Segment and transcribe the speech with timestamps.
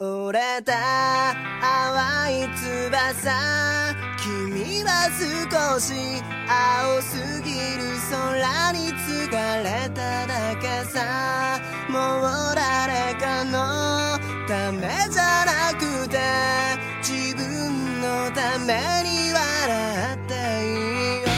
[0.00, 0.72] 折れた
[1.62, 3.30] 淡い翼。
[4.18, 5.94] 君は少し
[6.48, 9.30] 青すぎる空に疲
[9.62, 11.60] れただけさ。
[11.88, 14.18] もう誰かの
[14.48, 16.18] ためじゃなくて
[17.00, 21.28] 自分のために笑っていいよ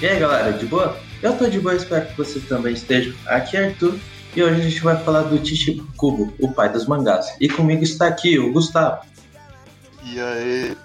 [0.00, 1.03] E aí galera, de boa?
[1.24, 3.14] Eu tô de boa, espero que vocês também estejam.
[3.24, 3.98] Aqui é Arthur
[4.36, 7.34] e hoje a gente vai falar do Chichibu Kubo, o pai dos mangás.
[7.40, 9.00] E comigo está aqui o Gustavo.
[10.02, 10.76] E aí,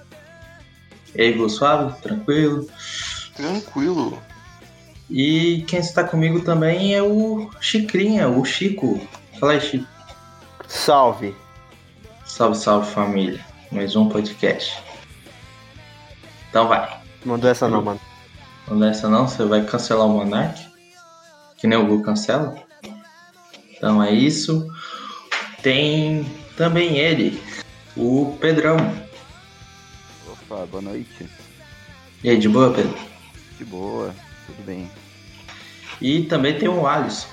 [1.14, 1.94] E aí, Gu, suave?
[2.02, 2.70] Tranquilo?
[3.36, 4.18] tranquilo.
[5.10, 9.06] E quem está comigo também é o Chicrinha, o Chico.
[9.42, 9.86] Fala aí, Chico.
[10.70, 11.36] Salve!
[12.26, 13.46] Salve, salve família.
[13.74, 14.82] Mais um podcast.
[16.50, 16.98] Então vai.
[17.26, 18.00] Mandou essa não, mano.
[18.70, 20.68] Não dessa não, você vai cancelar o Monark?
[21.58, 22.56] Que nem o Gu cancela?
[23.76, 24.68] Então é isso.
[25.64, 26.24] Tem
[26.56, 27.42] também ele,
[27.98, 28.78] o Pedrão.
[30.28, 31.28] Opa, boa noite.
[32.24, 32.96] E aí, de boa, Pedro?
[33.58, 34.14] De boa,
[34.46, 34.90] tudo bem.
[36.00, 37.28] E também tem o Alisson.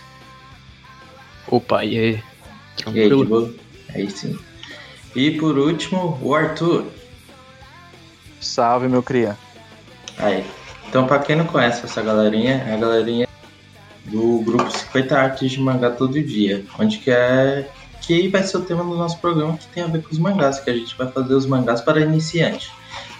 [1.48, 1.98] Opa, e aí?
[1.98, 3.25] E aí, de Tranquilo?
[3.27, 3.55] boa?
[3.95, 4.39] Aí sim.
[5.15, 6.87] E por último, o Arthur.
[8.41, 9.37] Salve, meu cria.
[10.19, 10.45] Aí.
[10.89, 13.29] Então, pra quem não conhece essa galerinha, é a galerinha
[14.06, 17.69] do grupo 50 Artes de Mangá Todo Dia, onde que é
[18.06, 20.61] que vai ser o tema do nosso programa que tem a ver com os mangás,
[20.61, 22.70] que a gente vai fazer os mangás para iniciante.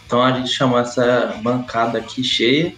[0.07, 2.73] Então a gente chamou essa bancada aqui cheia,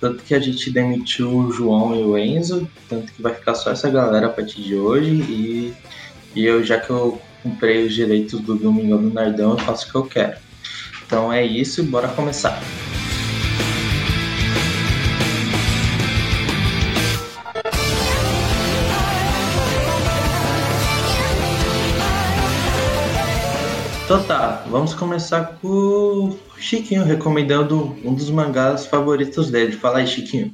[0.00, 3.70] tanto que a gente demitiu o João e o Enzo, tanto que vai ficar só
[3.70, 5.74] essa galera a partir de hoje e,
[6.34, 9.90] e eu já que eu comprei os direitos do Domingão do Nardão, eu faço o
[9.90, 10.38] que eu quero.
[11.06, 12.58] Então é isso, bora começar.
[24.10, 29.70] Então tá, vamos começar com o Chiquinho recomendando um dos mangás favoritos dele.
[29.70, 30.52] Fala aí, Chiquinho.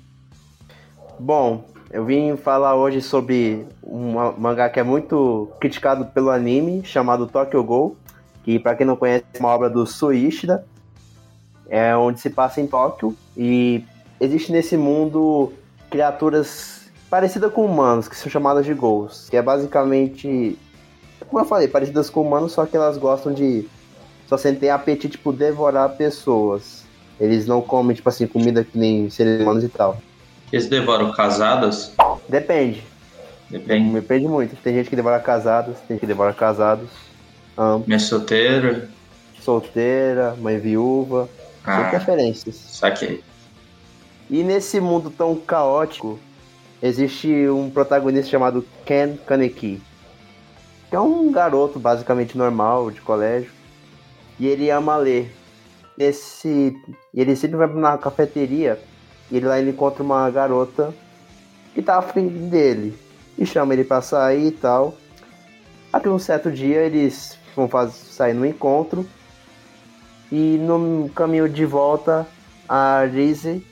[1.19, 6.85] Bom, eu vim falar hoje sobre um ma- mangá que é muito criticado pelo anime,
[6.85, 7.97] chamado Tokyo Ghoul,
[8.45, 10.67] que pra quem não conhece é uma obra do Suishida,
[11.67, 13.83] é onde se passa em Tóquio e
[14.21, 15.51] existe nesse mundo
[15.89, 20.59] criaturas parecidas com humanos, que são chamadas de ghouls, que é basicamente,
[21.25, 23.67] como eu falei, parecidas com humanos, só que elas gostam de
[24.29, 26.85] só sentem apetite por devorar pessoas.
[27.19, 29.99] Eles não comem, tipo assim, comida que nem seres humanos e tal.
[30.53, 31.93] Eles devoram casadas?
[32.29, 32.83] Depende.
[33.49, 33.91] Depende.
[33.91, 34.57] Depende muito.
[34.57, 36.89] Tem gente que devora casadas, tem gente que devora casados.
[37.57, 37.87] Ambos.
[37.87, 38.89] Minha solteira.
[39.41, 41.29] Solteira, mãe viúva.
[41.65, 42.55] Sem Ah, preferências.
[42.57, 43.23] saquei.
[44.29, 46.19] E nesse mundo tão caótico,
[46.83, 49.81] existe um protagonista chamado Ken Kaneki.
[50.89, 53.51] Que é um garoto basicamente normal, de colégio.
[54.39, 55.35] E ele ama ler.
[55.99, 56.77] Esse,
[57.15, 58.79] ele sempre vai na cafeteria
[59.31, 60.95] e lá ele encontra uma garota
[61.75, 62.97] que tá frente dele.
[63.39, 64.95] E chama ele pra sair e tal.
[65.93, 69.07] Até um certo dia eles vão faz, sair no encontro.
[70.31, 72.27] E no caminho de volta,
[72.69, 73.65] a Rizzy,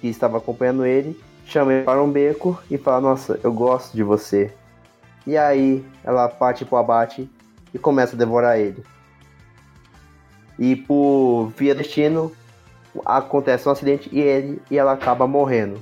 [0.00, 4.02] que estava acompanhando ele, chama ele para um beco e fala: Nossa, eu gosto de
[4.02, 4.52] você.
[5.26, 7.28] E aí ela parte pro abate
[7.72, 8.82] e começa a devorar ele.
[10.58, 12.32] E por via destino,
[13.04, 15.80] acontece um acidente e ele e ela acaba morrendo.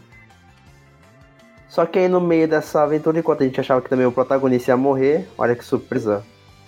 [1.69, 4.71] Só que aí no meio dessa aventura, enquanto a gente achava que também o protagonista
[4.71, 6.25] ia morrer, olha que surpresa.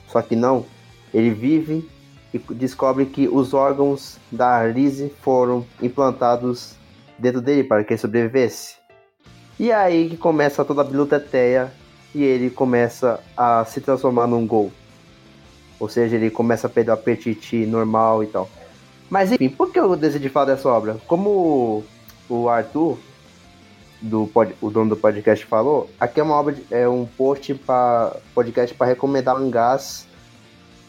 [0.06, 0.66] Só que não,
[1.12, 1.88] ele vive
[2.32, 6.74] e descobre que os órgãos da Lizzie foram implantados
[7.18, 8.76] dentro dele para que ele sobrevivesse.
[9.58, 11.72] E aí que começa toda a biluteteia
[12.14, 14.70] e ele começa a se transformar num gol.
[15.78, 18.48] Ou seja, ele começa a perder o apetite normal e tal.
[19.08, 20.96] Mas enfim, por que eu decidi falar dessa obra?
[21.06, 21.82] Como
[22.28, 22.98] o Arthur,
[24.00, 27.54] do pod- o dono do podcast, falou, aqui é uma obra, de- é um post
[27.54, 30.06] para podcast para recomendar mangás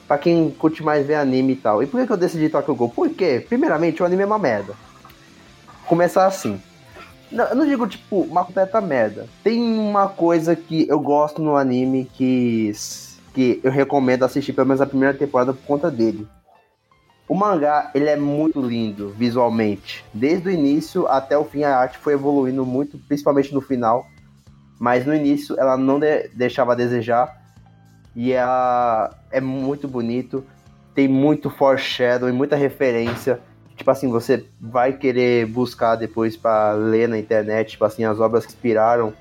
[0.07, 1.81] para quem curte mais ver anime e tal.
[1.81, 2.89] E por que, eu decidi Tokyo Ghoul?
[2.89, 4.73] Porque, primeiramente, o anime é uma merda.
[5.87, 6.61] Começar assim.
[7.31, 9.27] Não, eu não digo, tipo, uma completa merda.
[9.43, 12.71] Tem uma coisa que eu gosto no anime que,
[13.33, 16.27] que eu recomendo assistir pelo menos a primeira temporada por conta dele.
[17.27, 20.03] O mangá, ele é muito lindo visualmente.
[20.13, 24.05] Desde o início até o fim, a arte foi evoluindo muito, principalmente no final.
[24.77, 27.39] Mas no início, ela não de- deixava a desejar.
[28.13, 30.43] E ela é muito bonito.
[30.93, 33.39] Tem muito foreshadowing, muita referência.
[33.81, 38.45] Tipo assim, você vai querer buscar depois pra ler na internet, tipo assim, as obras
[38.45, 39.11] que inspiraram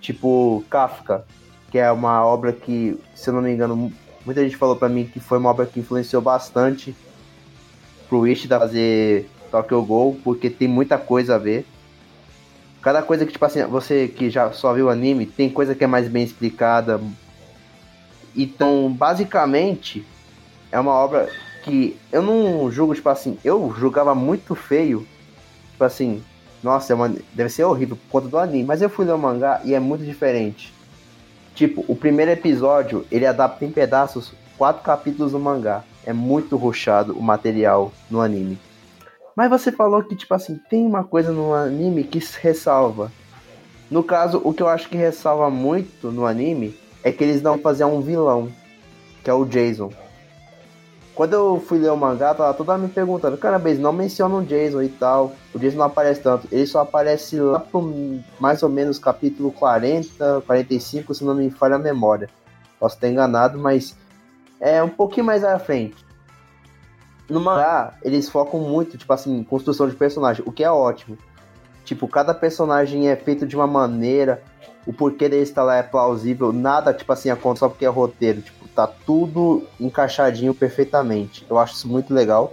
[0.00, 1.24] Tipo Kafka,
[1.72, 3.92] que é uma obra que, se eu não me engano,
[4.24, 6.94] muita gente falou pra mim que foi uma obra que influenciou bastante
[8.08, 11.66] pro Ishida fazer Tokyo Ghoul, porque tem muita coisa a ver.
[12.80, 15.82] Cada coisa que, tipo assim, você que já só viu o anime, tem coisa que
[15.84, 17.00] é mais bem explicada.
[18.36, 20.06] Então, basicamente,
[20.70, 21.28] é uma obra
[21.62, 25.06] que eu não julgo, tipo assim, eu julgava muito feio,
[25.70, 26.22] tipo assim,
[26.62, 26.96] nossa, é
[27.32, 29.80] deve ser horrível por conta do anime, mas eu fui ler o mangá e é
[29.80, 30.72] muito diferente.
[31.54, 35.82] Tipo, o primeiro episódio, ele adapta em pedaços quatro capítulos do mangá.
[36.04, 38.58] É muito ruchado o material no anime.
[39.34, 43.10] Mas você falou que, tipo assim, tem uma coisa no anime que se ressalva.
[43.90, 47.58] No caso, o que eu acho que ressalva muito no anime é que eles não
[47.58, 48.50] fazer um vilão,
[49.24, 49.90] que é o Jason.
[51.20, 54.42] Quando eu fui ler o mangá, tava toda me perguntando, cara, eles não mencionam o
[54.42, 55.34] Jason e tal.
[55.54, 56.48] O Jason não aparece tanto.
[56.50, 61.76] Ele só aparece lá pro mais ou menos capítulo 40, 45, se não me falha
[61.76, 62.30] a memória.
[62.78, 63.94] Posso estar enganado, mas
[64.58, 66.02] é um pouquinho mais à frente.
[67.28, 71.18] No mangá, eles focam muito, tipo assim, construção de personagem, o que é ótimo.
[71.84, 74.42] Tipo, cada personagem é feito de uma maneira,
[74.86, 78.42] o porquê dele estar lá é plausível, nada, tipo assim, acontece só porque é roteiro.
[78.42, 81.44] Tipo, tá tudo encaixadinho perfeitamente.
[81.48, 82.52] Eu acho isso muito legal.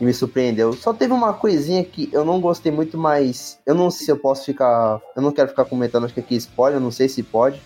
[0.00, 0.72] E me surpreendeu.
[0.74, 4.16] Só teve uma coisinha que eu não gostei muito, mas eu não sei se eu
[4.16, 5.00] posso ficar.
[5.16, 7.60] Eu não quero ficar comentando, acho que aqui spoiler, não sei se pode.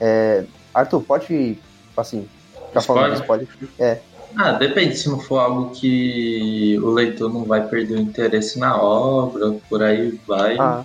[0.00, 0.44] É...
[0.74, 1.58] Arthur, pode,
[1.96, 2.28] assim,
[2.68, 3.48] ficar falando spoiler?
[3.78, 4.00] É.
[4.36, 8.76] Ah, depende, se não for algo que o leitor não vai perder o interesse na
[8.76, 10.58] obra, por aí vai.
[10.58, 10.84] Ah,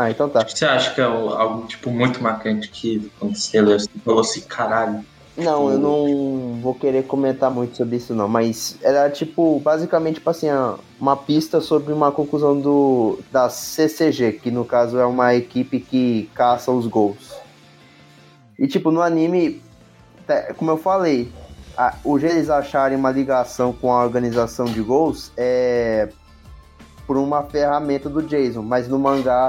[0.00, 0.46] ah então tá.
[0.46, 3.10] Você acha que é algo, tipo, muito marcante que
[3.54, 5.04] leu, você falou assim, caralho,
[5.36, 10.28] não, eu não vou querer comentar muito sobre isso não, mas era tipo, basicamente, tipo
[10.28, 10.48] assim,
[11.00, 16.28] uma pista sobre uma conclusão do da CCG, que no caso é uma equipe que
[16.34, 17.34] caça os gols.
[18.58, 19.62] E tipo, no anime,
[20.56, 21.32] como eu falei,
[21.76, 26.08] a, o jeito eles acharem uma ligação com a organização de gols é
[27.06, 29.48] por uma ferramenta do Jason, mas no mangá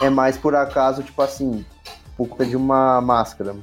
[0.00, 1.64] é mais por acaso, tipo assim,
[2.16, 3.56] por conta de uma máscara.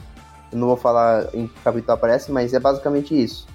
[0.51, 3.47] Eu não vou falar em que capítulo aparece, mas é basicamente isso.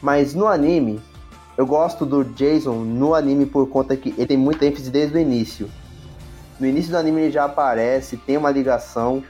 [0.00, 1.00] Mas no anime,
[1.56, 5.20] eu gosto do Jason no anime por conta que ele tem muita ênfase desde o
[5.20, 5.70] início.
[6.60, 9.22] No início do anime ele já aparece, tem uma ligação.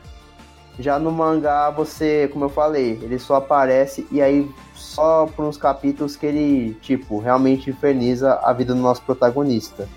[0.79, 5.57] Já no mangá, você, como eu falei, ele só aparece e aí só por uns
[5.57, 9.89] capítulos que ele, tipo, realmente inferniza a vida do nosso protagonista.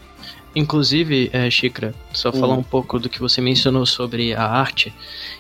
[0.55, 2.33] Inclusive, é, Chikra, só hum.
[2.33, 4.93] falar um pouco do que você mencionou sobre a arte.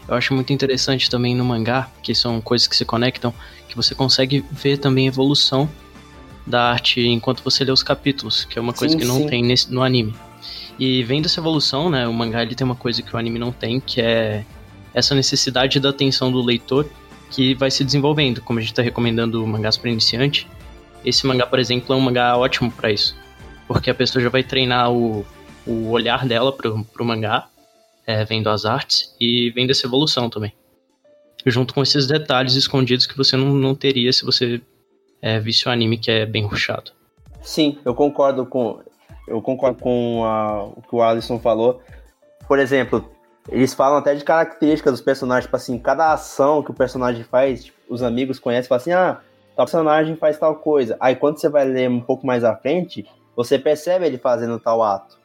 [0.07, 3.33] Eu acho muito interessante também no mangá, que são coisas que se conectam,
[3.67, 5.69] que você consegue ver também a evolução
[6.45, 9.27] da arte enquanto você lê os capítulos, que é uma coisa sim, que não sim.
[9.27, 10.13] tem nesse, no anime.
[10.77, 13.51] E vendo essa evolução, né, o mangá ele tem uma coisa que o anime não
[13.51, 14.45] tem, que é
[14.93, 16.87] essa necessidade da atenção do leitor
[17.31, 18.41] que vai se desenvolvendo.
[18.41, 20.47] Como a gente está recomendando mangás para iniciante,
[21.03, 23.15] esse mangá, por exemplo, é um mangá ótimo para isso
[23.69, 25.23] porque a pessoa já vai treinar o,
[25.67, 27.47] o olhar dela pro, pro mangá,
[28.07, 30.51] é, vendo as artes e vendo essa evolução também.
[31.45, 34.59] Junto com esses detalhes escondidos que você não, não teria se você
[35.21, 36.91] é, visse o anime que é bem ruchado.
[37.43, 38.81] Sim, eu concordo com
[39.27, 41.79] eu concordo com a, o que o Alisson falou.
[42.47, 43.07] Por exemplo,
[43.51, 47.65] eles falam até de características dos personagens, tipo assim, cada ação que o personagem faz,
[47.65, 49.21] tipo, os amigos conhecem, falam assim, ah,
[49.55, 50.97] tal personagem faz tal coisa.
[50.99, 53.05] Aí quando você vai ler um pouco mais à frente,
[53.39, 55.17] você percebe ele fazendo tal ato.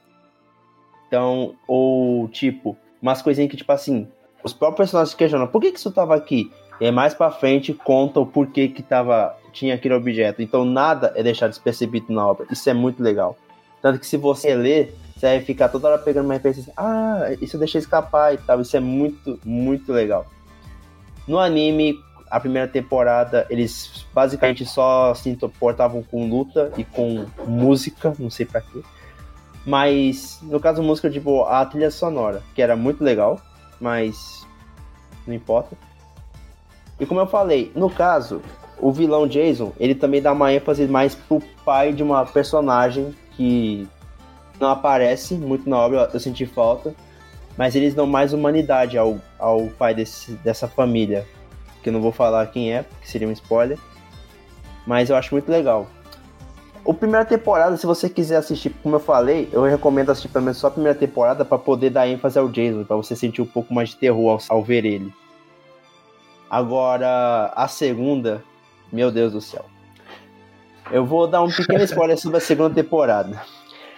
[1.08, 4.06] Então, ou tipo, umas coisinhas que, tipo assim,
[4.44, 6.48] os próprios personagens questionam, por que, que isso tava aqui?
[6.80, 10.40] E mais pra frente conta o porquê que tava, tinha aquele objeto.
[10.40, 12.46] Então nada é deixado despercebido na obra.
[12.52, 13.36] Isso é muito legal.
[13.82, 17.36] Tanto que se você ler, você vai ficar toda hora pegando uma referência assim, ah,
[17.40, 18.60] isso eu deixei escapar e tal.
[18.60, 20.24] Isso é muito, muito legal.
[21.26, 21.98] No anime,
[22.30, 28.46] a primeira temporada eles basicamente só se importavam com luta e com música, não sei
[28.46, 28.82] para quê.
[29.64, 33.40] Mas no caso música, tipo, a trilha sonora, que era muito legal,
[33.80, 34.46] mas
[35.26, 35.76] não importa.
[37.00, 38.42] E como eu falei, no caso,
[38.78, 43.88] o vilão Jason, ele também dá uma ênfase mais pro pai de uma personagem que
[44.60, 46.94] não aparece muito na obra, eu senti falta,
[47.56, 51.26] mas eles dão mais humanidade ao, ao pai desse, dessa família,
[51.84, 53.78] que eu não vou falar quem é, porque seria um spoiler.
[54.86, 55.86] Mas eu acho muito legal.
[56.82, 60.58] O primeira temporada, se você quiser assistir, como eu falei, eu recomendo assistir pelo menos
[60.58, 63.72] só a primeira temporada para poder dar ênfase ao Jason, para você sentir um pouco
[63.72, 65.12] mais de terror ao, ao ver ele.
[66.50, 68.42] Agora, a segunda,
[68.92, 69.64] meu Deus do céu.
[70.90, 73.42] Eu vou dar um pequeno spoiler sobre a segunda temporada.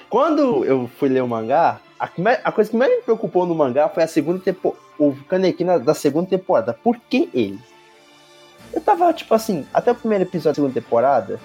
[0.09, 2.09] Quando eu fui ler o mangá, a,
[2.45, 4.81] a coisa que mais me preocupou no mangá foi a segunda temporada.
[4.99, 6.73] O Kaneki da segunda temporada.
[6.73, 7.59] Por que ele?
[8.73, 11.41] Eu tava, tipo assim, até o primeiro episódio da segunda temporada,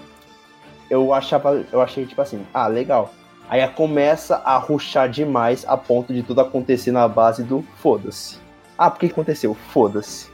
[0.90, 1.64] eu achava.
[1.72, 3.14] Eu achei, tipo assim, ah, legal.
[3.50, 8.38] Aí começa a ruxar demais a ponto de tudo acontecer na base do foda-se.
[8.78, 9.54] Ah, por que que aconteceu?
[9.54, 10.30] Foda-se.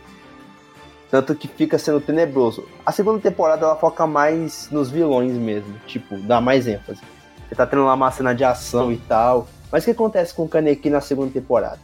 [1.10, 2.68] Tanto que fica sendo tenebroso.
[2.86, 5.74] A segunda temporada ela foca mais nos vilões mesmo.
[5.88, 7.02] Tipo, dá mais ênfase.
[7.48, 9.48] Você tá tendo lá uma cena de ação e tal.
[9.72, 11.80] Mas o que acontece com o Kaneki na segunda temporada?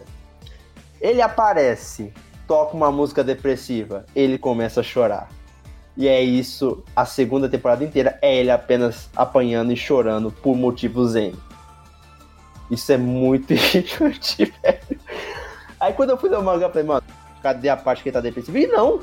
[0.99, 2.13] Ele aparece,
[2.53, 5.27] toca uma música depressiva, ele começa a chorar.
[5.97, 8.19] E é isso a segunda temporada inteira.
[8.21, 11.33] É ele apenas apanhando e chorando por motivos N.
[12.69, 14.99] Isso é muito irritante, velho.
[15.79, 17.03] Aí quando eu fui ler o mangá, eu falei, mano,
[17.41, 18.55] cadê a parte que ele tá depressivo?
[18.55, 18.99] E não!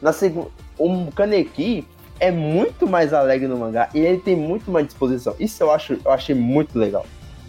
[0.00, 0.48] Na segunda.
[0.78, 1.86] O Kaneki
[2.18, 5.36] é muito mais alegre no mangá e ele tem muito mais disposição.
[5.38, 7.04] Isso eu acho, eu achei muito legal.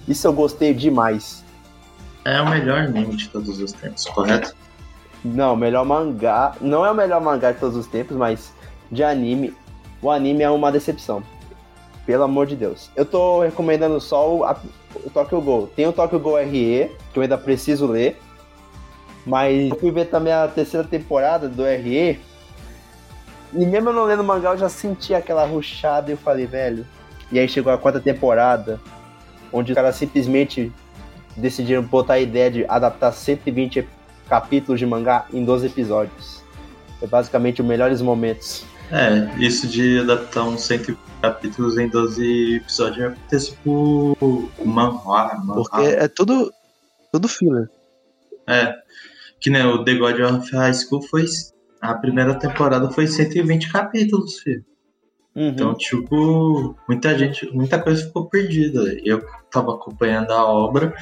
[0.06, 1.46] Isso eu gostei demais.
[2.26, 4.54] É o melhor anime de todos os tempos, correto?
[5.24, 6.54] Não, melhor mangá.
[6.60, 8.52] Não é o melhor mangá de todos os tempos, mas
[8.92, 9.54] de anime.
[10.02, 11.24] O anime é uma decepção.
[12.06, 12.90] Pelo amor de Deus.
[12.96, 14.60] Eu tô recomendando só o, a-
[15.06, 15.70] o Tokyo.
[15.76, 18.20] Tem o Tokyo Ghoul RE, que eu ainda preciso ler.
[19.26, 22.20] Mas eu fui ver também a terceira temporada do RE.
[23.54, 26.86] E mesmo eu não lendo mangá, eu já senti aquela ruchada e eu falei, velho.
[27.32, 28.82] E aí chegou a quarta temporada,
[29.52, 30.72] onde os caras simplesmente
[31.38, 33.88] decidiram botar a ideia de adaptar 120
[34.34, 36.42] capítulos de mangá em 12 episódios.
[37.00, 38.66] É basicamente os melhores momentos.
[38.90, 44.18] É, isso de adaptar uns 100 capítulos em 12 episódios acontece por
[44.66, 45.54] manhwa, manhwa.
[45.54, 46.52] Porque é tudo,
[47.12, 47.70] tudo filler.
[48.48, 48.74] É,
[49.40, 51.26] que nem o The God of High School foi.
[51.80, 54.66] A primeira temporada foi 120 capítulos, filho.
[55.36, 55.50] Uhum.
[55.50, 58.82] Então, tipo, muita gente, muita coisa ficou perdida.
[59.04, 60.96] Eu tava acompanhando a obra,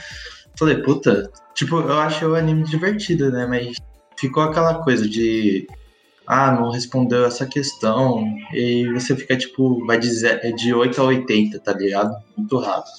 [0.62, 3.46] falei, puta, tipo, eu achei o anime divertido, né?
[3.48, 3.76] Mas
[4.18, 5.68] ficou aquela coisa de.
[6.28, 8.24] Ah, não respondeu essa questão.
[8.54, 12.16] E você fica, tipo, vai de, ze- de 8 a 80, tá ligado?
[12.38, 12.92] Muito rápido.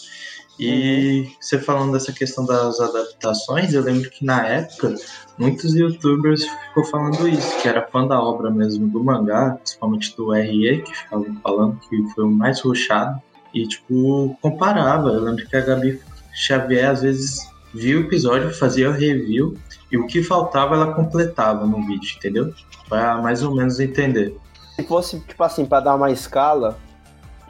[0.60, 4.94] E você falando dessa questão das adaptações, eu lembro que na época
[5.38, 10.30] muitos youtubers ficou falando isso, que era fã da obra mesmo do mangá, principalmente do
[10.32, 13.20] RE, que ficavam falando que foi o mais rushado,
[13.54, 15.08] e tipo, comparava.
[15.08, 15.98] Eu lembro que a Gabi
[16.34, 17.38] Xavier às vezes
[17.74, 19.56] via o episódio, fazia o review,
[19.90, 22.52] e o que faltava ela completava no vídeo, entendeu?
[22.88, 24.36] Pra mais ou menos entender.
[24.76, 26.78] Se fosse, tipo assim, pra dar uma escala,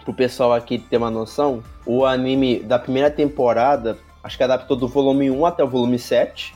[0.04, 4.88] pro pessoal aqui ter uma noção, o anime da primeira temporada, acho que adaptou do
[4.88, 6.54] volume 1 até o volume 7.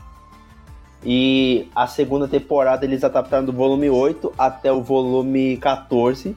[1.04, 6.36] E a segunda temporada eles adaptaram do volume 8 até o volume 14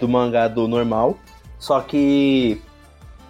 [0.00, 1.18] do mangá do normal.
[1.58, 2.60] Só que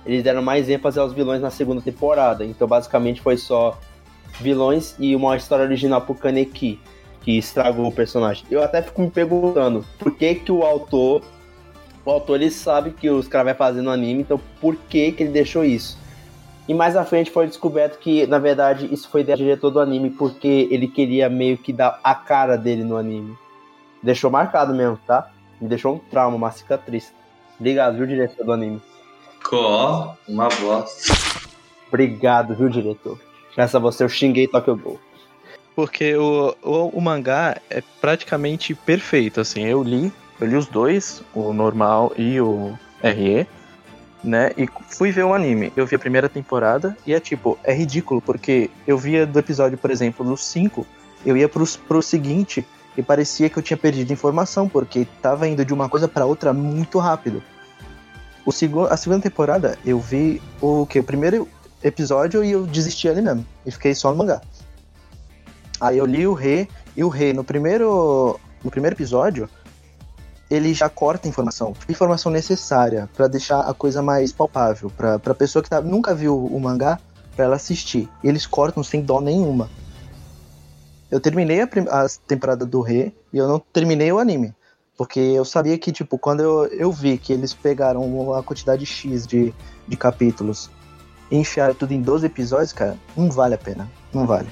[0.07, 2.45] eles deram mais ênfase aos vilões na segunda temporada.
[2.45, 3.79] Então basicamente foi só
[4.41, 6.81] vilões e uma história original pro Kaneki,
[7.23, 8.47] que estragou o personagem.
[8.51, 11.23] Eu até fico me perguntando por que que o autor
[12.05, 15.25] o autor ele sabe que os caras vão fazer no anime, então por que que
[15.25, 15.99] ele deixou isso?
[16.69, 20.11] E mais à frente foi descoberto que, na verdade, isso foi do diretor do anime,
[20.11, 23.37] porque ele queria meio que dar a cara dele no anime.
[24.01, 25.31] Deixou marcado mesmo, tá?
[25.61, 27.13] Me deixou um trauma, uma cicatriz.
[27.59, 28.81] Obrigado, viu, diretor do anime?
[29.49, 31.15] Có, uma bosta.
[31.89, 33.19] Obrigado, viu, diretor?
[33.55, 35.01] Graças a você eu xinguei Tokyo Ghoul.
[35.75, 39.65] Porque o, o, o mangá é praticamente perfeito, assim.
[39.65, 43.47] Eu li, eu li os dois, o normal e o RE,
[44.25, 44.51] né?
[44.57, 45.73] E fui ver o anime.
[45.77, 49.79] Eu vi a primeira temporada e é tipo, é ridículo, porque eu via do episódio,
[49.79, 50.85] por exemplo, do 5,
[51.25, 55.65] eu ia pros, pro seguinte e parecia que eu tinha perdido informação, porque tava indo
[55.65, 57.43] de uma coisa pra outra muito rápido.
[58.47, 61.01] O segu a segunda temporada, eu vi o que?
[61.01, 61.49] O primeiro
[61.83, 63.45] episódio e eu desisti ali mesmo.
[63.67, 64.41] E fiquei só no mangá.
[65.81, 69.51] Aí eu li o Rei, e o Rei, no primeiro, no primeiro episódio,
[70.49, 75.63] ele já corta informação, informação necessária pra deixar a coisa mais palpável, pra, pra pessoa
[75.63, 77.01] que tá, nunca viu o mangá,
[77.35, 78.09] pra ela assistir.
[78.23, 79.69] Eles cortam sem dó nenhuma.
[81.11, 84.55] Eu terminei a, a temporada do Rei e eu não terminei o anime.
[84.97, 89.27] Porque eu sabia que, tipo, quando eu, eu vi que eles pegaram uma quantidade X
[89.27, 89.55] de,
[89.87, 90.71] de capítulos
[91.31, 93.91] e enfiaram tudo em 12 episódios, cara, não vale a pena.
[94.13, 94.49] Não vale.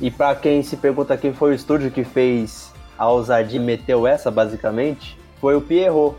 [0.00, 4.30] E pra quem se pergunta quem foi o estúdio que fez a ousadia meteu essa,
[4.30, 6.16] basicamente, foi o Pierrot.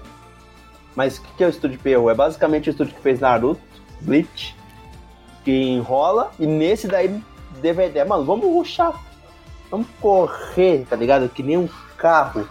[0.95, 2.09] Mas o que que é o estúdio Pierrot?
[2.09, 3.61] É basicamente o estúdio que fez Naruto,
[4.01, 4.55] Bleach,
[5.43, 7.21] que enrola, e nesse daí
[7.61, 8.93] DVD, mano, vamos ruxar.
[9.71, 11.29] Vamos correr, tá ligado?
[11.29, 12.47] Que nem um carro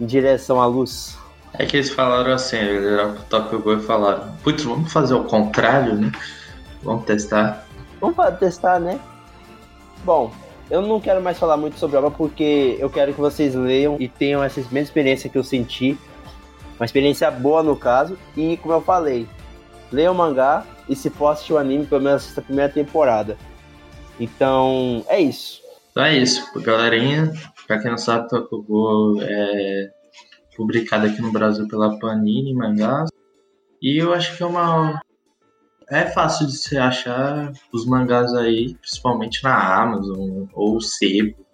[0.00, 1.18] em direção à luz.
[1.54, 5.14] É que eles falaram assim, eles viraram pro Tokyo Ghoul e falaram, putz, vamos fazer
[5.14, 6.12] o contrário, né?
[6.82, 7.66] Vamos testar.
[8.00, 8.98] Vamos testar, né?
[10.04, 10.32] Bom,
[10.70, 13.96] eu não quero mais falar muito sobre a obra porque eu quero que vocês leiam
[13.98, 15.98] e tenham essa mesma experiência que eu senti.
[16.78, 18.16] Uma experiência boa no caso.
[18.36, 19.26] E como eu falei,
[19.92, 23.36] leiam o mangá e se for assistir o anime, pelo menos assista a primeira temporada.
[24.18, 25.60] Então, é isso.
[25.90, 27.32] Então é isso, galerinha.
[27.70, 29.90] Pra quem não sabe, Tokyo Ghoul é
[30.56, 33.08] publicado aqui no Brasil pela Panini Mangás.
[33.80, 35.00] E eu acho que é uma.
[35.88, 41.46] É fácil de se achar os mangás aí, principalmente na Amazon ou Sebo,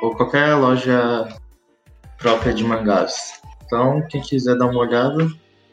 [0.00, 1.26] ou qualquer loja
[2.18, 3.42] própria de mangás.
[3.66, 5.24] Então, quem quiser dar uma olhada,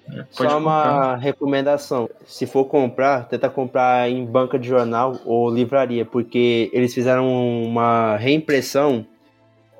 [0.10, 1.16] é, pode Só uma comprar.
[1.18, 2.10] recomendação.
[2.26, 7.28] Se for comprar, tenta comprar em banca de jornal ou livraria, porque eles fizeram
[7.64, 9.06] uma reimpressão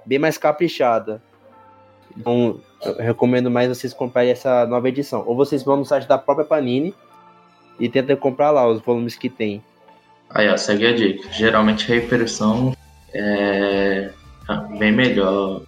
[0.06, 1.22] bem mais caprichada.
[2.18, 5.24] Então, eu recomendo mais vocês comprarem essa nova edição.
[5.26, 6.94] Ou vocês vão no site da própria Panini
[7.80, 9.62] e tentem comprar lá os volumes que tem.
[10.30, 11.32] Aí, ó, segue a dica.
[11.32, 12.76] Geralmente a impressão
[13.14, 14.12] é
[14.78, 15.62] bem melhor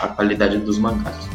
[0.00, 1.28] a qualidade dos mangás.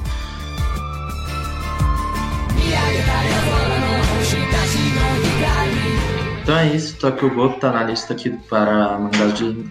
[6.41, 9.65] Então é isso, Tokyo Ghoul tá na lista aqui para mangás de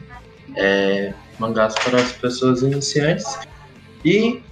[0.57, 3.27] é, mangás para as pessoas iniciantes.
[4.05, 4.43] E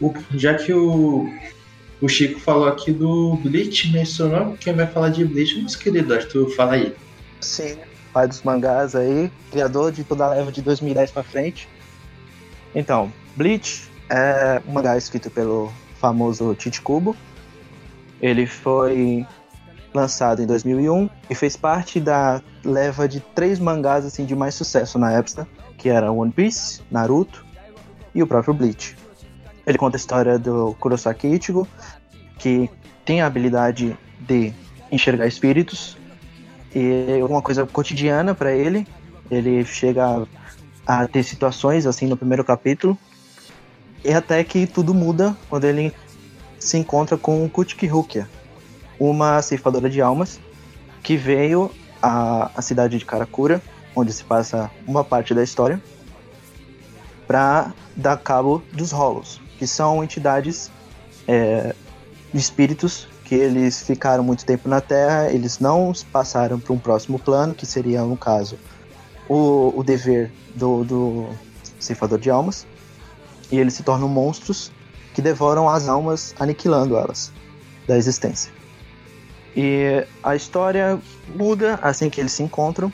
[0.00, 1.28] o- já que o,
[2.00, 6.48] o Chico falou aqui do Bleach, mencionou, quem vai falar de Bleach, nosso querido Arthur,
[6.54, 6.94] fala aí.
[7.40, 7.78] Sim,
[8.12, 11.68] pai dos mangás aí, criador de toda a leva de 2010 pra frente.
[12.74, 17.16] Então, Bleach é um mangá escrito pelo famoso Chichikubo.
[18.20, 19.26] Ele foi
[19.92, 24.98] lançado em 2001 e fez parte da leva de três mangás assim de mais sucesso
[24.98, 25.46] na época,
[25.82, 27.44] que era One Piece, Naruto
[28.14, 28.96] e o próprio Bleach.
[29.66, 31.66] Ele conta a história do Kurosaki Ichigo,
[32.38, 32.70] que
[33.04, 34.52] tem a habilidade de
[34.92, 35.96] enxergar espíritos
[36.72, 38.86] e é uma coisa cotidiana para ele.
[39.28, 40.24] Ele chega
[40.86, 42.96] a ter situações assim no primeiro capítulo
[44.04, 45.92] e até que tudo muda quando ele
[46.60, 48.28] se encontra com Kutiki Rukia,
[49.00, 50.38] uma ceifadora de almas
[51.02, 53.60] que veio à, à cidade de Karakura,
[53.94, 55.80] onde se passa uma parte da história,
[57.26, 60.70] para dar cabo dos Hollows, que são entidades
[61.26, 61.74] é,
[62.34, 67.54] espíritos que eles ficaram muito tempo na Terra, eles não passaram para um próximo plano,
[67.54, 68.58] que seria, no caso,
[69.28, 71.28] o, o dever do, do
[71.78, 72.66] ceifador de almas,
[73.50, 74.70] e eles se tornam monstros
[75.14, 77.32] que devoram as almas, aniquilando elas
[77.86, 78.52] da existência.
[79.54, 80.98] E a história
[81.34, 82.92] muda assim que eles se encontram.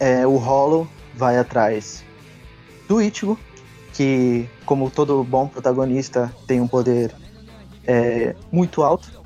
[0.00, 2.02] É, o Hollow vai atrás
[2.88, 3.38] do Ichigo,
[3.92, 7.14] que, como todo bom protagonista, tem um poder
[7.86, 9.22] é, muito alto.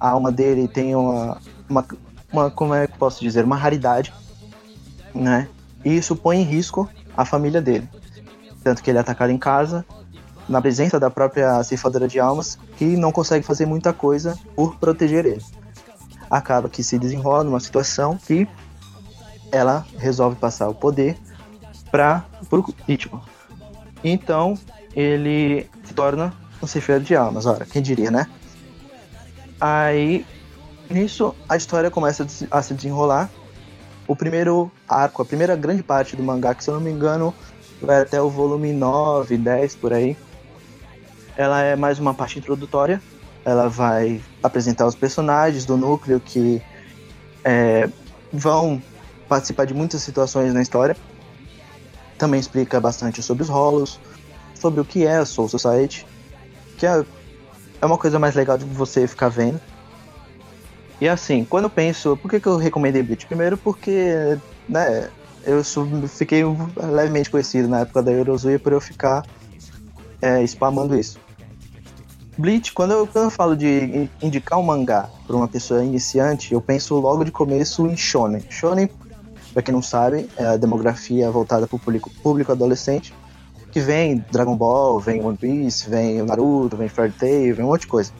[0.00, 1.86] A alma dele tem uma, uma,
[2.32, 4.12] uma, como é que posso dizer, uma raridade,
[5.14, 5.48] né?
[5.84, 7.88] E isso põe em risco a família dele.
[8.62, 9.84] Tanto que ele é atacado em casa,
[10.48, 15.26] na presença da própria ceifadora de almas, que não consegue fazer muita coisa por proteger
[15.26, 15.42] ele.
[16.30, 18.48] Acaba que se desenrola numa situação que
[19.54, 21.16] ela resolve passar o poder
[21.90, 23.22] para o Ichigo.
[24.02, 24.58] Então
[24.94, 27.46] ele se torna um ceifeiro de almas.
[27.46, 28.26] Ora, quem diria, né?
[29.60, 30.26] Aí,
[30.90, 33.30] nisso, a história começa a se desenrolar.
[34.06, 37.32] O primeiro arco, a primeira grande parte do mangá, que se eu não me engano,
[37.80, 40.16] vai até o volume 9, 10 por aí.
[41.36, 43.00] Ela é mais uma parte introdutória.
[43.44, 46.60] Ela vai apresentar os personagens do núcleo que
[47.44, 47.88] é,
[48.32, 48.82] vão
[49.28, 50.96] participar de muitas situações na história.
[52.18, 53.98] Também explica bastante sobre os rolos,
[54.54, 56.06] sobre o que é a Soul Society,
[56.78, 57.04] que é,
[57.80, 59.60] é uma coisa mais legal de você ficar vendo.
[61.00, 63.26] E assim, quando eu penso, por que, que eu recomendei Bleach?
[63.26, 65.10] Primeiro porque, né,
[65.44, 65.62] eu
[66.08, 66.42] fiquei
[66.76, 69.26] levemente conhecido na época da Eurozuya por eu ficar
[70.22, 71.18] é, spamando isso.
[72.36, 76.60] Bleach, quando eu, quando eu falo de indicar um mangá para uma pessoa iniciante, eu
[76.60, 78.42] penso logo de começo em Shonen.
[78.50, 78.88] Shonen,
[79.54, 83.14] para quem não sabe, é a demografia voltada para o público, público adolescente,
[83.70, 87.82] que vem Dragon Ball, vem One Piece, vem Naruto, vem Fairy Tail, vem um monte
[87.82, 88.12] de coisa.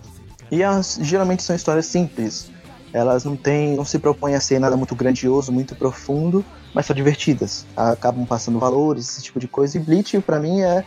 [0.50, 2.50] E as, geralmente são histórias simples.
[2.92, 6.94] Elas não têm, não se propõem a ser nada muito grandioso, muito profundo, mas são
[6.94, 7.66] divertidas.
[7.76, 9.76] Acabam passando valores, esse tipo de coisa.
[9.76, 10.84] E Bleach, para mim, é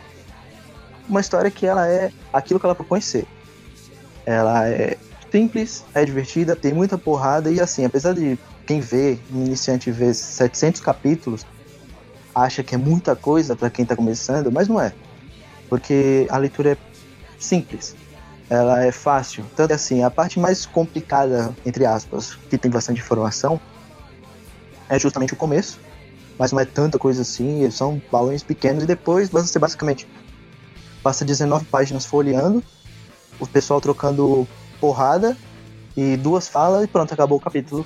[1.06, 3.26] uma história que ela é aquilo que ela propõe ser.
[4.24, 4.96] Ela é
[5.30, 10.82] simples, é divertida, tem muita porrada e assim, apesar de quem vê, iniciante vê 700
[10.82, 11.46] capítulos,
[12.34, 14.92] acha que é muita coisa para quem tá começando, mas não é.
[15.70, 16.76] Porque a leitura é
[17.38, 17.96] simples.
[18.50, 19.42] ela é fácil.
[19.56, 23.58] Tanto assim, a parte mais complicada, entre aspas, que tem bastante informação,
[24.86, 25.80] é justamente o começo.
[26.38, 30.06] Mas não é tanta coisa assim, são balões pequenos e depois você basicamente
[31.02, 32.62] passa 19 páginas folheando,
[33.40, 34.46] o pessoal trocando
[34.78, 35.36] porrada
[35.96, 37.84] e duas falas e pronto, acabou o capítulo,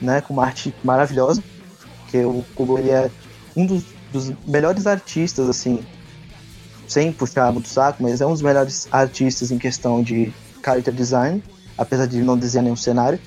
[0.00, 0.20] né?
[0.20, 1.42] Com uma arte maravilhosa,
[2.10, 3.10] que o Kubo ele é
[3.56, 5.84] um dos, dos melhores artistas, assim,
[6.86, 10.32] sem puxar muito saco, mas é um dos melhores artistas em questão de
[10.64, 11.42] character design,
[11.76, 13.18] apesar de não desenhar nenhum cenário.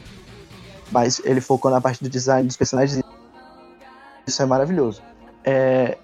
[0.91, 2.99] Mas ele focou na parte do design dos personagens.
[4.25, 5.03] Isso é maravilhoso.
[5.43, 5.97] É,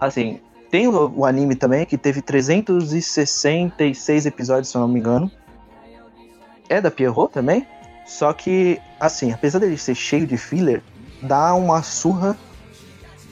[0.00, 5.30] assim, tem o, o anime também, que teve 366 episódios, se eu não me engano.
[6.68, 7.66] É da Pierrot também.
[8.06, 10.82] Só que, assim, apesar dele ser cheio de filler,
[11.22, 12.36] dá uma surra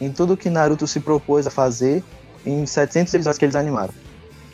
[0.00, 2.02] em tudo que Naruto se propôs a fazer
[2.46, 3.92] em 700 episódios que eles animaram.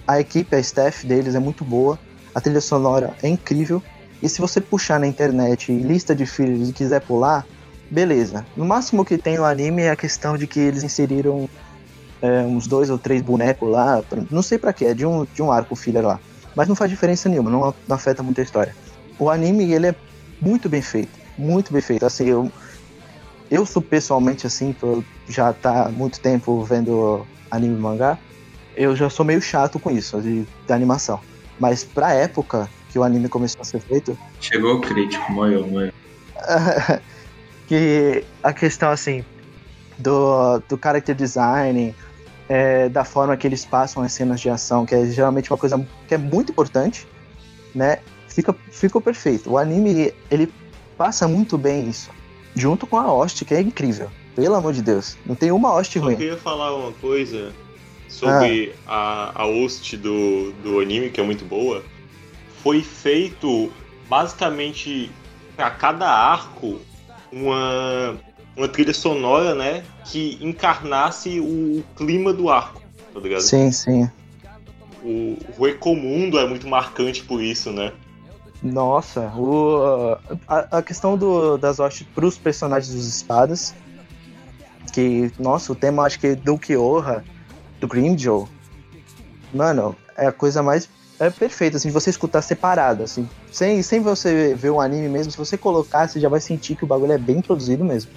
[0.06, 1.98] A equipe, a staff deles é muito boa,
[2.34, 3.82] a trilha sonora é incrível,
[4.22, 7.46] e se você puxar na internet lista de fillers e quiser pular,
[7.90, 8.46] beleza.
[8.56, 11.48] No máximo que tem no anime é a questão de que eles inseriram
[12.22, 15.42] é, uns dois ou três bonecos lá, não sei para que, é de um, de
[15.42, 16.18] um arco filler lá.
[16.54, 18.74] Mas não faz diferença nenhuma, não, não afeta muito a história.
[19.18, 19.94] O anime, ele é
[20.40, 22.04] muito bem feito, muito bem feito.
[22.04, 22.50] Assim, eu,
[23.50, 28.18] eu sou pessoalmente assim, por já tá muito tempo vendo anime e mangá,
[28.76, 31.20] eu já sou meio chato com isso, de, de animação.
[31.58, 34.16] Mas pra época que o anime começou a ser feito.
[34.40, 35.92] Chegou o crítico, moeu, moeu.
[37.66, 39.24] que a questão assim,
[39.98, 41.94] do, do character design,
[42.48, 45.84] é, da forma que eles passam as cenas de ação, que é geralmente uma coisa
[46.06, 47.06] que é muito importante,
[47.74, 47.98] né?
[48.36, 49.50] Fica, ficou perfeito.
[49.50, 50.52] O anime, ele
[50.94, 52.10] passa muito bem isso.
[52.54, 54.10] Junto com a host, que é incrível.
[54.34, 55.16] Pelo amor de Deus.
[55.24, 56.12] Não tem uma host ruim.
[56.12, 57.54] Eu queria falar uma coisa
[58.10, 59.32] sobre ah.
[59.34, 61.82] a, a host do, do anime, que é muito boa.
[62.62, 63.72] Foi feito
[64.06, 65.10] basicamente
[65.56, 66.78] para cada arco
[67.32, 68.18] uma,
[68.54, 69.82] uma trilha sonora, né?
[70.04, 72.82] Que encarnasse o, clima do arco,
[73.14, 73.40] tá ligado?
[73.40, 74.10] Sim, sim.
[75.02, 77.94] O, o Ecomundo é muito marcante por isso, né?
[78.72, 80.16] Nossa, o,
[80.48, 83.74] a, a questão do, das hostes pros personagens dos espadas
[84.92, 87.22] que, nossa, o tema acho que do Kyoha,
[87.80, 88.48] do Grimjow,
[89.52, 94.00] mano, é a coisa mais é perfeito, assim, de você escutar separado, assim, sem, sem
[94.00, 97.12] você ver o anime mesmo, se você colocar, você já vai sentir que o bagulho
[97.12, 98.10] é bem produzido mesmo.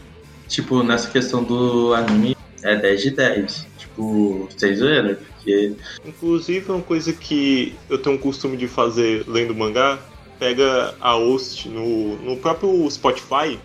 [0.47, 3.67] Tipo, nessa questão do anime, é 10 de 10.
[3.77, 5.15] Tipo, vocês viram?
[5.15, 5.75] Porque.
[6.05, 9.99] Inclusive, uma coisa que eu tenho o costume de fazer lendo mangá,
[10.39, 13.59] pega a host no, no próprio Spotify,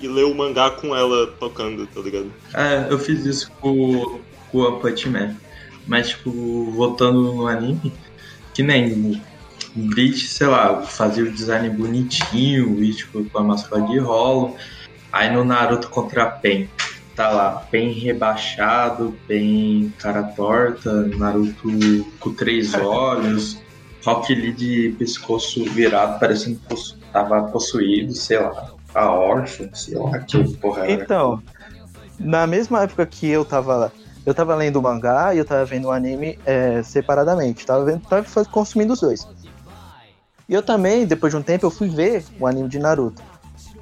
[0.00, 2.32] e ler o mangá com ela tocando, tá ligado?
[2.54, 4.18] É, eu fiz isso com,
[4.50, 5.36] com o Punch Man.
[5.86, 7.92] Mas, tipo, voltando no anime,
[8.54, 9.20] que nem
[9.74, 14.56] Bleach, sei lá, fazia o design bonitinho e, tipo, com a máscara de rolo.
[15.12, 16.68] Aí no Naruto contra Pen,
[17.14, 23.58] tá lá, Pen rebaixado, Pen cara torta, Naruto com três olhos,
[24.04, 30.18] Rock Lee de pescoço virado, parecendo que tava possuído, sei lá a órfã, sei lá,
[30.18, 30.92] que porra era.
[30.92, 31.42] Então,
[32.18, 33.92] na mesma época que eu tava.
[34.26, 37.64] Eu tava lendo o mangá e eu tava vendo o anime é, separadamente.
[37.64, 39.26] Tava, vendo, tava consumindo os dois.
[40.46, 43.22] E eu também, depois de um tempo, eu fui ver o anime de Naruto.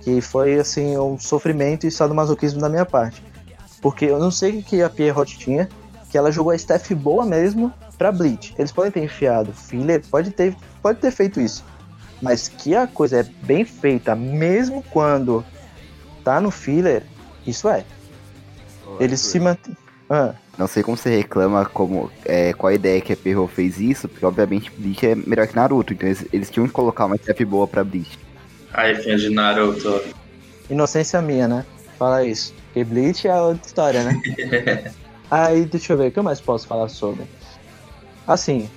[0.00, 3.20] Que foi, assim, um sofrimento e sadomasoquismo da minha parte.
[3.82, 5.68] Porque eu não sei o que a Pierrot tinha,
[6.08, 8.54] que ela jogou a staff boa mesmo pra Bleach.
[8.56, 11.64] Eles podem ter enfiado filler, pode ter, pode ter feito isso.
[12.22, 15.44] Mas que a coisa é bem feita, mesmo quando
[16.24, 17.02] tá no filler,
[17.46, 17.84] isso é.
[18.86, 19.76] Oh, Eles se mantêm.
[20.08, 20.34] Ah.
[20.56, 24.08] Não sei como você reclama como é, qual a ideia que a Perro fez isso,
[24.08, 27.44] porque obviamente Bleach é melhor que Naruto, então eles, eles tinham que colocar uma staff
[27.44, 28.18] boa pra Bleach.
[28.72, 30.02] Aí fã de Naruto.
[30.68, 31.64] Inocência minha, né?
[31.96, 32.52] Fala isso.
[32.66, 34.20] Porque Bleach é outra história, né?
[35.30, 37.24] Aí, deixa eu ver, o que eu mais posso falar sobre?
[38.28, 38.68] Assim,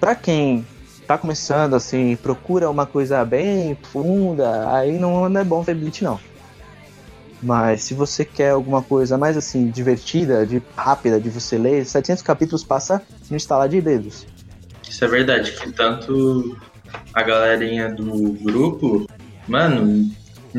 [0.00, 0.66] pra quem
[1.06, 6.02] tá começando, assim, procura uma coisa bem funda, aí não, não é bom ver Bleach,
[6.02, 6.18] não.
[7.40, 12.22] Mas se você quer alguma coisa mais, assim, divertida, de rápida, de você ler, 700
[12.24, 14.26] capítulos passa no instalar de dedos.
[14.88, 16.58] Isso é verdade, que tanto
[17.14, 19.06] a galerinha do grupo,
[19.46, 20.10] mano,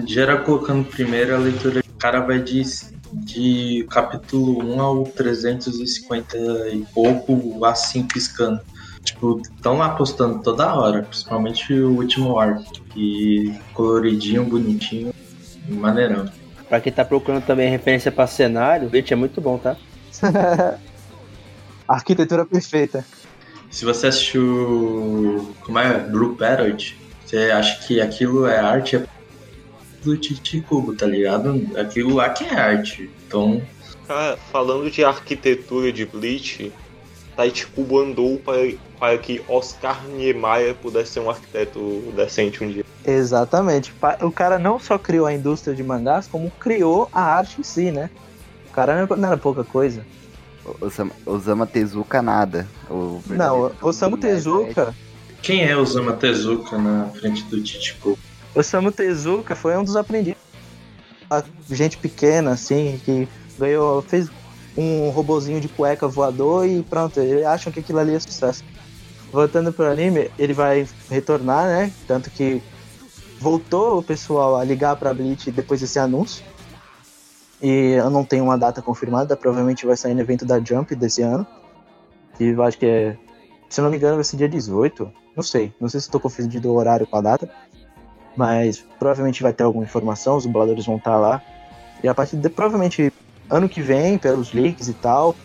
[0.06, 2.62] geral colocando primeiro a leitura, o cara vai de,
[3.14, 6.38] de capítulo 1 ao 350
[6.70, 8.60] e pouco, assim, piscando.
[9.04, 15.14] Tipo, estão lá postando toda hora, principalmente o último arco, que coloridinho, bonitinho,
[15.70, 16.30] maneirão.
[16.68, 19.78] Pra quem tá procurando também referência pra cenário, o é muito bom, tá?
[21.88, 23.06] Arquitetura perfeita.
[23.70, 25.56] se você assistiu.
[25.62, 26.00] Como é?
[26.00, 29.06] Blue Parrot, você acha que aquilo é arte é
[30.04, 31.62] do Titi Kubo, tá ligado?
[31.78, 33.10] Aquilo lá que é arte.
[33.28, 33.62] Então.
[34.08, 36.72] Cara, falando de arquitetura de Bleach,
[37.36, 41.80] Taichi Kubo andou para, para que Oscar Niemeyer pudesse ser um arquiteto
[42.16, 42.86] decente um dia.
[43.06, 43.94] Exatamente.
[44.22, 47.92] O cara não só criou a indústria de mangás, como criou a arte em si,
[47.92, 48.10] né?
[48.70, 50.06] O cara não era- não era pouca coisa.
[50.82, 52.68] Osama, Osama Tezuka nada.
[52.90, 54.94] O Não, o Osamu Tezuka,
[55.42, 58.18] Quem é Osama Tezuka na frente do Titi Kubo?
[58.58, 60.42] Osamu Tezuka foi um dos aprendizes.
[61.30, 63.28] A gente pequena, assim, que
[63.60, 64.30] ganhou, fez
[64.76, 68.64] um robozinho de cueca voador e pronto, eles acham que aquilo ali é sucesso.
[69.32, 71.92] Voltando pro anime, ele vai retornar, né?
[72.08, 72.62] Tanto que
[73.40, 76.44] voltou o pessoal a ligar pra Bleach depois desse anúncio.
[77.62, 81.22] E eu não tenho uma data confirmada, provavelmente vai sair no evento da Jump desse
[81.22, 81.46] ano.
[82.38, 83.18] Que eu acho que é.
[83.70, 85.12] Se não me engano, vai ser dia 18.
[85.36, 85.74] Não sei.
[85.80, 87.50] Não sei se estou confundindo o horário com a data.
[88.38, 91.42] Mas provavelmente vai ter alguma informação, os dubladores vão estar lá.
[92.04, 93.12] E a partir de provavelmente
[93.50, 95.36] ano que vem, pelos leaks e tal,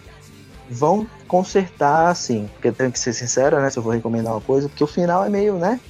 [0.69, 2.49] vão consertar, assim.
[2.53, 3.71] Porque eu tenho que ser sincero, né?
[3.71, 5.81] Se eu vou recomendar uma coisa, porque o final é meio, né?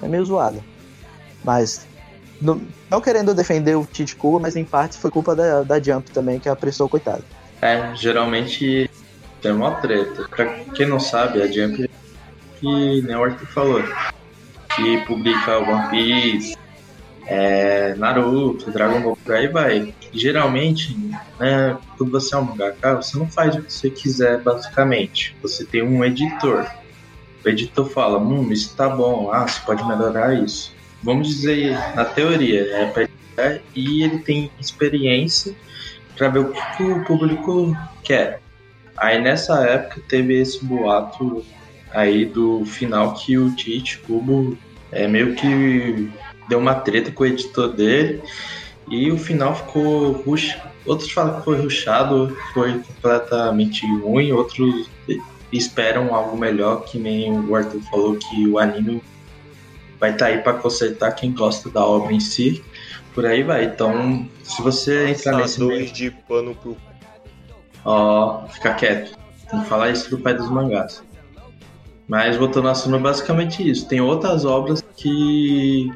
[0.00, 0.62] É meio zoado.
[1.44, 1.86] Mas.
[2.40, 6.10] Não, não querendo defender o Tite Cuba, mas em parte foi culpa da, da Jump
[6.10, 7.24] também, que apressou, coitado.
[7.62, 8.90] É, geralmente
[9.40, 10.28] tem uma treta.
[10.28, 11.88] Pra quem não sabe, a Jump,
[12.60, 13.82] que nem o Arthur falou,
[14.74, 16.56] que publica One Piece,
[17.26, 19.94] é, Naruto, Dragon Ball, por aí vai.
[20.12, 20.96] Geralmente,
[21.38, 25.36] né, quando você é um mangaka, você não faz o que você quiser, basicamente.
[25.42, 26.66] Você tem um editor.
[27.44, 30.72] O editor fala, hum, isso tá bom, ah, você pode melhorar isso.
[31.02, 33.06] Vamos dizer, na teoria, é pra
[33.74, 35.54] e ele tem experiência
[36.16, 38.40] para ver o que, o público quer.
[38.96, 41.44] Aí nessa época teve esse boato
[41.92, 44.56] aí do final que o Tite Kubo
[44.94, 46.10] é meio que
[46.48, 48.22] deu uma treta com o editor dele
[48.88, 50.56] e o final ficou rush...
[50.86, 54.90] outros falam que foi ruxado, foi completamente ruim, outros
[55.52, 59.02] esperam algo melhor, que nem o Arthur falou que o anime
[59.98, 62.62] vai estar aí para consertar quem gosta da obra em si.
[63.14, 63.64] Por aí vai.
[63.64, 66.76] Então, se você entrar nesse meio, de pano pro
[67.84, 69.16] Ó, fica quieto.
[69.50, 71.02] Tem que falar isso pro pai dos mangás.
[72.06, 73.88] Mas voltando ao assunto, é basicamente isso.
[73.88, 75.90] Tem outras obras que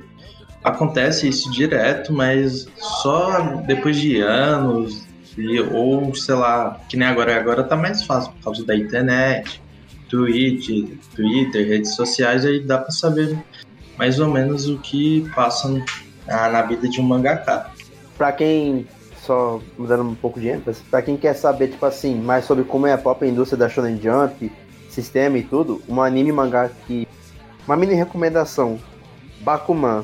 [0.64, 7.36] acontece isso direto, mas só depois de anos, e, ou sei lá, que nem agora,
[7.36, 9.62] agora tá mais fácil por causa da internet,
[10.08, 10.68] Twitch,
[11.14, 13.38] Twitter, redes sociais, aí dá pra saber
[13.96, 15.68] mais ou menos o que passa
[16.26, 17.70] na, na vida de um mangaka.
[18.16, 18.86] Pra quem,
[19.22, 22.86] só mudando um pouco de ênfase, pra quem quer saber, tipo assim, mais sobre como
[22.86, 24.50] é a própria indústria da Shonen Jump,
[25.02, 27.06] sistema e tudo, um anime mangá que.
[27.66, 28.78] Uma mini recomendação.
[29.40, 30.02] Bakuman.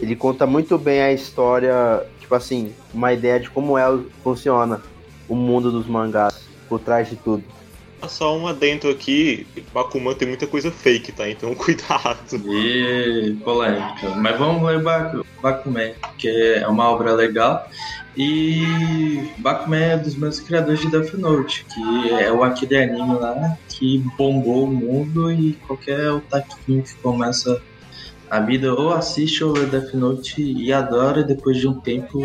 [0.00, 3.84] Ele conta muito bem a história, tipo assim, uma ideia de como é,
[4.22, 4.80] funciona
[5.28, 6.34] o mundo dos mangás,
[6.68, 7.44] por trás de tudo.
[8.08, 11.28] Só um adentro aqui, Bakuman tem muita coisa fake, tá?
[11.28, 12.36] Então cuidado.
[12.46, 14.10] E polêmica.
[14.16, 17.68] Mas vamos ler Baku- Bakuman, que é uma obra legal.
[18.16, 23.56] E Bakuman é dos meus criadores de Death Note, que é o aquele anime lá
[23.68, 27.60] que bombou o mundo e qualquer otaquinho que começa
[28.30, 32.20] a vida ou assiste ou Death Note e adora e depois de um tempo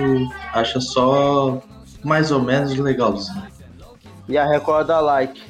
[0.53, 1.61] acha só
[2.03, 3.43] mais ou menos legalzinho.
[4.27, 5.41] E a Record like.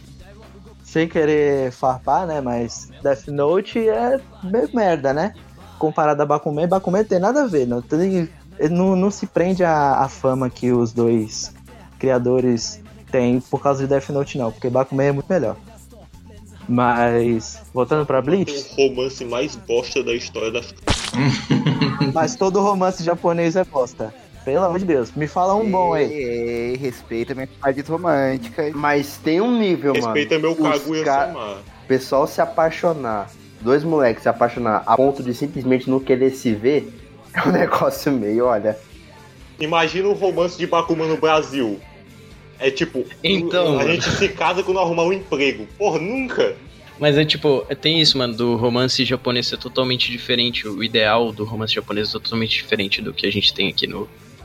[0.83, 2.41] Sem querer farpar, né?
[2.41, 5.33] Mas Death Note é meio merda, né?
[5.77, 7.67] Comparado a Bakuman, Bakuman tem nada a ver.
[7.67, 8.27] Não, tem,
[8.69, 11.53] não, não se prende à, à fama que os dois
[11.99, 14.51] criadores têm por causa de Death Note, não.
[14.51, 15.55] Porque Bakuman é muito melhor.
[16.67, 20.61] Mas, voltando pra Bleach, O romance mais bosta da história da
[22.13, 24.13] mas todo romance japonês é bosta.
[24.45, 26.11] Pelo amor de Deus, me fala um bom aí.
[26.11, 28.71] Ei, ei, respeita minha parte romântica.
[28.73, 30.55] Mas tem um nível, Respeita mano.
[30.55, 33.29] meu Os Kaguya ca- pessoal se apaixonar,
[33.61, 36.98] dois moleques se apaixonar a ponto de simplesmente não querer se ver,
[37.33, 38.77] é um negócio meio, olha.
[39.59, 41.79] Imagina um romance de Bakuman no Brasil.
[42.59, 43.79] É tipo, Então.
[43.79, 45.67] a gente se casa quando arrumar um emprego.
[45.77, 46.55] Porra, nunca.
[46.99, 50.67] Mas é tipo, tem isso, mano, do romance japonês ser totalmente diferente.
[50.67, 54.01] O ideal do romance japonês é totalmente diferente do que a gente tem aqui no,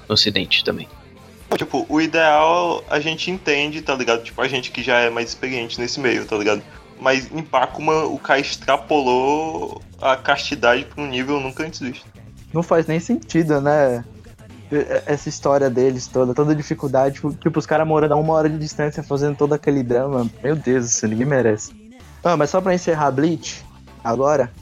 [0.09, 0.87] no ocidente também.
[1.57, 4.23] Tipo, o ideal a gente entende, tá ligado?
[4.23, 6.63] Tipo, a gente que já é mais experiente nesse meio, tá ligado?
[7.01, 12.07] Mas em Bakuman, o cara extrapolou a castidade pra um nível nunca antes visto.
[12.55, 14.05] Não faz nem sentido, né?
[15.07, 17.21] Essa história deles toda, toda dificuldade.
[17.41, 20.31] Tipo, os caras morando a uma hora de distância fazendo todo aquele drama.
[20.43, 21.73] Meu Deus, isso ninguém merece.
[22.23, 23.65] Ah, mas só pra encerrar Bleach,
[24.03, 24.53] agora.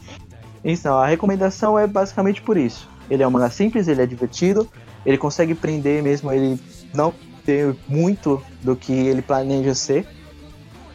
[0.65, 2.89] Então, a recomendação é basicamente por isso.
[3.11, 4.67] Ele é um mangá simples, ele é divertido,
[5.05, 6.59] ele consegue prender mesmo, ele
[6.95, 7.13] não
[7.45, 10.07] tem muito do que ele planeja ser.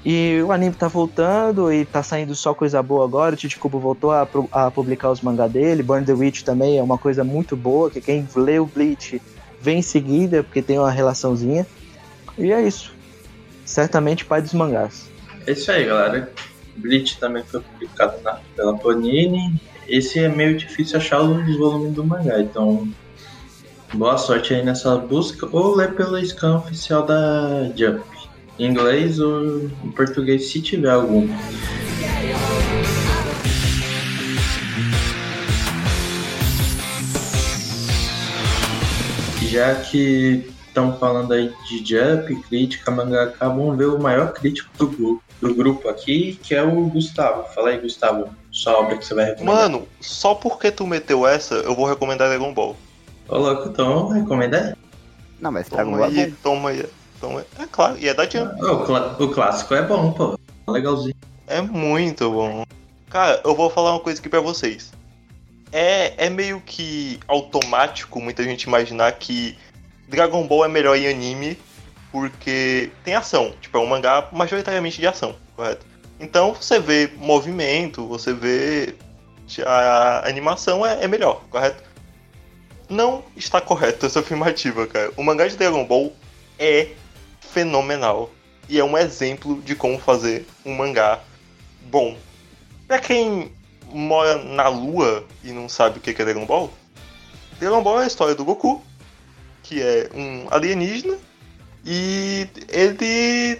[0.09, 3.35] E o anime tá voltando e tá saindo só coisa boa agora.
[3.35, 5.83] O Chichikubo voltou a, a publicar os mangá dele.
[5.83, 9.21] Burn the Witch também é uma coisa muito boa, que quem lê o Bleach
[9.59, 11.67] vem em seguida, porque tem uma relaçãozinha.
[12.37, 12.93] E é isso.
[13.65, 15.09] Certamente pai dos mangás.
[15.45, 16.31] É isso aí, galera.
[16.77, 19.59] Bleach também foi publicado na, pela Panini.
[19.89, 22.87] Esse é meio difícil achar os volumes do mangá, então
[23.93, 28.16] boa sorte aí nessa busca ou lê pela scan oficial da Jump.
[28.59, 31.27] Em inglês ou em português, se tiver algum.
[39.49, 44.87] Já que estão falando aí de Jump, crítica, mangaka, vamos ver o maior crítico do
[44.87, 47.43] grupo, do grupo aqui, que é o Gustavo.
[47.53, 49.55] Fala aí, Gustavo, sua obra que você vai recomendar.
[49.55, 52.75] Mano, só porque tu meteu essa, eu vou recomendar Dragon Ball.
[53.27, 54.73] Ô, louco, então recomenda aí.
[55.39, 56.35] Não, mas Dragon Toma Ball é aí, bom.
[56.43, 56.85] toma aí.
[57.19, 57.45] Toma aí.
[57.63, 58.61] É claro, e é da Jump.
[58.63, 60.39] O, cla- o clássico é bom, pô.
[60.67, 61.15] Legalzinho.
[61.47, 62.65] É muito bom.
[63.09, 64.91] Cara, eu vou falar uma coisa aqui pra vocês.
[65.71, 69.57] É, é meio que automático muita gente imaginar que
[70.07, 71.57] Dragon Ball é melhor em anime
[72.11, 73.53] porque tem ação.
[73.61, 75.85] Tipo, é um mangá majoritariamente de ação, correto?
[76.19, 78.95] Então você vê movimento, você vê.
[79.65, 81.81] A animação é, é melhor, correto?
[82.89, 85.11] Não está correto essa afirmativa, cara.
[85.15, 86.11] O mangá de Dragon Ball
[86.59, 86.89] é
[87.57, 88.29] fenomenal.
[88.69, 91.19] E é um exemplo de como fazer um mangá
[91.89, 92.15] bom.
[92.87, 93.51] Pra quem
[93.91, 96.71] mora na lua e não sabe o que é Dragon Ball,
[97.59, 98.83] Dragon Ball é a história do Goku,
[99.63, 101.17] que é um alienígena,
[101.83, 103.59] e ele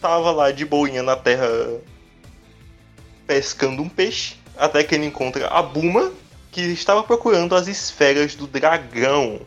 [0.00, 1.48] tava lá de boinha na Terra
[3.26, 6.12] pescando um peixe, até que ele encontra a Buma,
[6.50, 9.40] que estava procurando as esferas do dragão.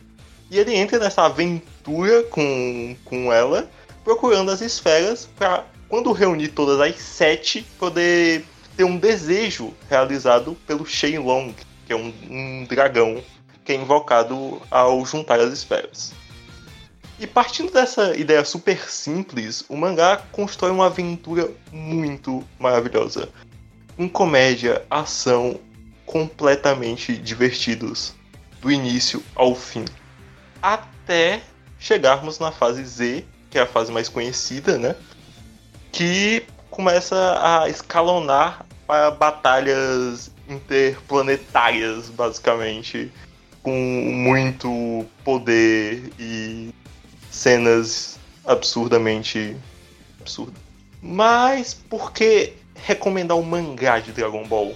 [0.50, 3.70] E ele entra nessa aventura com, com ela,
[4.04, 8.44] procurando as esferas para, quando reunir todas as sete, poder
[8.76, 11.54] ter um desejo realizado pelo Shenlong,
[11.86, 13.22] que é um, um dragão
[13.64, 16.12] que é invocado ao juntar as esferas.
[17.18, 23.28] E partindo dessa ideia super simples, o mangá constrói uma aventura muito maravilhosa.
[23.96, 25.60] Com comédia, ação,
[26.04, 28.14] completamente divertidos,
[28.60, 29.84] do início ao fim.
[30.60, 31.40] Até
[31.78, 34.96] chegarmos na fase Z, que é a fase mais conhecida, né?
[35.92, 43.12] Que começa a escalonar para batalhas interplanetárias, basicamente,
[43.62, 46.74] com muito poder e
[47.30, 49.56] cenas absurdamente
[50.20, 50.60] absurdas.
[51.00, 54.74] Mas por que recomendar o mangá de Dragon Ball?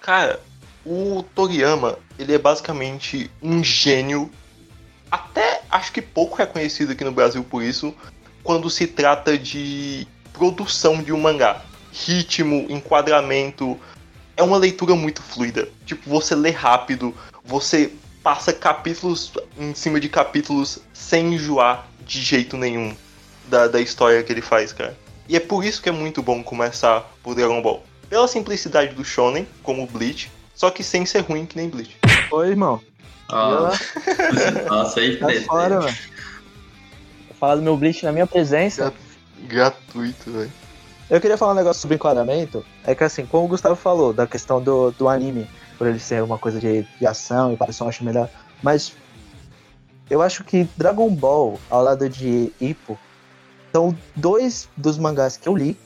[0.00, 0.40] Cara,
[0.86, 4.30] o Toriyama, ele é basicamente um gênio,
[5.10, 7.94] até acho que pouco reconhecido aqui no Brasil por isso,
[8.42, 11.62] quando se trata de produção de um mangá.
[11.92, 13.78] Ritmo, enquadramento,
[14.36, 15.68] é uma leitura muito fluida.
[15.84, 17.92] Tipo, você lê rápido, você
[18.22, 22.94] passa capítulos em cima de capítulos sem enjoar de jeito nenhum
[23.48, 24.96] da, da história que ele faz, cara.
[25.28, 27.84] E é por isso que é muito bom começar por Dragon Ball.
[28.08, 31.96] Pela simplicidade do shonen, como Bleach, só que sem ser ruim que nem Bleach.
[32.30, 32.80] Oi, irmão.
[33.30, 33.70] Ó,
[34.68, 35.96] Nossa, aí, Tá fora, mano.
[37.38, 38.92] Falar do meu Bleach na minha presença.
[39.46, 40.52] Gratuito, velho.
[41.08, 42.64] Eu queria falar um negócio sobre enquadramento.
[42.84, 46.22] É que assim, como o Gustavo falou, da questão do, do anime, por ele ser
[46.22, 48.28] uma coisa de, de ação e parecer eu acho melhor.
[48.62, 48.92] Mas
[50.10, 52.98] eu acho que Dragon Ball, ao lado de Ippo,
[53.72, 55.78] são dois dos mangás que eu li.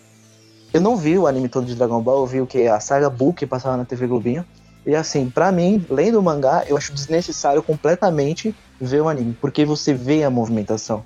[0.72, 2.66] Eu não vi o anime todo de Dragon Ball, eu vi o que?
[2.66, 4.44] A saga Book que passava na TV Globinho.
[4.84, 9.64] E assim, pra mim, lendo o mangá, eu acho desnecessário completamente ver o anime, porque
[9.64, 11.04] você vê a movimentação.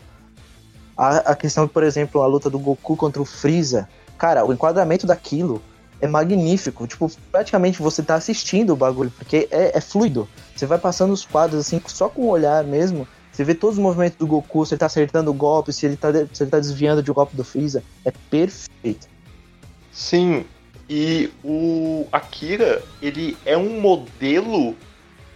[0.97, 3.87] A, a questão, por exemplo, a luta do Goku contra o Freeza,
[4.17, 5.63] cara, o enquadramento daquilo
[6.01, 6.87] é magnífico.
[6.87, 10.27] Tipo, praticamente você tá assistindo o bagulho, porque é, é fluido.
[10.55, 13.07] Você vai passando os quadros assim, só com o olhar mesmo.
[13.31, 15.97] Você vê todos os movimentos do Goku, se ele tá acertando o golpe, se ele
[15.97, 17.83] tá, se ele tá desviando de um golpe do Freeza.
[18.03, 19.07] É perfeito.
[19.93, 20.47] Sim,
[20.89, 24.77] e o Akira, ele é um modelo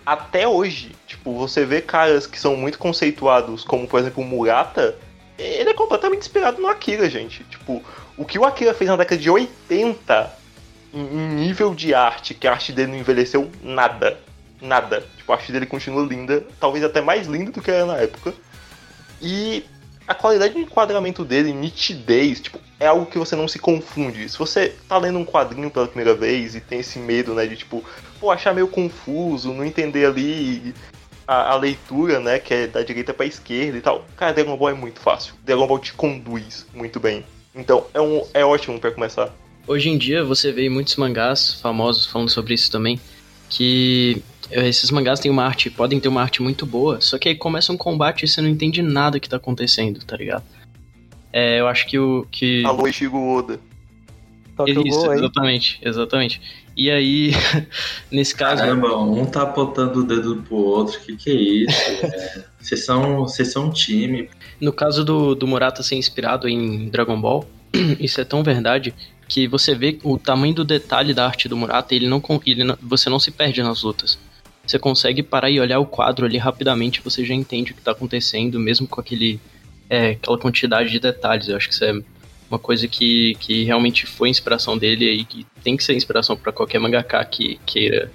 [0.07, 0.93] até hoje.
[1.07, 4.97] Tipo, você vê caras que são muito conceituados, como por exemplo o Murata,
[5.39, 7.43] ele é completamente inspirado no Akira, gente.
[7.45, 7.83] Tipo,
[8.17, 10.39] o que o Akira fez na década de 80
[10.93, 14.19] em, nível de arte, que a arte dele não envelheceu nada.
[14.61, 15.05] Nada.
[15.17, 18.35] Tipo, a arte dele continua linda, talvez até mais linda do que era na época.
[19.21, 19.65] E
[20.11, 24.29] a qualidade de enquadramento dele, nitidez, tipo, é algo que você não se confunde.
[24.29, 27.57] Se você tá lendo um quadrinho pela primeira vez e tem esse medo, né, de
[27.57, 27.85] tipo,
[28.19, 30.75] pô, achar meio confuso, não entender ali
[31.29, 34.05] a, a leitura, né, que é da direita pra esquerda e tal.
[34.17, 35.35] Cara, Dragon Ball é muito fácil.
[35.45, 37.25] Dragon Ball te conduz muito bem.
[37.55, 39.33] Então, é, um, é ótimo para começar.
[39.65, 42.99] Hoje em dia você vê muitos mangás famosos falando sobre isso também,
[43.49, 44.21] que
[44.51, 47.73] esses mangás têm uma arte, podem ter uma arte muito boa, só que aí começa
[47.73, 50.45] um combate e você não entende nada que tá acontecendo, tá ligado?
[51.33, 52.27] É, eu acho que o.
[52.31, 52.65] Que...
[52.65, 53.61] Alô, Ishigo Oda.
[54.57, 55.19] Toca o Isso, gol aí.
[55.19, 56.41] exatamente, exatamente.
[56.77, 57.31] E aí,
[58.11, 58.63] nesse caso.
[58.63, 61.81] Caramba, um tá apontando o dedo pro outro, que que é isso?
[62.03, 64.29] É, Vocês são, vocês são um time.
[64.61, 67.49] No caso do, do Murata ser inspirado em Dragon Ball,
[67.99, 68.95] isso é tão verdade
[69.29, 72.77] que você vê o tamanho do detalhe da arte do Murata, ele não, ele não-
[72.83, 74.19] você não se perde nas lutas.
[74.71, 77.91] Você consegue parar e olhar o quadro ali rapidamente, você já entende o que tá
[77.91, 79.41] acontecendo, mesmo com aquele,
[79.89, 81.49] é, aquela quantidade de detalhes.
[81.49, 82.01] Eu acho que isso é
[82.49, 86.53] uma coisa que, que realmente foi inspiração dele e que tem que ser inspiração para
[86.53, 88.13] qualquer mangaka que queira.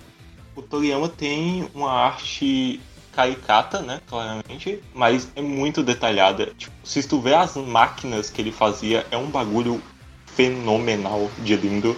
[0.56, 2.80] O Toriyama tem uma arte
[3.12, 6.54] caricata, né, claramente, mas é muito detalhada.
[6.58, 9.82] Tipo, se tu vê as máquinas que ele fazia, é um bagulho
[10.26, 11.98] fenomenal de lindo.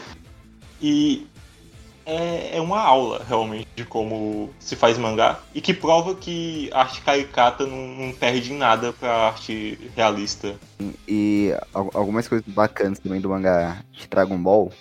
[0.81, 1.27] E
[2.07, 5.39] é, é uma aula, realmente, de como se faz mangá.
[5.53, 10.55] E que prova que a arte caricata não, não perde em nada pra arte realista.
[11.07, 14.71] E al- algumas coisas bacanas também do mangá de Dragon Ball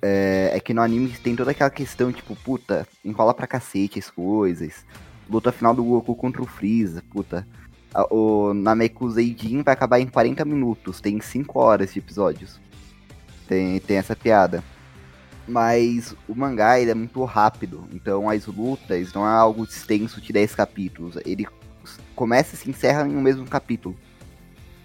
[0.00, 4.10] é, é que no anime tem toda aquela questão, tipo, puta, enrola pra cacete as
[4.10, 4.84] coisas.
[5.28, 7.46] Luta final do Goku contra o Freeza, puta.
[8.10, 12.58] O Nameku Zeidin vai acabar em 40 minutos, tem 5 horas de episódios.
[13.46, 14.62] Tem, tem essa piada.
[15.50, 20.32] Mas o mangá ele é muito rápido, então as lutas não é algo extenso de
[20.32, 21.16] 10 capítulos.
[21.26, 21.46] Ele
[22.14, 23.96] começa e se encerra em um mesmo capítulo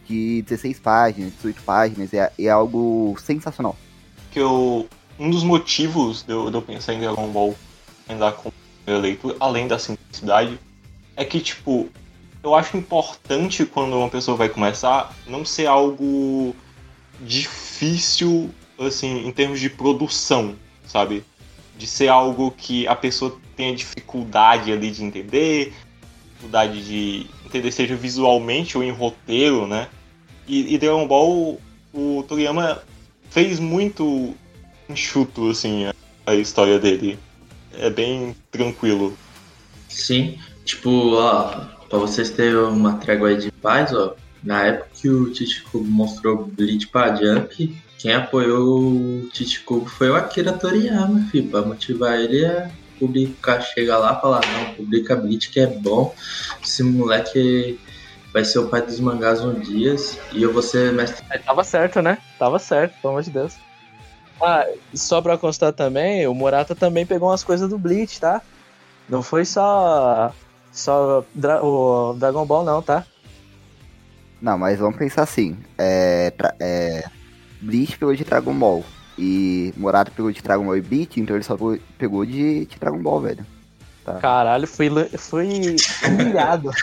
[0.07, 3.76] de 16 páginas, 18 páginas, é, é algo sensacional.
[4.32, 4.88] que eu,
[5.20, 7.55] um dos motivos de eu, de eu pensar em Dragon Ball
[8.07, 8.51] ainda com
[8.88, 10.59] leitura, além da simplicidade,
[11.16, 11.89] é que, tipo,
[12.43, 16.55] eu acho importante quando uma pessoa vai começar não ser algo
[17.22, 20.55] difícil, assim, em termos de produção,
[20.86, 21.23] sabe?
[21.78, 25.73] De ser algo que a pessoa tenha dificuldade ali de entender,
[26.34, 29.88] dificuldade de entender, seja visualmente ou em roteiro, né?
[30.47, 31.59] E, e Dragon Ball,
[31.93, 32.82] o Toriyama
[33.30, 34.36] fez muito
[34.89, 35.93] enxuto, assim, a,
[36.26, 37.17] a história dele.
[37.73, 39.17] É bem tranquilo.
[39.89, 45.09] Sim, tipo, ó, pra vocês terem uma trégua aí de paz, ó, na época que
[45.09, 47.76] o Chichikubo mostrou Bleach pra Jump,
[48.06, 53.97] quem apoiou o Chichikubo foi o Akira Toriyama, filho, pra motivar ele a publicar, chegar
[53.97, 56.14] lá e falar, não, publica Bleach que é bom,
[56.64, 57.80] esse moleque
[58.32, 59.95] vai ser o pai dos mangás um dia
[60.32, 61.26] e eu vou ser mestre.
[61.32, 62.20] É, tava certo, né?
[62.38, 63.56] Tava certo, pelo amor de Deus.
[64.39, 68.39] Ah, só pra constar também, o Murata também pegou umas coisas do Bleach, tá?
[69.10, 70.32] Não foi só.
[70.72, 73.03] Só Dra- o Dragon Ball, não, tá?
[74.39, 77.03] Não, mas vamos pensar assim, é, é,
[77.66, 78.84] Bleach pegou de Dragon Ball,
[79.18, 81.57] e Morata pegou de Dragon Ball e Bleach, então ele só
[81.97, 83.45] pegou- de, de Dragon Ball, velho.
[84.22, 85.76] Caralho, fui, le- fui
[86.07, 86.70] humilhado.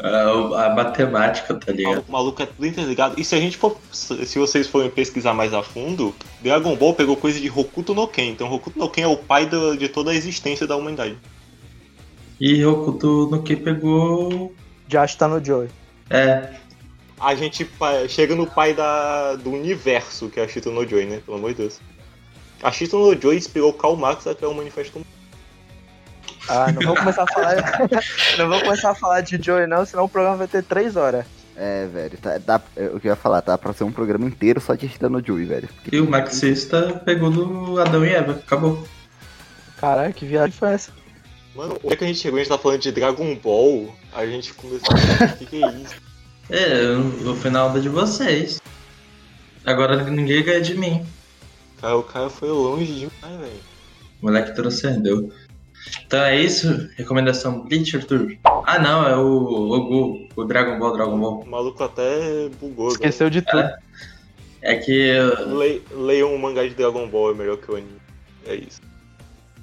[0.00, 2.04] A, a matemática, tá ligado?
[2.08, 3.18] O maluco é tudo interligado.
[3.20, 3.76] E se a gente for.
[3.90, 8.28] Se vocês forem pesquisar mais a fundo, Dragon Ball pegou coisa de Hokuto no Ken.
[8.30, 11.16] Então Hokuto no Ken é o pai do- de toda a existência da humanidade.
[12.40, 14.54] E Hokuto no que pegou.
[14.86, 15.68] Josh tá no Joey.
[16.08, 16.50] É,
[17.20, 17.68] A gente
[18.08, 21.20] chega no pai da, do universo, que é a Shito no Joy, né?
[21.24, 21.80] Pelo amor de Deus.
[22.62, 25.00] A Shito no Joy inspirou Karl Marx a criar o Manifesto
[26.48, 27.56] Ah, não vou começar a falar.
[28.38, 31.24] não vou começar a falar de Joey, não, senão o programa vai ter três horas.
[31.56, 34.24] É, velho, tá, dá, é, o que eu ia falar, tá pra ser um programa
[34.24, 35.68] inteiro só de Ashita no Joey, velho.
[35.90, 38.86] e o marxista pegou do Adão e Eva, acabou.
[39.76, 40.92] Caralho, que viagem foi essa?
[41.56, 42.38] Mano, onde é que a gente chegou?
[42.38, 43.92] A gente tá falando de Dragon Ball.
[44.12, 46.07] A gente começou a o que, que é isso?
[46.50, 48.60] É, no final da de vocês.
[49.64, 51.04] Agora ninguém ganha de mim.
[51.80, 53.60] Cara, o cara foi longe demais, velho.
[54.20, 55.30] O moleque transcendeu.
[56.06, 56.88] Então é isso?
[56.96, 58.36] Recomendação Bleach, Arthur?
[58.44, 61.40] Ah não, é o, o, Gu, o Dragon Ball, Dragon Ball.
[61.40, 62.88] O maluco até bugou.
[62.88, 63.70] Esqueceu de tudo.
[64.60, 65.58] É que velho.
[65.58, 68.00] Le, leiam um mangá de Dragon Ball, é melhor que o anime.
[68.46, 68.80] É isso.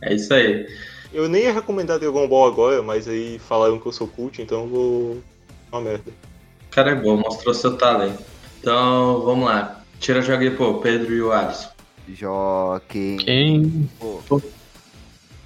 [0.02, 0.68] é isso aí.
[1.12, 4.62] Eu nem ia recomendar Dragon Ball agora, mas aí falaram que eu sou cult, então
[4.62, 5.24] eu vou.
[5.72, 6.12] Uma merda.
[6.76, 8.21] O cara é bom, mostrou seu talento.
[8.59, 9.82] Então vamos lá.
[9.97, 11.69] Tira joga aí, pô, Pedro e o Alisson.
[12.09, 13.15] Joaquim.
[13.15, 13.89] Quem?
[13.97, 14.41] Pô.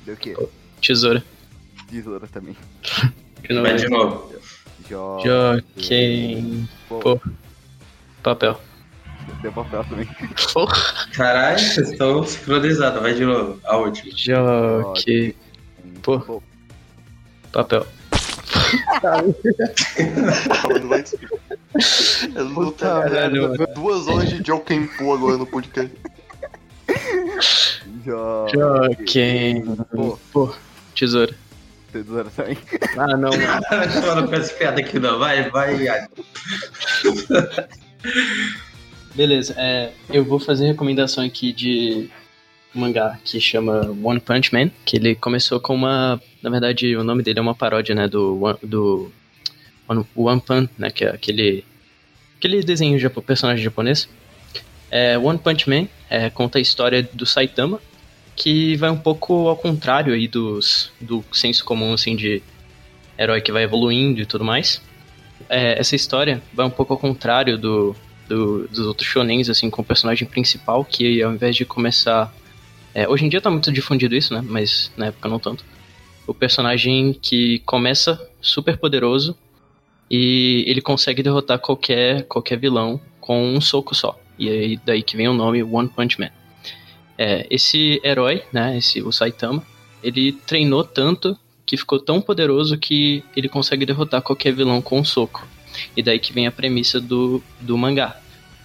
[0.07, 0.35] Deu o quê?
[0.81, 1.23] Tesoura.
[1.87, 2.57] Tesoura também.
[3.47, 3.67] De novo.
[3.67, 4.33] Vai de novo.
[4.89, 5.19] Jo...
[5.23, 6.67] Joaquim.
[6.87, 7.21] Pô.
[8.23, 8.59] Papel.
[9.43, 10.07] Deu papel também.
[10.51, 11.07] Porra.
[11.13, 13.03] Caralho, vocês estão sincronizados.
[13.03, 13.61] Vai de novo.
[13.65, 14.11] A última.
[14.17, 15.35] Joaquim.
[16.01, 16.41] Pô.
[17.51, 17.85] Papel.
[22.33, 23.67] Tenho Caralho, mano.
[23.75, 25.91] duas horas de Joaquim Pô agora no podcast.
[28.03, 28.47] Jo...
[28.53, 29.63] Joaquim.
[30.31, 30.53] Pô.
[30.95, 31.35] Tesoura.
[31.91, 32.57] Tesoura também.
[32.97, 34.05] Ah, não, mano.
[34.05, 35.19] Eu não peço piada aqui não.
[35.19, 35.77] Vai, vai.
[39.15, 42.09] Beleza, é, eu vou fazer recomendação aqui de
[42.73, 47.23] mangá que chama One Punch Man, que ele começou com uma, na verdade, o nome
[47.23, 49.11] dele é uma paródia, né, do One- do
[50.15, 51.65] One, Punch, né, que é aquele
[52.37, 54.07] aquele desenho japo, personagem japonês.
[54.91, 57.81] É, One Punch Man é, conta a história do Saitama,
[58.35, 62.41] que vai um pouco ao contrário aí dos do senso comum assim de
[63.17, 64.81] herói que vai evoluindo e tudo mais.
[65.49, 67.95] É, essa história vai um pouco ao contrário do
[68.27, 72.31] do- dos outros shonens, assim, com o personagem principal, que ao invés de começar.
[72.93, 74.43] É, hoje em dia tá muito difundido isso, né?
[74.43, 75.63] Mas na época não tanto.
[76.25, 79.35] O personagem que começa super poderoso
[80.09, 84.19] e ele consegue derrotar qualquer, qualquer vilão com um soco só.
[84.37, 86.29] E aí daí que vem o nome One Punch Man.
[87.17, 88.77] É, esse herói, né?
[88.77, 89.63] Esse, o Saitama,
[90.01, 95.03] ele treinou tanto que ficou tão poderoso que ele consegue derrotar qualquer vilão com um
[95.03, 95.45] soco.
[95.95, 98.19] E daí que vem a premissa do, do mangá.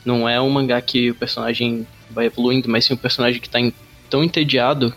[0.04, 3.60] Não é um mangá que o personagem vai evoluindo, mas sim um personagem que tá
[3.60, 3.74] em-
[4.14, 4.94] tão entediado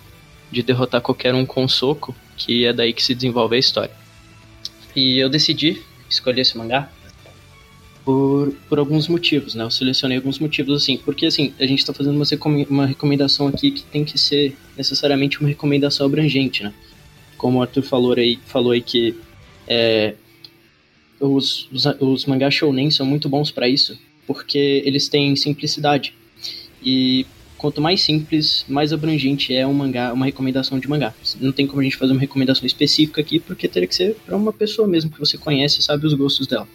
[0.51, 3.95] de derrotar qualquer um com um soco, que é daí que se desenvolve a história.
[4.95, 6.87] E eu decidi escolher esse mangá
[8.05, 9.63] por, por alguns motivos, né?
[9.63, 13.47] Eu selecionei alguns motivos assim, porque assim, a gente tá fazendo uma, recome- uma recomendação
[13.47, 16.71] aqui que tem que ser necessariamente uma recomendação abrangente, né?
[17.39, 19.15] Como o Arthur falou aí, falou aí que
[19.67, 20.13] é,
[21.19, 26.13] os, os, os mangás shounen são muito bons pra isso, porque eles têm simplicidade.
[26.83, 27.25] E
[27.57, 31.13] quanto mais simples, mais abrangente é um mangá, uma recomendação de mangá.
[31.39, 34.35] Não tem como a gente fazer uma recomendação específica aqui, porque teria que ser pra
[34.37, 36.67] uma pessoa mesmo que você conhece e sabe os gostos dela.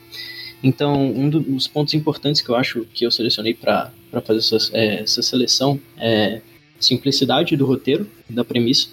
[0.63, 3.93] Então, um do- dos pontos importantes que eu acho que eu selecionei para
[4.25, 6.41] fazer essa, é, essa seleção é
[6.79, 8.89] simplicidade do roteiro, da premissa,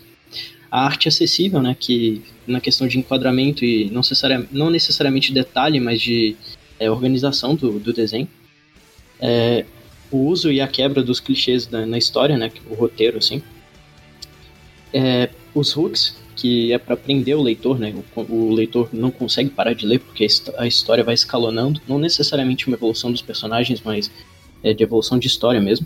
[0.71, 5.79] a arte acessível, né, que na questão de enquadramento e não, necessaria, não necessariamente detalhe,
[5.79, 6.35] mas de
[6.79, 8.27] é, organização do, do desenho,
[9.21, 9.65] É,
[10.12, 13.41] o uso e a quebra dos clichês da- na história, né, o roteiro, assim,
[14.91, 19.49] É, os hooks, que é para prender o leitor, né, o, o leitor não consegue
[19.49, 23.22] parar de ler porque a histó- a história vai escalonando, não necessariamente uma evolução dos
[23.22, 24.10] personagens, mas
[24.64, 25.86] é de evolução de história mesmo.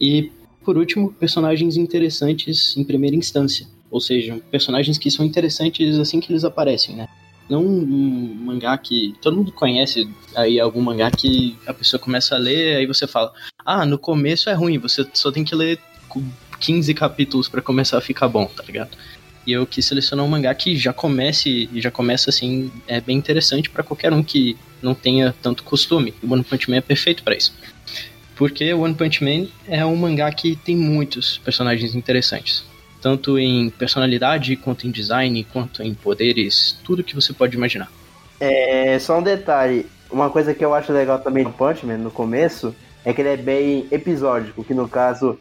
[0.00, 0.30] E
[0.64, 3.66] por último, personagens interessantes em primeira instância.
[3.90, 7.06] Ou seja, personagens que são interessantes assim que eles aparecem, né?
[7.48, 12.38] Não um mangá que todo mundo conhece, aí algum mangá que a pessoa começa a
[12.38, 13.32] ler, aí você fala:
[13.64, 15.78] "Ah, no começo é ruim, você só tem que ler
[16.08, 16.22] com
[16.58, 18.96] 15 capítulos pra começar a ficar bom", tá ligado?
[19.46, 23.68] E eu quis selecionar um mangá que já comece já começa assim, é bem interessante
[23.68, 26.14] pra qualquer um que não tenha tanto costume.
[26.22, 27.52] O One Punch Man é perfeito pra isso.
[28.36, 32.64] Porque One Punch Man é um mangá que tem muitos personagens interessantes.
[33.04, 37.92] Tanto em personalidade, quanto em design, quanto em poderes, tudo que você pode imaginar.
[38.40, 39.84] É, só um detalhe.
[40.10, 42.74] Uma coisa que eu acho legal também do Punch Man no começo
[43.04, 45.38] é que ele é bem episódico, que no caso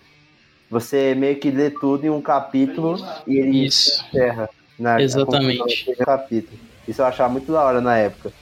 [0.69, 4.03] você meio que lê tudo em um capítulo e ele Isso.
[4.09, 4.49] encerra.
[4.77, 5.61] Na, Exatamente.
[5.61, 6.59] a conclusão do capítulo.
[6.85, 8.33] Isso eu achava muito da hora na época.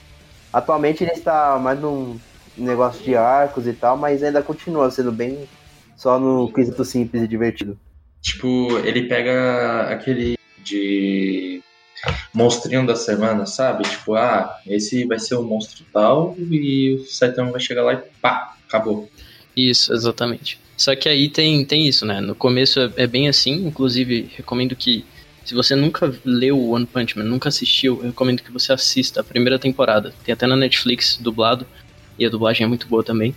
[0.52, 2.18] Atualmente ele está mais num
[2.58, 5.48] negócio de arcos e tal, mas ainda continua sendo bem
[5.96, 7.78] só no quesito simples e divertido.
[8.22, 11.60] Tipo, ele pega aquele de
[12.32, 13.82] monstrinho da semana, sabe?
[13.82, 17.98] Tipo, ah, esse vai ser o monstro tal e o Saitama vai chegar lá e
[18.20, 19.10] pá, acabou.
[19.56, 20.58] Isso, exatamente.
[20.76, 22.20] Só que aí tem, tem isso, né?
[22.20, 25.04] No começo é, é bem assim, inclusive recomendo que
[25.44, 29.24] se você nunca leu One Punch Man, nunca assistiu, eu recomendo que você assista a
[29.24, 30.14] primeira temporada.
[30.24, 31.66] Tem até na Netflix dublado
[32.18, 33.34] e a dublagem é muito boa também.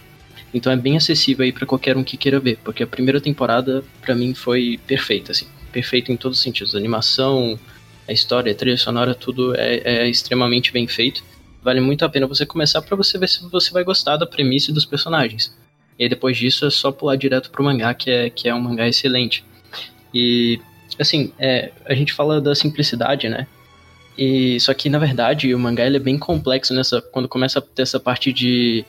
[0.56, 3.84] Então é bem acessível aí pra qualquer um que queira ver, porque a primeira temporada
[4.02, 6.74] pra mim foi perfeita, assim, perfeita em todos os sentidos.
[6.74, 7.60] A animação,
[8.08, 11.22] a história, a trilha sonora, tudo é, é extremamente bem feito.
[11.62, 14.72] Vale muito a pena você começar pra você ver se você vai gostar da premissa
[14.72, 15.54] e dos personagens.
[16.00, 18.62] E aí depois disso é só pular direto pro mangá, que é, que é um
[18.62, 19.44] mangá excelente.
[20.14, 20.62] E,
[20.98, 23.46] assim, é, a gente fala da simplicidade, né?
[24.18, 27.62] E, só que, na verdade, o mangá ele é bem complexo nessa, quando começa a
[27.62, 28.86] ter essa parte de,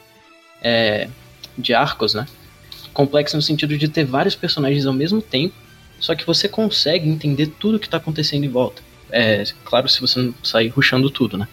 [0.62, 1.08] é,
[1.56, 2.26] de arcos, né?
[2.92, 5.54] Complexo no sentido de ter vários personagens ao mesmo tempo,
[5.98, 8.82] só que você consegue entender tudo que tá acontecendo em volta.
[9.10, 11.46] É, claro, se você não sair ruxando tudo, né?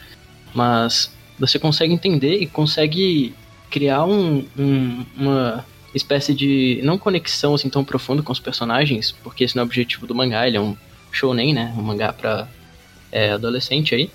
[0.54, 3.34] Mas você consegue entender e consegue
[3.70, 9.44] criar um, um, uma espécie de não conexão assim tão profunda com os personagens, porque
[9.44, 10.76] esse não é o objetivo do mangá, ele é um
[11.12, 12.48] shounen, né, um mangá para
[13.12, 14.10] é, adolescente aí.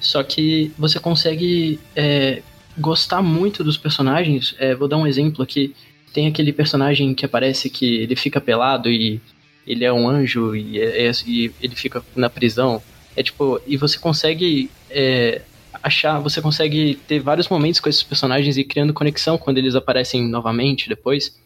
[0.00, 2.42] Só que você consegue é,
[2.76, 4.54] gostar muito dos personagens.
[4.58, 5.74] É, vou dar um exemplo aqui.
[6.12, 9.20] Tem aquele personagem que aparece que ele fica pelado e
[9.66, 12.82] ele é um anjo e, é, é, e ele fica na prisão.
[13.16, 15.42] É tipo, e você consegue é,
[15.82, 20.26] achar, você consegue ter vários momentos com esses personagens e criando conexão quando eles aparecem
[20.26, 21.38] novamente depois.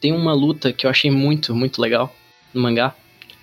[0.00, 2.14] Tem uma luta que eu achei muito, muito legal
[2.52, 2.94] no mangá,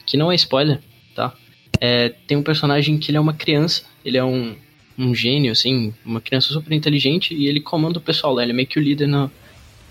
[0.06, 0.80] que não é spoiler,
[1.16, 1.34] tá?
[1.80, 4.56] É, tem um personagem que ele é uma criança, ele é um,
[4.98, 8.56] um gênio, assim, uma criança super inteligente e ele comanda o pessoal lá, ele é
[8.56, 9.32] meio que o líder no,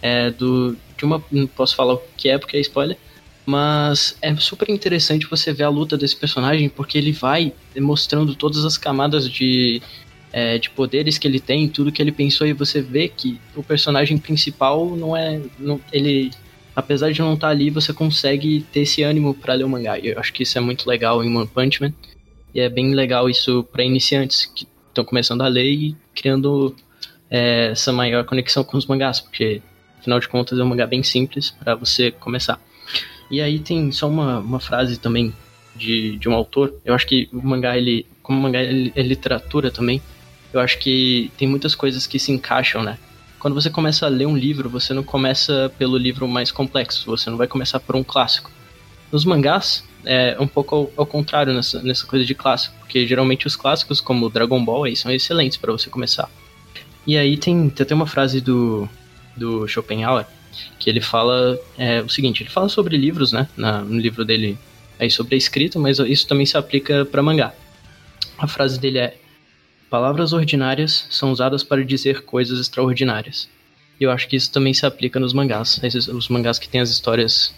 [0.03, 1.23] é, do, de uma.
[1.31, 2.97] Não posso falar o que é porque é spoiler,
[3.45, 8.65] mas é super interessante você ver a luta desse personagem porque ele vai mostrando todas
[8.65, 9.83] as camadas de,
[10.33, 13.63] é, de poderes que ele tem, tudo que ele pensou, e você vê que o
[13.63, 15.41] personagem principal não é.
[15.59, 16.31] Não, ele.
[16.75, 19.99] Apesar de não estar ali, você consegue ter esse ânimo para ler o mangá.
[19.99, 21.93] Eu acho que isso é muito legal em One Punch Man.
[22.55, 26.75] E é bem legal isso para iniciantes que estão começando a ler e criando
[27.31, 29.63] é, essa maior conexão com os mangás, porque
[29.99, 32.61] afinal de contas é um mangá bem simples para você começar.
[33.31, 35.33] E aí tem só uma, uma frase também
[35.77, 36.75] de, de um autor.
[36.85, 40.03] Eu acho que o mangá, ele, como o mangá é, é literatura também,
[40.53, 42.99] eu acho que tem muitas coisas que se encaixam, né?
[43.39, 47.31] Quando você começa a ler um livro, você não começa pelo livro mais complexo, você
[47.31, 48.51] não vai começar por um clássico.
[49.11, 53.47] Nos mangás, é um pouco ao, ao, contrário nessa, nessa coisa de clássico, porque geralmente
[53.47, 56.29] os clássicos, como Dragon Ball, aí, são excelentes para você começar.
[57.07, 58.89] E aí tem, tem até uma frase do,
[59.37, 60.27] do Schopenhauer
[60.79, 63.49] que ele fala é, o seguinte: ele fala sobre livros, né?
[63.57, 64.59] Na, no livro dele
[64.99, 67.55] aí sobre a escrita, mas isso também se aplica para mangá.
[68.39, 69.17] A frase dele é:
[69.89, 73.49] Palavras ordinárias são usadas para dizer coisas extraordinárias.
[73.99, 75.81] E eu acho que isso também se aplica nos mangás.
[75.83, 77.55] Esses, os mangás que têm as histórias,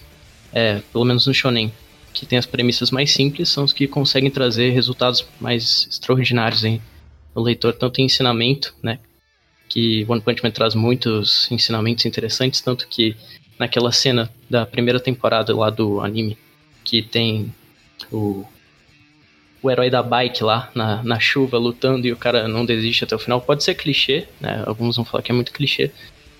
[0.52, 1.72] é, pelo menos no shonen,
[2.12, 6.80] que tem as premissas mais simples, são os que conseguem trazer resultados mais extraordinários hein?
[7.34, 8.98] no leitor, tanto em ensinamento, né?
[9.68, 13.16] que One Punch Man traz muitos ensinamentos interessantes, tanto que
[13.58, 16.36] naquela cena da primeira temporada lá do anime,
[16.84, 17.54] que tem
[18.10, 18.44] o,
[19.62, 23.16] o herói da bike lá na, na chuva lutando e o cara não desiste até
[23.16, 24.62] o final, pode ser clichê, né?
[24.66, 25.90] Alguns vão falar que é muito clichê,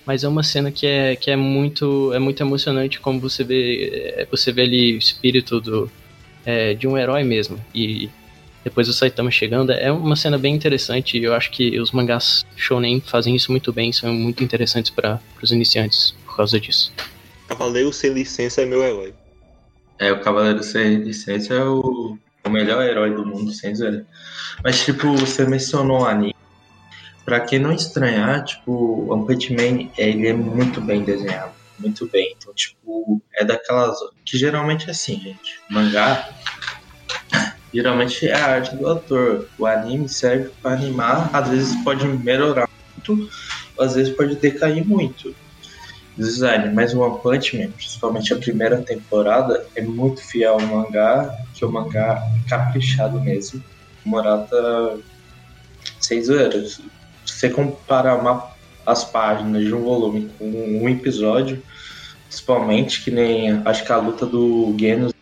[0.06, 4.14] mas é uma cena que é, que é muito é muito emocionante como você vê
[4.16, 5.90] é, você vê ali o espírito do
[6.44, 8.10] é, de um herói mesmo e
[8.64, 9.72] depois o Saitama chegando.
[9.72, 13.72] É uma cena bem interessante e eu acho que os mangás shonen fazem isso muito
[13.72, 16.92] bem, são muito interessantes para os iniciantes por causa disso.
[17.48, 19.12] Cavaleiro sem licença é meu herói.
[19.98, 24.04] É, o Cavaleiro sem licença é o, o melhor herói do mundo, sem zero.
[24.64, 26.31] Mas, tipo, você mencionou o anime.
[27.24, 31.52] Pra quem não estranhar, tipo, One Punch Man, ele é muito bem desenhado.
[31.78, 32.34] Muito bem.
[32.36, 33.96] Então, tipo, é daquelas.
[34.24, 35.60] Que geralmente é assim, gente.
[35.70, 36.28] Mangá
[37.72, 39.48] geralmente é a arte do autor.
[39.58, 43.30] O anime serve para animar, às vezes pode melhorar muito,
[43.78, 45.34] às vezes pode decair muito.
[46.16, 51.34] Design, mas o One Punch Man, principalmente a primeira temporada, é muito fiel ao mangá,
[51.54, 53.64] que o mangá é caprichado mesmo.
[54.04, 54.98] O Morata,
[55.98, 56.82] seis anos.
[57.24, 58.50] Se você comparar uma,
[58.86, 61.62] as páginas de um volume com um episódio,
[62.28, 65.12] principalmente que nem acho que a luta do Genos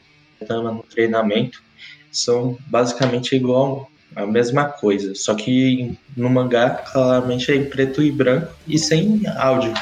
[0.49, 1.63] no treinamento,
[2.11, 8.11] são basicamente igual a mesma coisa, só que no mangá claramente é em preto e
[8.11, 9.73] branco e sem áudio.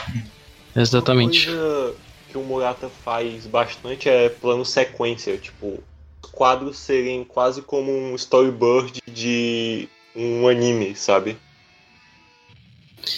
[0.77, 1.49] Exatamente.
[1.49, 1.95] Uma coisa
[2.31, 5.83] que o Murata faz bastante é plano sequência, tipo,
[6.23, 11.37] os quadros serem quase como um storyboard de um anime, sabe?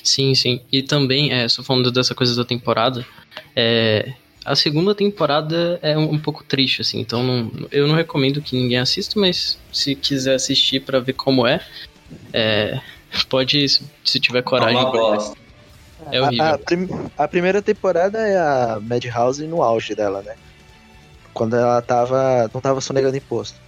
[0.04, 0.60] Sim, sim.
[0.70, 3.04] E também, é, só falando dessa coisa da temporada,
[3.54, 4.12] é,
[4.44, 8.56] a segunda temporada é um, um pouco triste, assim, então não, eu não recomendo que
[8.56, 11.60] ninguém assista, mas se quiser assistir para ver como é,
[12.32, 12.80] é,
[13.28, 14.76] pode, se tiver coragem.
[14.76, 15.38] É uma bosta.
[16.10, 16.44] É horrível.
[16.44, 16.88] A, a, prim,
[17.18, 20.34] a, primeira temporada é a Madhouse no auge dela, né?
[21.34, 22.50] Quando ela tava.
[22.52, 23.58] não tava sonegando imposto.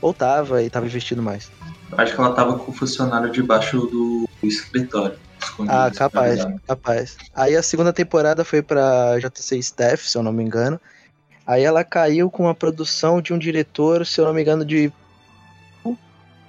[0.00, 1.50] Ou tava e tava investindo mais.
[1.92, 5.16] Acho que ela tava com o funcionário debaixo do escritório.
[5.68, 7.16] Ah, capaz, capaz.
[7.34, 10.80] Aí a segunda temporada foi pra JC Staff, se eu não me engano.
[11.46, 14.92] Aí ela caiu com a produção de um diretor, se eu não me engano, de.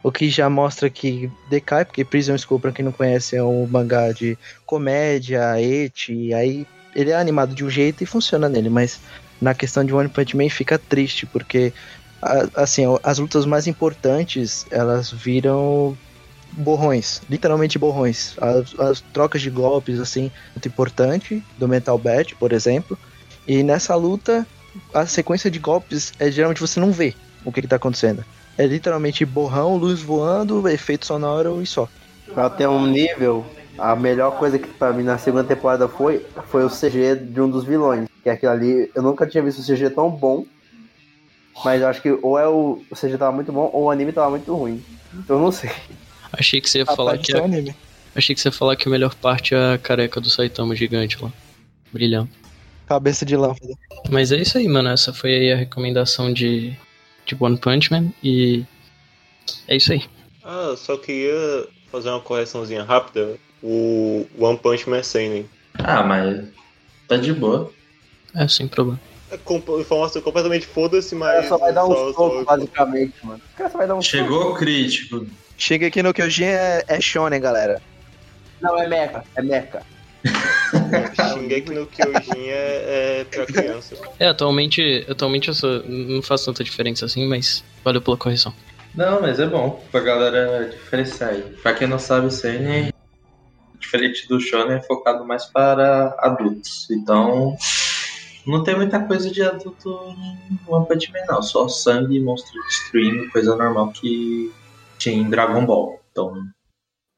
[0.04, 3.66] O que já mostra que decai, porque Prison School, pra quem não conhece, é um
[3.66, 9.00] mangá de comédia, et, aí ele é animado de um jeito e funciona nele, mas
[9.39, 11.74] na questão de One Punch Man fica triste, porque
[12.54, 15.98] assim, as lutas mais importantes, elas viram
[16.58, 18.36] borrões, literalmente borrões.
[18.39, 22.97] As, as trocas de golpes, assim, muito importante, do Mental Bat, por exemplo.
[23.47, 24.45] E nessa luta,
[24.93, 28.24] a sequência de golpes é geralmente você não vê o que, que tá acontecendo.
[28.58, 31.89] É literalmente borrão, luz voando, efeito sonoro e só.
[32.58, 33.45] Ter um nível,
[33.78, 37.49] a melhor coisa que pra mim na segunda temporada foi, foi o CG de um
[37.49, 38.08] dos vilões.
[38.22, 40.45] Que é aquilo ali, eu nunca tinha visto o CG tão bom.
[41.64, 44.12] Mas eu acho que ou é o, o CG tava muito bom ou o anime
[44.12, 44.84] tava muito ruim.
[45.28, 45.72] Eu não sei.
[46.34, 47.76] Achei que você ia falar que é um a, anime.
[48.16, 51.22] achei que você ia falar que a melhor parte é a careca do Saitama gigante
[51.22, 51.32] lá.
[51.92, 52.30] Brilhando.
[52.88, 53.74] Cabeça de lâmpada.
[54.10, 54.90] Mas é isso aí, mano.
[54.90, 56.76] Essa foi aí a recomendação de,
[57.26, 58.12] de One Punch Man.
[58.22, 58.66] E
[59.68, 60.04] é isso aí.
[60.44, 63.38] Ah, só queria fazer uma correçãozinha rápida.
[63.62, 65.50] O One Punch Man é Seinen.
[65.76, 66.46] Ah, mas
[67.08, 67.72] tá de boa.
[68.36, 69.00] É, sem problema.
[69.32, 71.32] É informação completamente foda-se, O mas.
[71.36, 73.42] cara só vai dar um soco, basicamente, mano.
[73.54, 75.26] O cara só vai dar um Chegou o crítico.
[75.66, 77.76] Chega aqui no Kyojin é, é shonen, galera.
[77.76, 77.86] soco.
[78.61, 79.82] Não, é meca, é meca.
[81.16, 83.95] Shingeki no Kyojin é, é pra criança.
[84.20, 88.53] É, atualmente, atualmente eu sou- não faz tanta diferença assim, mas valeu pela correção.
[88.93, 91.41] Não, mas é bom pra galera diferenciar aí.
[91.64, 92.91] Pra quem não sabe, o Seinen,
[93.80, 96.89] diferente do Shonen, é focado mais para adultos.
[96.91, 97.55] Então,
[98.45, 100.14] não tem muita coisa de adulto
[100.51, 101.41] em One Punch Man, não.
[101.41, 104.51] Só sangue, monstro destruindo, coisa normal que
[105.10, 105.99] em Dragon Ball.
[106.12, 106.34] Então,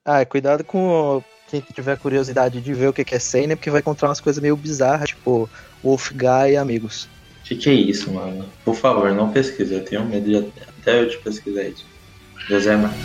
[0.05, 4.09] Ah, cuidado com quem tiver curiosidade de ver o que é Seinen, porque vai encontrar
[4.09, 5.49] umas coisas meio bizarras, tipo
[5.83, 7.07] Wolf Guy e amigos.
[7.41, 8.45] o que, que é isso, mano?
[8.63, 9.73] Por favor, não pesquise.
[9.73, 11.85] Eu tenho medo de até eu de pesquisar isso.
[12.47, 12.99] José Marques.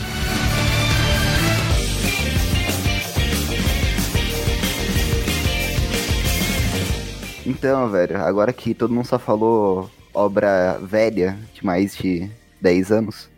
[7.47, 13.30] Então, velho, agora que todo mundo só falou obra velha de mais de 10 anos,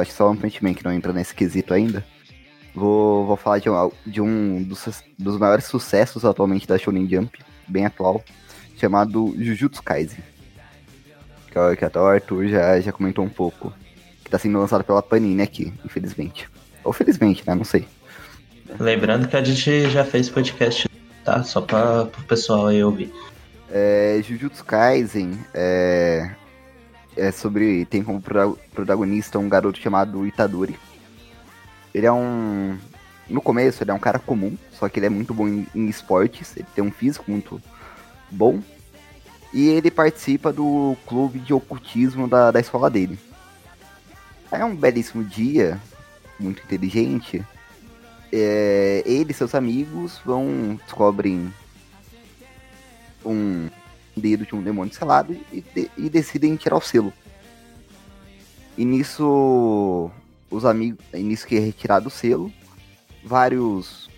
[0.00, 2.04] acho que só One Punch Man que não entra nesse quesito ainda.
[2.74, 7.38] Vou, vou falar de um, de um dos, dos maiores sucessos atualmente da Shonen Jump,
[7.68, 8.22] bem atual,
[8.76, 10.18] chamado Jujutsu Kaisen.
[11.50, 13.72] Que, é- que até o Arthur já, já comentou um pouco.
[14.24, 16.48] Que tá sendo lançado pela Panini aqui, infelizmente.
[16.82, 17.54] Ou felizmente, né?
[17.54, 17.86] Não sei.
[18.80, 20.88] Lembrando que a gente já fez podcast,
[21.24, 21.44] tá?
[21.44, 23.12] Só para o pessoal aí ouvir.
[23.70, 26.30] É, Jujutsu Kaisen é,
[27.16, 27.84] é sobre.
[27.86, 30.78] Tem como pro- protagonista um garoto chamado Itadori.
[31.94, 32.76] Ele é um.
[33.28, 35.88] No começo, ele é um cara comum, só que ele é muito bom em, em
[35.88, 37.60] esportes, ele tem um físico muito
[38.30, 38.60] bom.
[39.52, 43.18] E ele participa do clube de ocultismo da, da escola dele.
[44.52, 45.80] É um belíssimo dia,
[46.38, 47.42] muito inteligente.
[48.32, 50.78] é, ele e seus amigos vão.
[50.84, 51.52] descobrem
[53.24, 53.68] um
[54.16, 57.12] dedo de um demônio selado e, de- e decidem tirar o selo.
[58.76, 60.10] E nisso,
[60.50, 62.52] os amigos, e nisso que é retirado o selo,
[63.24, 64.10] vários,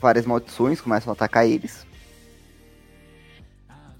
[0.00, 1.86] várias maldições começam a atacar eles.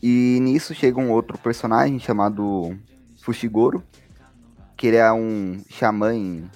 [0.02, 2.74] E nisso chega um outro personagem chamado
[3.22, 3.84] Fushigoro,
[4.76, 6.50] que ele é um xamã, em-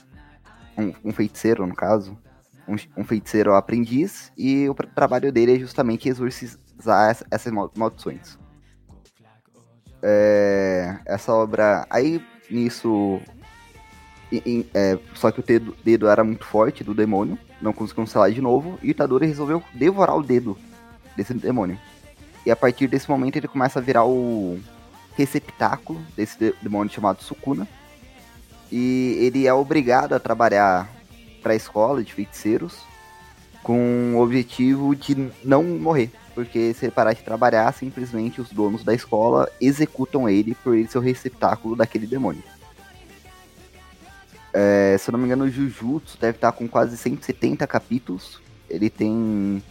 [0.79, 2.17] um, um feiticeiro no caso,
[2.67, 7.71] um, um feiticeiro aprendiz, e o tra- trabalho dele é justamente exorcizar essa- essas mal-
[7.77, 8.39] maldições.
[10.07, 11.87] É, essa obra.
[11.89, 13.21] Aí nisso.
[14.31, 18.31] em- é, só que o dedo, dedo era muito forte do demônio, não conseguiu selar
[18.33, 20.59] de novo, e Itadori resolveu devorar o dedo
[21.17, 21.79] desse demônio.
[22.45, 24.59] E a partir desse momento ele começa a virar o
[25.17, 27.67] receptáculo desse de- demônio chamado Sukuna.
[28.73, 30.91] E ele é obrigado a trabalhar
[31.43, 32.77] para a escola de feiticeiros
[33.63, 36.11] com o objetivo de não morrer.
[36.35, 40.89] Porque se ele parar de trabalhar, simplesmente os donos da escola executam ele por ele
[40.89, 42.43] ser o receptáculo daquele demônio.
[44.53, 48.41] É, se eu não me engano, o Jujutsu deve estar com quase 170 capítulos.
[48.69, 49.63] Ele tem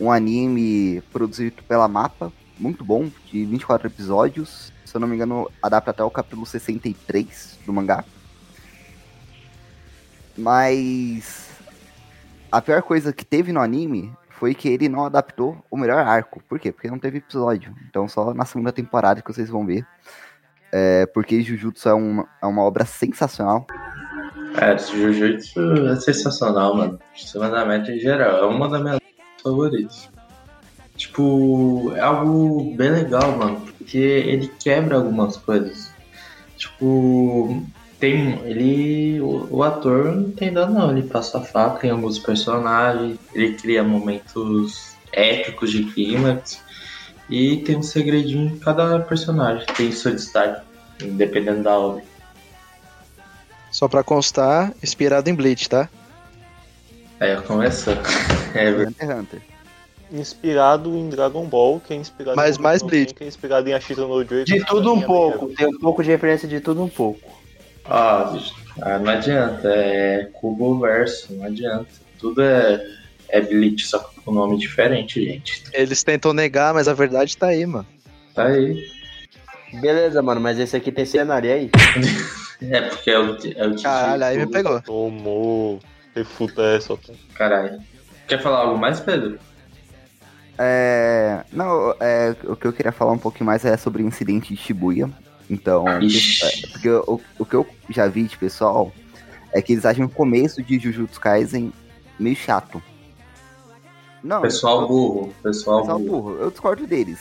[0.00, 4.72] um anime produzido pela Mapa, muito bom, de 24 episódios.
[4.84, 8.04] Se eu não me engano, adapta até o capítulo 63 do mangá.
[10.36, 11.48] Mas
[12.50, 14.12] a pior coisa que teve no anime
[14.42, 16.42] foi que ele não adaptou o melhor arco.
[16.48, 16.72] Por quê?
[16.72, 17.72] Porque não teve episódio.
[17.88, 19.86] Então só na segunda temporada que vocês vão ver.
[20.72, 23.64] É, porque Jujutsu é uma, é uma obra sensacional.
[24.60, 26.98] É, Jujutsu é sensacional, mano.
[27.34, 28.38] Da média em geral.
[28.38, 28.98] É uma das minhas
[29.40, 30.10] favoritas.
[30.96, 33.60] Tipo, é algo bem legal, mano.
[33.78, 35.94] Porque ele quebra algumas coisas.
[36.56, 37.64] Tipo,
[38.02, 38.40] tem.
[38.44, 39.20] Ele.
[39.20, 40.90] O, o ator não tem dano não.
[40.90, 43.16] Ele passa a faca em alguns personagens.
[43.32, 46.60] Ele cria momentos épicos de clímax.
[47.30, 49.64] E tem um segredinho em cada personagem.
[49.76, 50.62] Tem seu destaque,
[51.00, 52.02] dependendo da obra.
[53.70, 55.88] Só pra constar, inspirado em Bleach, tá?
[57.20, 57.94] Aí começou.
[58.52, 58.68] É.
[59.06, 59.40] Hunter.
[60.10, 63.14] Inspirado em Dragon Ball, que é inspirado Mas em mais Bleach.
[63.14, 64.44] Que é inspirado em Ashita no Joy.
[64.44, 65.46] De tudo um pouco.
[65.54, 67.41] Tem um pouco de referência de tudo um pouco.
[67.84, 68.32] Ah,
[69.00, 69.68] não adianta.
[69.68, 71.88] É Cubo Verso, não adianta.
[72.18, 72.84] Tudo é,
[73.28, 75.64] é Bleach, só com nome diferente, gente.
[75.72, 77.86] Eles tentam negar, mas a verdade tá aí, mano.
[78.34, 78.86] Tá aí.
[79.80, 81.70] Beleza, mano, mas esse aqui tem cenário e aí?
[82.70, 84.80] É porque é o, é o Caralho, aí me pegou.
[84.82, 85.80] Tomou.
[86.14, 86.96] Refuta essa.
[87.34, 87.80] Caralho.
[88.28, 89.36] Quer falar algo mais, Pedro?
[90.56, 94.54] É, não, é, o que eu queria falar um pouquinho mais é sobre o incidente
[94.54, 95.10] de Shibuya.
[95.52, 95.98] Então, é,
[96.70, 98.90] porque o, o que eu já vi de pessoal
[99.52, 101.70] é que eles acham o começo de Jujutsu Kaisen
[102.18, 102.82] meio chato.
[104.24, 105.34] Não, Pessoal burro.
[105.42, 106.22] Pessoal pessoal burro.
[106.22, 107.18] burro, eu discordo deles.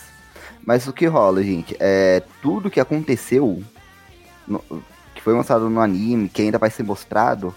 [0.66, 3.62] Mas o que rola, gente, é tudo que aconteceu,
[4.48, 4.64] no-
[5.14, 7.54] que foi mostrado no anime, que ainda vai ser mostrado,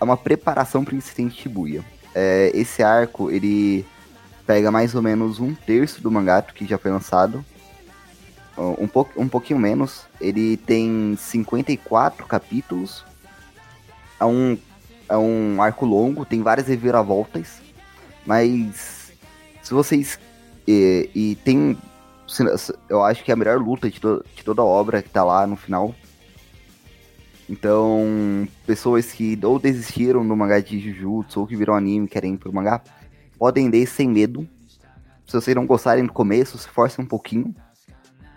[0.00, 1.84] é uma preparação para o incidente de Shibuya.
[2.14, 3.86] É, esse arco, ele
[4.46, 7.44] pega mais ou menos um terço do mangá que já foi lançado.
[8.58, 10.06] Um, pouco, um pouquinho menos.
[10.20, 13.04] Ele tem 54 capítulos.
[14.18, 14.56] É um,
[15.08, 17.60] é um arco longo, tem várias reviravoltas.
[18.24, 19.12] Mas
[19.62, 20.18] se vocês.
[20.66, 21.76] E, e tem.
[22.88, 25.22] Eu acho que é a melhor luta de, to- de toda a obra que tá
[25.22, 25.94] lá no final.
[27.48, 32.34] Então, pessoas que ou desistiram do mangá de Jujutsu ou que viram anime e querem
[32.34, 32.82] ir pro mangá,
[33.38, 34.48] podem ler sem medo.
[35.26, 37.54] Se vocês não gostarem do começo, se forcem um pouquinho.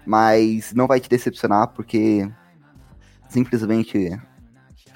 [0.06, 2.28] Mas não vai te decepcionar, porque
[3.28, 4.20] simplesmente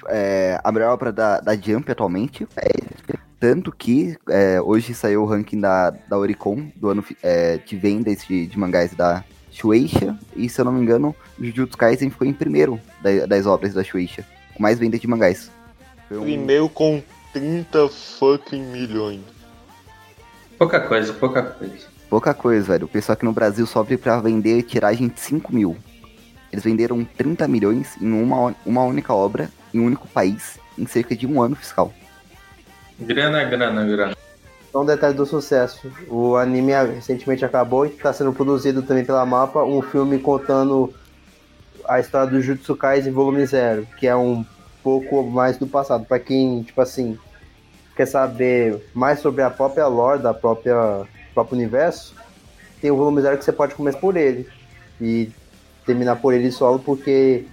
[0.08, 2.46] é a melhor obra da, da Jump atualmente.
[2.56, 2.70] É,
[3.38, 8.24] tanto que é, hoje saiu o ranking da, da Oricon do ano é, de vendas
[8.26, 10.18] de, de mangás da Shueisha.
[10.34, 13.84] E se eu não me engano, Jujutsu Kaisen ficou em primeiro da- das obras da
[13.84, 14.26] Shueisha.
[14.54, 15.50] Com mais vendas de mangás.
[16.08, 17.02] Foi um- Primeiro com
[17.32, 19.20] 30 fucking milhões.
[20.58, 21.93] Pouca coisa, pouca coisa.
[22.14, 22.84] Pouca coisa, velho.
[22.84, 25.76] O pessoal aqui no Brasil sofre pra vender tiragem de 5 mil.
[26.52, 31.16] Eles venderam 30 milhões em uma, uma única obra, em um único país, em cerca
[31.16, 31.92] de um ano fiscal.
[33.00, 34.16] Grana, grana, grana.
[34.70, 35.90] Só um detalhe do sucesso.
[36.08, 40.94] O anime recentemente acabou e está sendo produzido também pela Mapa um filme contando
[41.84, 44.46] a história do Jutsu Kaisen volume 0, que é um
[44.84, 46.04] pouco mais do passado.
[46.04, 47.18] Pra quem, tipo assim,
[47.96, 51.04] quer saber mais sobre a própria lore da própria
[51.34, 52.14] próprio universo,
[52.80, 54.48] tem o volume 0 que você pode começar por ele
[55.00, 55.30] e
[55.84, 57.44] terminar por ele solo porque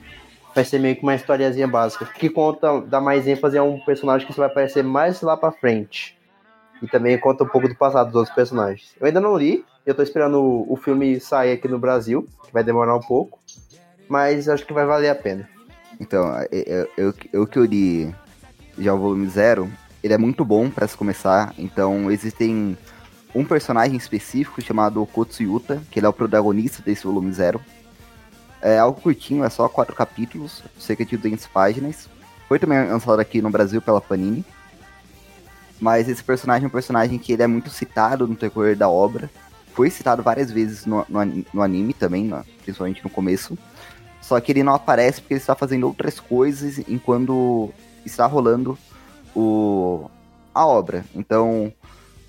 [0.53, 2.05] vai ser meio que uma historiazinha básica.
[2.05, 6.17] Que conta, dá mais ênfase a um personagem que vai aparecer mais lá pra frente.
[6.81, 8.95] E também conta um pouco do passado dos outros personagens.
[8.99, 12.51] Eu ainda não li, eu tô esperando o, o filme sair aqui no Brasil, que
[12.51, 13.39] vai demorar um pouco.
[14.09, 15.47] Mas acho que vai valer a pena.
[15.99, 18.13] Então, eu, eu, eu que eu li
[18.77, 19.71] já o volume zero,
[20.03, 21.53] ele é muito bom pra se começar.
[21.57, 22.77] Então, existem
[23.33, 27.61] um personagem específico chamado Kotsuyuta, que ele é o protagonista desse volume zero.
[28.61, 32.07] É algo curtinho, é só quatro capítulos, cerca de 200 páginas.
[32.47, 34.45] Foi também lançado aqui no Brasil pela Panini.
[35.79, 39.29] Mas esse personagem é um personagem que ele é muito citado no decorrer da obra.
[39.73, 43.57] Foi citado várias vezes no, no, no anime também, na- principalmente no começo.
[44.21, 47.73] Só que ele não aparece porque ele está fazendo outras coisas enquanto
[48.05, 48.77] está rolando
[49.35, 50.07] o,
[50.53, 51.03] a obra.
[51.15, 51.73] Então,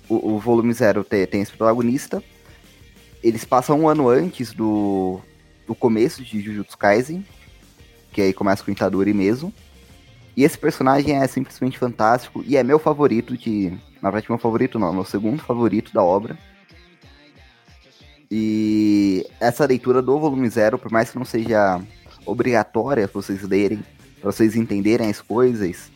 [0.09, 2.23] o, o volume zero tem, tem esse protagonista.
[3.23, 5.19] Eles passam um ano antes do,
[5.65, 7.25] do começo de Jujutsu Kaisen,
[8.11, 9.53] que aí começa com o Itadori mesmo.
[10.35, 13.69] E esse personagem é simplesmente fantástico e é meu favorito de.
[14.01, 16.37] Na verdade, meu favorito não, meu segundo favorito da obra.
[18.29, 21.79] E essa leitura do volume zero, por mais que não seja
[22.25, 23.83] obrigatória vocês lerem,
[24.19, 25.91] pra vocês entenderem as coisas,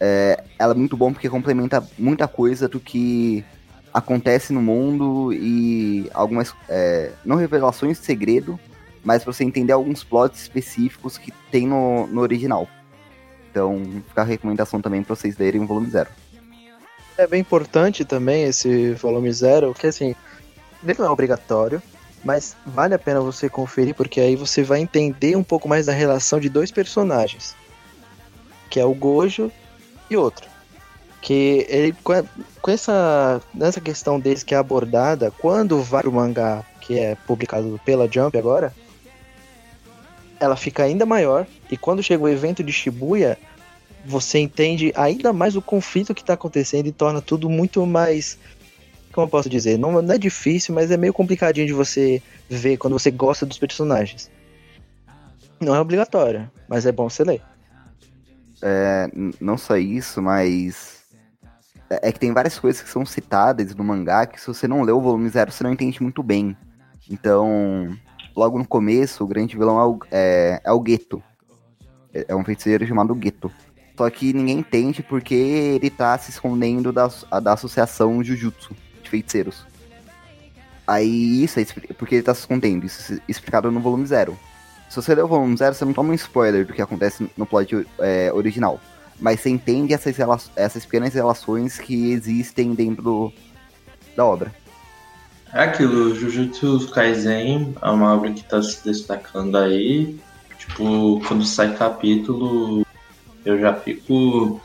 [0.00, 3.44] é, ela é muito bom porque complementa muita coisa do que
[3.92, 6.54] acontece no mundo e algumas.
[6.68, 8.60] é, não revelações de segredo,
[9.02, 12.68] mas pra você entender alguns plots específicos que tem no, no original.
[13.50, 16.10] Então, fica a recomendação também pra vocês lerem o volume zero.
[17.16, 20.14] É bem importante também esse volume zero, que assim,
[20.84, 21.82] ele não é obrigatório,
[22.22, 25.94] mas vale a pena você conferir, porque aí você vai entender um pouco mais da
[25.94, 27.56] relação de dois personagens,
[28.68, 29.50] que é o Gojo
[30.10, 30.48] e outro.
[31.20, 36.98] Que ele, com essa, nessa questão deles que é abordada, quando vai pro mangá, que
[36.98, 38.72] é publicado pela Jump agora,
[40.38, 43.38] ela fica ainda maior, e quando chega o evento de Shibuya,
[44.04, 48.38] você entende ainda mais o conflito que tá acontecendo e torna tudo muito mais.
[49.12, 49.78] Como eu posso dizer?
[49.78, 53.58] Não, não é difícil, mas é meio complicadinho de você ver quando você gosta dos
[53.58, 54.30] personagens.
[55.58, 57.42] Não é obrigatório, mas é bom você ler.
[58.68, 59.08] É,
[59.40, 61.06] não só isso, mas.
[61.88, 64.82] É é que tem várias coisas que são citadas no mangá que se você não
[64.82, 66.56] leu o volume zero, você não entende muito bem.
[67.08, 67.96] Então,
[68.34, 71.22] logo no começo, o grande vilão é o, é, é o Geto.
[72.12, 73.52] É é um feiticeiro chamado Geto.
[73.96, 77.08] Só que ninguém entende porque ele tá se escondendo da,
[77.40, 79.64] da associação Jujutsu de feiticeiros.
[80.84, 81.64] Aí isso é
[81.96, 84.36] porque ele tá se escondendo, isso é explicado no volume zero.
[84.88, 87.44] Se você ler o volume zero, você não toma um spoiler do que acontece no
[87.46, 88.80] plot é, original.
[89.20, 90.16] Mas você entende essas,
[90.54, 93.32] essas pequenas relações que existem dentro do-
[94.14, 94.54] da obra.
[95.52, 100.18] É aquilo, Jujutsu Kaisen é uma obra que tá se destacando aí.
[100.58, 102.84] Tipo, quando sai capítulo,
[103.44, 104.60] eu já fico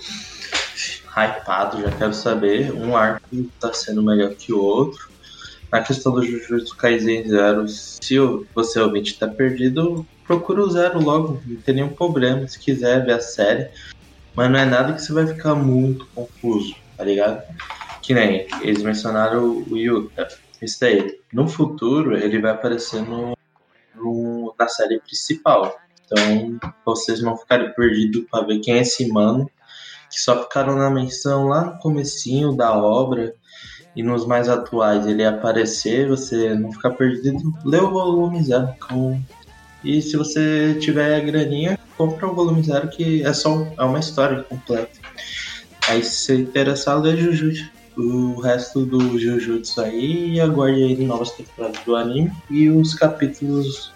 [1.15, 2.73] hypado, já quero saber.
[2.73, 3.21] Um arco
[3.59, 5.10] tá sendo melhor que o outro.
[5.71, 8.17] Na questão do Jujutsu Kaisen Zero, se
[8.53, 12.45] você ouvinte tá perdido, procura o Zero logo, não tem nenhum problema.
[12.47, 13.69] Se quiser ver a série,
[14.35, 17.41] mas não é nada que você vai ficar muito confuso, tá ligado?
[18.01, 20.27] Que nem eles mencionaram o Yuta.
[20.61, 21.19] Isso daí.
[21.31, 23.33] No futuro, ele vai aparecer no,
[23.95, 25.75] no- na série principal.
[26.05, 29.49] Então, vocês não ficarem perdidos para ver quem é esse mano.
[30.11, 33.33] Que só ficaram na menção lá no comecinho da obra.
[33.95, 38.69] E nos mais atuais ele aparecer, você não ficar perdido, lê o volume zero.
[38.87, 39.21] Com...
[39.83, 44.43] E se você tiver graninha, compra o volume zero, que é só é uma história
[44.43, 44.99] completa.
[45.89, 51.31] Aí se você interessar, lê Jujutsu o resto do Jujutsu aí e aguarde aí novas
[51.31, 53.91] temporadas do anime e os capítulos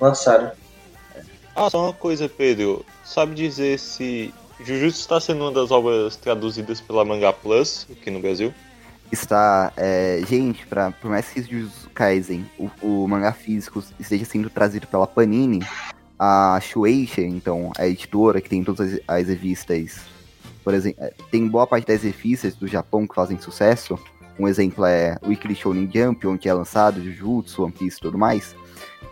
[0.00, 0.52] lançaram.
[1.54, 2.84] Ah, só uma coisa, Pedro.
[3.04, 8.20] Sabe dizer se Jujutsu está sendo uma das obras traduzidas pela Manga Plus aqui no
[8.20, 8.52] Brasil?
[9.12, 14.48] Está, é, gente, pra, por mais que Jujutsu Kaisen, o, o mangá físico esteja sendo
[14.48, 15.60] trazido pela Panini,
[16.18, 20.00] a Shueisha, então, a editora que tem todas as, as revistas,
[20.64, 23.98] por exemplo, é, tem boa parte das revistas do Japão que fazem sucesso.
[24.38, 28.16] Um exemplo é o Weekly Shonen Jump, onde é lançado Jujutsu, One Piece e tudo
[28.16, 28.56] mais.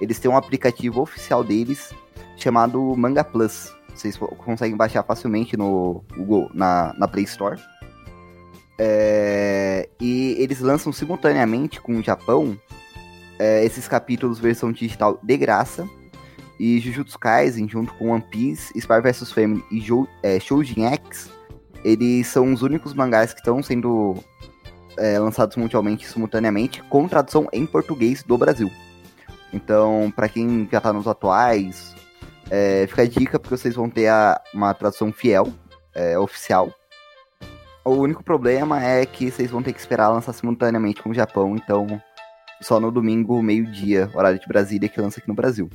[0.00, 1.92] Eles têm um aplicativo oficial deles
[2.38, 3.70] chamado Manga Plus.
[3.94, 7.60] Vocês co- conseguem baixar facilmente no Google, na, na Play Store.
[8.82, 12.58] É, e eles lançam simultaneamente com o Japão
[13.38, 15.86] é, esses capítulos versão digital de graça.
[16.58, 21.30] E Jujutsu Kaisen, junto com One Piece, Spy vs Family e Jo, é, Shoujin X,
[21.84, 24.16] eles são os únicos mangás que estão sendo
[24.96, 28.70] é, lançados mundialmente simultaneamente com tradução em português do Brasil.
[29.52, 31.94] Então, para quem já tá nos atuais,
[32.50, 35.52] é, fica a dica porque vocês vão ter a- uma tradução fiel,
[35.94, 36.70] é, oficial.
[37.84, 41.56] O único problema é que vocês vão ter que esperar lançar simultaneamente com o Japão,
[41.56, 42.00] então
[42.60, 45.70] só no domingo, meio-dia, horário de Brasília, que lança aqui no Brasil.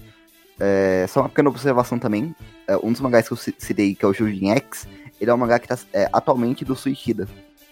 [0.60, 2.34] É, só uma pequena observação também,
[2.68, 4.88] é, um dos mangás que eu ci- citei, que é o Shujin X,
[5.20, 7.28] ele é um mangá que tá é, atualmente do Suicida,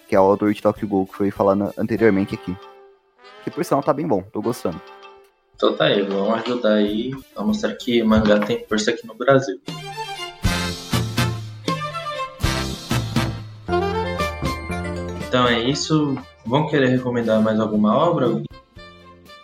[0.10, 2.58] que é o autor de Tokyo Ghoul, que foi falando anteriormente aqui.
[3.44, 4.82] Que por sinal tá bem bom, tô gostando.
[5.56, 9.62] Então tá aí, vamos ajudar aí a mostrar que mangá tem força aqui no Brasil.
[15.34, 16.16] Então é isso.
[16.46, 18.44] Vão querer recomendar mais alguma obra?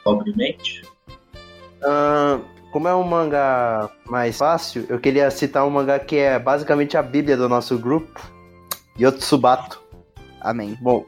[0.03, 0.83] Pobremente?
[1.83, 2.39] Ah,
[2.71, 7.01] como é um mangá mais fácil, eu queria citar um mangá que é basicamente a
[7.01, 8.21] bíblia do nosso grupo,
[9.01, 9.81] Yotsubato.
[10.39, 10.77] Amém.
[10.79, 11.07] Bom,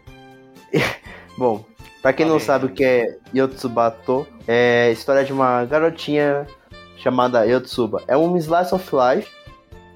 [1.38, 1.63] bom,
[2.01, 2.45] pra quem não Amém.
[2.47, 6.47] sabe o que é Yotsubato, é a história de uma garotinha
[6.97, 8.01] chamada Yotsuba.
[8.07, 9.32] É um slice of life,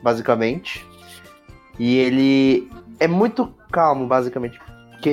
[0.04, 0.86] basicamente.
[1.80, 2.70] E ele
[3.00, 4.60] é muito calmo, basicamente.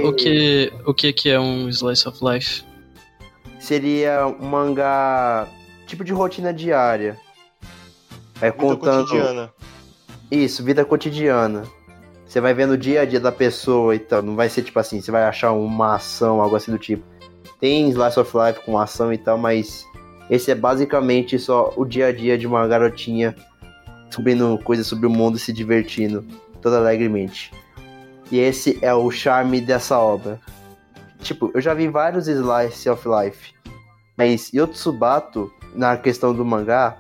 [0.01, 2.63] Porque O que, o que que é um slice of life?
[3.59, 5.47] Seria um mangá
[5.87, 7.19] tipo de rotina diária.
[8.41, 9.07] É Vida contando.
[9.07, 9.53] cotidiana.
[10.31, 11.65] Isso, vida cotidiana.
[12.27, 14.23] Você vai vendo o dia a dia da pessoa e tal.
[14.23, 17.05] Não vai ser tipo assim, você vai achar uma ação, algo assim do tipo.
[17.61, 19.87] Tem Slice of Life com ação e tal, mas
[20.31, 23.37] esse é basicamente só o dia a dia de uma garotinha
[24.07, 26.25] descobrindo coisas sobre o mundo e se divertindo
[26.61, 27.53] toda alegremente.
[28.33, 30.41] E esse é o charme dessa obra.
[31.21, 33.53] Tipo, eu já vi vários Slice of Life,
[34.17, 36.97] mas Yotsubato, na questão do mangá,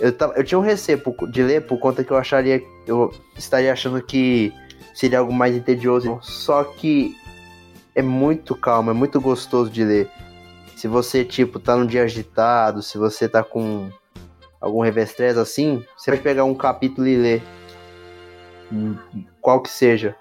[0.00, 2.62] eu, tava, eu tinha um receio de ler por conta que eu acharia.
[2.86, 4.50] Eu estaria achando que
[4.94, 6.18] seria algo mais entedioso.
[6.22, 7.14] Só que
[7.94, 10.10] é muito calmo, é muito gostoso de ler.
[10.74, 13.90] Se você, tipo, tá num dia agitado, se você tá com
[14.58, 17.42] algum revestrez assim, você vai pegar um capítulo e ler.
[19.44, 20.16] Qual que seja.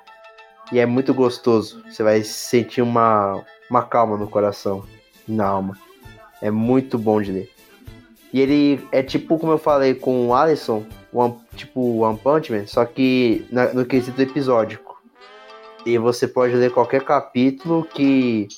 [0.70, 1.82] E é muito gostoso.
[1.90, 4.84] Você vai sentir uma, uma calma no coração,
[5.26, 5.78] na alma.
[6.42, 7.50] É muito bom de ler.
[8.34, 12.68] E ele é tipo, como eu falei com o Alisson, One, tipo One Punch Man,
[12.68, 15.02] só que na- no quesito episódico.
[15.86, 18.50] E você pode ler qualquer capítulo que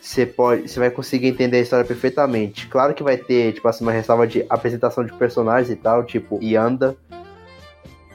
[0.00, 2.68] você pode, você vai conseguir entender a história perfeitamente.
[2.68, 6.38] Claro que vai ter, tipo assim, uma ressalva de apresentação de personagens e tal, tipo
[6.40, 6.96] Yanda,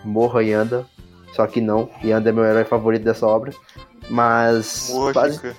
[0.05, 0.85] morra Yanda,
[1.35, 3.51] só que não, Yanda é meu herói favorito dessa obra.
[4.09, 4.89] Mas
[5.31, 5.55] Chica.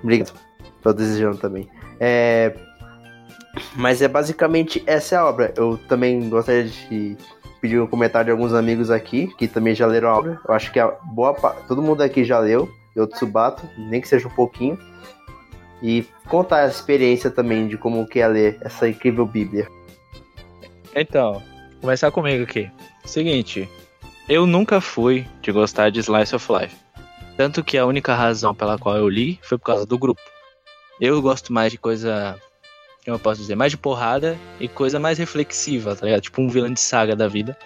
[0.00, 0.32] Obrigado.
[0.80, 1.68] Tô desejando também.
[1.98, 2.54] É...
[3.74, 5.52] Mas é basicamente essa é a obra.
[5.56, 7.16] Eu também gostaria de
[7.60, 10.40] pedir um comentário de alguns amigos aqui que também já leram a obra.
[10.46, 11.34] Eu acho que a boa
[11.66, 14.78] todo mundo aqui já leu Yotsubato, nem que seja um pouquinho.
[15.82, 19.66] E contar a experiência também de como que é ler essa incrível Bíblia.
[20.94, 21.42] Então,
[21.80, 22.70] começar comigo aqui.
[23.04, 23.68] Seguinte,
[24.28, 26.76] eu nunca fui de gostar de Slice of Life.
[27.36, 30.20] Tanto que a única razão pela qual eu li foi por causa do grupo.
[31.00, 32.38] Eu gosto mais de coisa,
[33.04, 36.20] como eu posso dizer, mais de porrada e coisa mais reflexiva, tá ligado?
[36.20, 37.56] Tipo um vilão de saga da vida.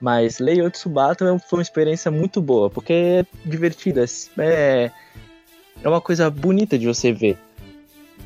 [0.00, 4.04] Mas ler Yotsubato é- foi uma experiência muito boa, porque é divertida,
[4.38, 4.90] é,
[5.82, 7.36] é uma coisa bonita de você ver.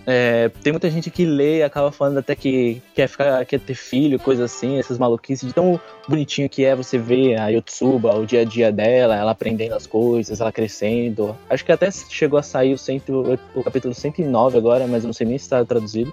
[0.06, 3.74] É, tem muita gente que lê e acaba falando até que quer, ficar, quer ter
[3.74, 5.48] filho, coisa assim, essas maluquices.
[5.48, 9.30] De tão bonitinho que é você ver a Yotsuba, o dia a dia dela, ela
[9.30, 11.36] aprendendo as coisas, ela crescendo.
[11.48, 15.14] Acho que até chegou a sair o, cento, o capítulo 109 agora, mas eu não
[15.14, 16.12] sei nem se está traduzido.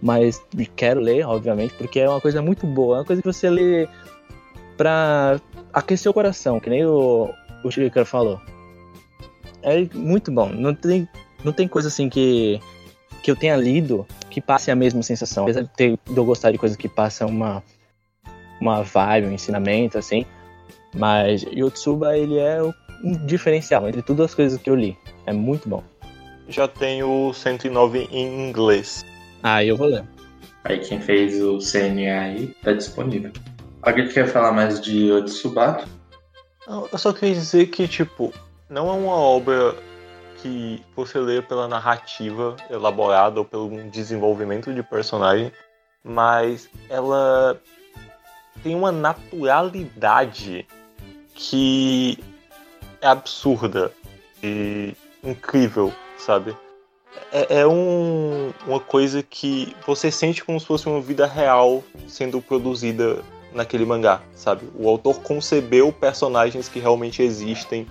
[0.00, 0.42] Mas
[0.76, 2.96] quero ler, obviamente, porque é uma coisa muito boa.
[2.96, 3.88] É uma coisa que você lê
[4.76, 5.40] pra
[5.72, 7.30] aquecer o coração, que nem o,
[7.64, 8.40] o Chico falou.
[9.62, 10.48] É muito bom.
[10.48, 11.08] Não tem,
[11.44, 12.60] não tem coisa assim que
[13.22, 15.44] que eu tenha lido que passe a mesma sensação.
[15.44, 17.62] Apesar de, ter, de eu gostar de coisas que passam uma,
[18.60, 20.26] uma vibe, um ensinamento, assim.
[20.94, 24.96] Mas Yotsuba, ele é o- um diferencial entre todas as coisas que eu li.
[25.26, 25.82] É muito bom.
[26.48, 29.04] Já tenho o 109 em inglês.
[29.42, 30.04] Ah, eu vou ler.
[30.64, 33.32] Aí quem fez o CNA aí tá disponível.
[33.80, 35.08] Alguém quer falar mais de?
[36.68, 38.32] Não, Eu só queria dizer que, tipo,
[38.68, 39.74] não é uma obra
[40.42, 45.52] que você lê pela narrativa elaborada ou pelo desenvolvimento de personagem,
[46.02, 47.60] mas ela
[48.62, 50.66] tem uma naturalidade
[51.34, 52.18] que
[53.00, 53.92] é absurda
[54.42, 56.56] e incrível, sabe?
[57.30, 62.40] É, é um- uma coisa que você sente como se fosse uma vida real sendo
[62.42, 63.22] produzida
[63.52, 64.68] naquele mangá, sabe?
[64.74, 67.86] O autor concebeu personagens que realmente existem,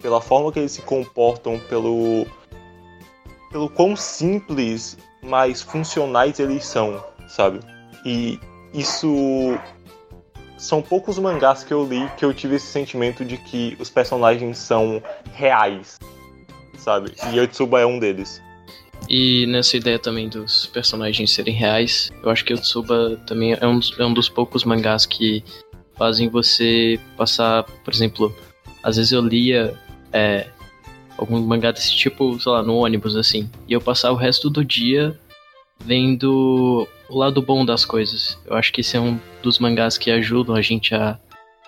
[0.00, 2.26] pela forma que eles se comportam, pelo
[3.50, 7.60] pelo quão simples, mas funcionais eles são, sabe?
[8.04, 8.38] E
[8.72, 9.58] isso
[10.56, 14.58] são poucos mangás que eu li que eu tive esse sentimento de que os personagens
[14.58, 15.02] são
[15.34, 15.98] reais,
[16.78, 17.12] sabe?
[17.32, 18.40] E Yotsuba é um deles.
[19.08, 23.66] E nessa ideia também dos personagens serem reais, eu acho que o Tsuba também é
[23.66, 25.42] um, dos, é um dos poucos mangás que
[25.96, 28.34] fazem você passar, por exemplo,
[28.82, 29.76] às vezes eu lia
[30.12, 30.46] é,
[31.16, 34.64] algum mangá desse tipo, sei lá, no ônibus, assim, e eu passava o resto do
[34.64, 35.18] dia
[35.84, 38.38] vendo o lado bom das coisas.
[38.46, 41.18] Eu acho que esse é um dos mangás que ajudam a gente a,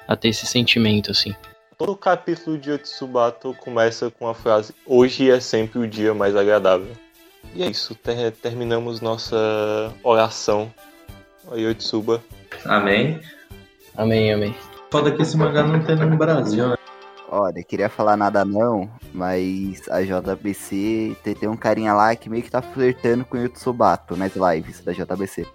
[0.07, 1.35] a ter esse sentimento, assim.
[1.79, 6.93] Todo capítulo de Yotsubato começa com a frase Hoje é sempre o dia mais agradável.
[7.55, 10.73] E é isso, ter- terminamos nossa oração
[11.51, 12.23] a Yotsuba.
[12.65, 13.21] Amém.
[13.97, 14.55] Amém, amém.
[14.91, 16.77] Foda que esse mangá não tem no Brasil, né?
[17.35, 22.43] Olha, queria falar nada não, mas a JBC tem, tem um carinha lá que meio
[22.43, 25.47] que tá flertando com o Yotsubato nas lives da JBC.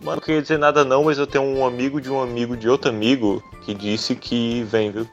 [0.00, 2.68] Mano, não queria dizer nada não, mas eu tenho um amigo de um amigo de
[2.68, 5.08] outro amigo que disse que vem, viu?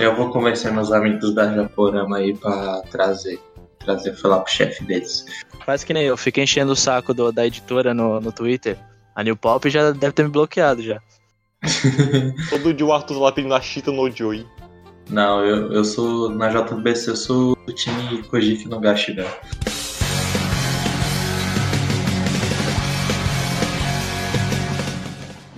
[0.00, 3.40] Eu vou convencer meus amigos da Japorama aí pra trazer.
[3.80, 5.24] Trazer, falar pro chefe deles.
[5.66, 8.78] Faz que nem eu, fica enchendo o saco do- da editora no, no Twitter.
[9.12, 11.00] A New Pop já deve ter me bloqueado já.
[12.50, 14.46] Todo dia o Arthur lá pedindo a Chita no Joey.
[15.10, 16.28] Não, eu, eu sou.
[16.30, 19.28] Na JBC eu sou do time Kojiki no Gashi, velho.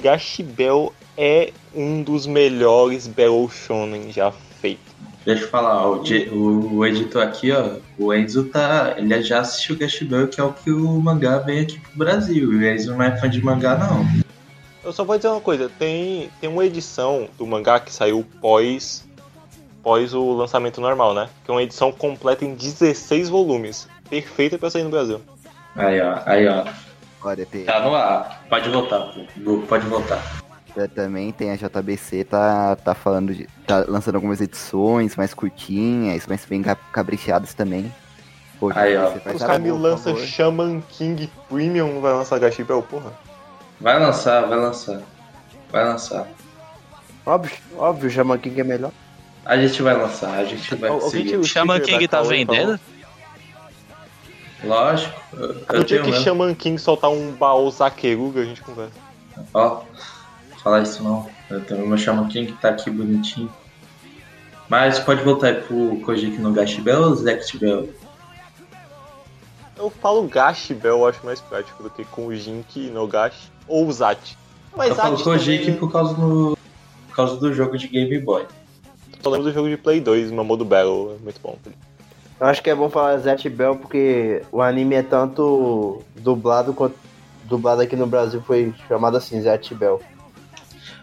[0.02, 4.94] Gashibel é um dos melhores Battle Shonen já feito.
[5.24, 5.94] Deixa eu falar, ó,
[6.32, 8.94] o, o- editor aqui, ó, o Enzo tá.
[8.98, 12.52] Ele já assistiu Gashi Bell, que é o que o mangá veio aqui pro Brasil.
[12.52, 14.04] E o Enzo não é fã de mangá, não.
[14.84, 19.04] Eu só vou dizer uma coisa, tem, tem uma edição do mangá que saiu pós,
[19.82, 21.28] pós o lançamento normal, né?
[21.44, 23.88] Que é uma edição completa em 16 volumes.
[24.10, 25.20] Perfeita pra sair no Brasil.
[25.74, 26.64] Aí, ó, aí, ó.
[27.64, 28.44] Tá no ar.
[28.50, 29.58] Pode voltar, pô.
[29.66, 30.22] pode voltar.
[30.94, 33.48] também tem a JBC, tá, tá falando de.
[33.66, 37.90] tá lançando algumas edições mais curtinhas, mas bem ca- caprichadas também.
[38.60, 39.12] Pô, Aí, ó.
[39.34, 40.14] Os caras me lançam.
[40.16, 43.12] Shaman King Premium, vai lançar Gashibel, porra.
[43.80, 45.00] Vai lançar, vai lançar.
[45.70, 46.28] Vai lançar.
[47.26, 48.92] Óbvio, óbvio, o Shaman King é melhor.
[49.44, 51.28] A gente vai lançar, a gente vai Alguém seguir.
[51.28, 52.78] tinha O Shaman King tá vendendo?
[54.62, 55.20] Lógico.
[55.32, 56.24] Eu, eu tenho que mesmo.
[56.24, 58.94] Shaman King soltar um baú Zakeruga, a gente conversa.
[59.52, 59.82] Ó,
[60.62, 61.28] falar isso não.
[61.50, 63.52] Eu tenho meu Shaman King que tá aqui bonitinho.
[64.68, 67.88] Mas pode voltar aí pro Kojiki no Gashi Bell ou Zect Bell?
[69.76, 73.50] Eu falo Gashi Bell, eu acho mais prático do que com o Jink no Gashi
[73.68, 74.36] ou o Zat.
[74.76, 76.58] Mas Eu falo Zat Kojiki também- por causa, do,
[77.08, 78.44] por causa do jogo de Game Boy.
[79.22, 81.56] Só lembro do jogo de Play 2, no modo Battle, é muito bom.
[82.40, 86.96] Eu acho que é bom falar Zet Bell porque o anime é tanto dublado quanto
[87.44, 90.02] dublado aqui no Brasil foi chamado assim, Zet Bell.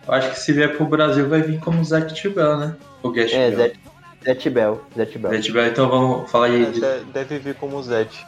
[0.08, 2.76] Eu acho que se vier pro Brasil vai vir como Zect Bell, né?
[3.02, 3.58] O Gash É, Bell.
[3.58, 3.80] Zet,
[4.26, 5.32] Zet Bell, Zet Bell.
[5.32, 6.80] Zect Bell, então vamos falar aí de...
[6.82, 8.26] De- Deve vir como Zet.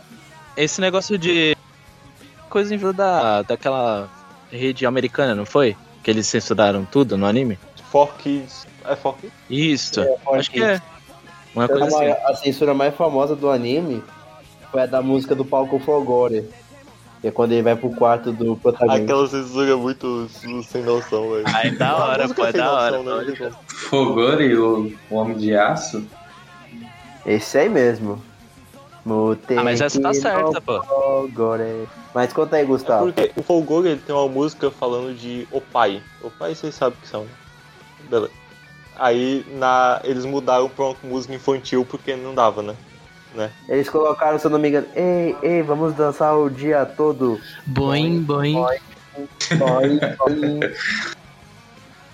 [0.56, 1.58] Esse negócio de.
[2.50, 4.08] Coisa em da, daquela
[4.58, 5.76] rede americana, não foi?
[6.04, 7.58] Que eles censuraram tudo no anime?
[7.90, 8.68] For Kids.
[8.86, 9.34] É For Kids?
[9.50, 10.04] Isso.
[10.24, 10.82] For Acho que é.
[11.56, 12.08] Uma coisa assim.
[12.08, 14.04] a, censura mais famosa do anime
[14.72, 16.50] foi a da música do palco Fogore.
[17.22, 19.04] Que é quando ele vai pro quarto do protagonista.
[19.04, 21.44] Aquela censura muito sem noção, velho.
[21.48, 22.98] Ah, é da hora, pô, é da hora.
[23.02, 23.52] noção, né?
[23.68, 26.06] Fogori, o, o Homem de Aço.
[27.26, 28.22] Esse aí mesmo.
[29.06, 30.82] Ah, mas essa tá certa, pô.
[30.84, 31.88] Fogore.
[32.14, 33.06] Mas conta aí, Gustavo.
[33.12, 36.02] Porque o Folgore ele tem uma música falando de O Pai.
[36.22, 37.24] O Pai vocês sabem que são.
[37.24, 37.30] né?
[38.10, 38.32] Beleza.
[38.96, 42.76] Aí na, eles mudaram pra uma música infantil porque não dava, né?
[43.68, 47.40] Eles colocaram, se eu não me engano, ei, ei, vamos dançar o dia todo.
[47.66, 48.54] Boing, boing.
[49.58, 50.60] Boing, boing.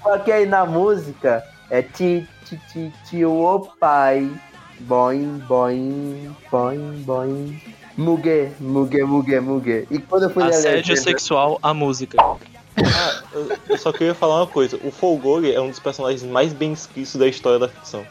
[0.02, 4.32] Só que aí na música é ti, ti, ti, ti, o pai.
[4.81, 7.61] Boing, boing, boing, boing.
[7.97, 9.88] Mugue, mugue, mugue, mugue.
[9.91, 12.18] E quando eu fui ler a Assédio legenda- sexual à música.
[12.22, 14.80] Ah, eu, eu só queria falar uma coisa.
[14.84, 18.06] O Folgore é um dos personagens mais bem escritos da história da ficção.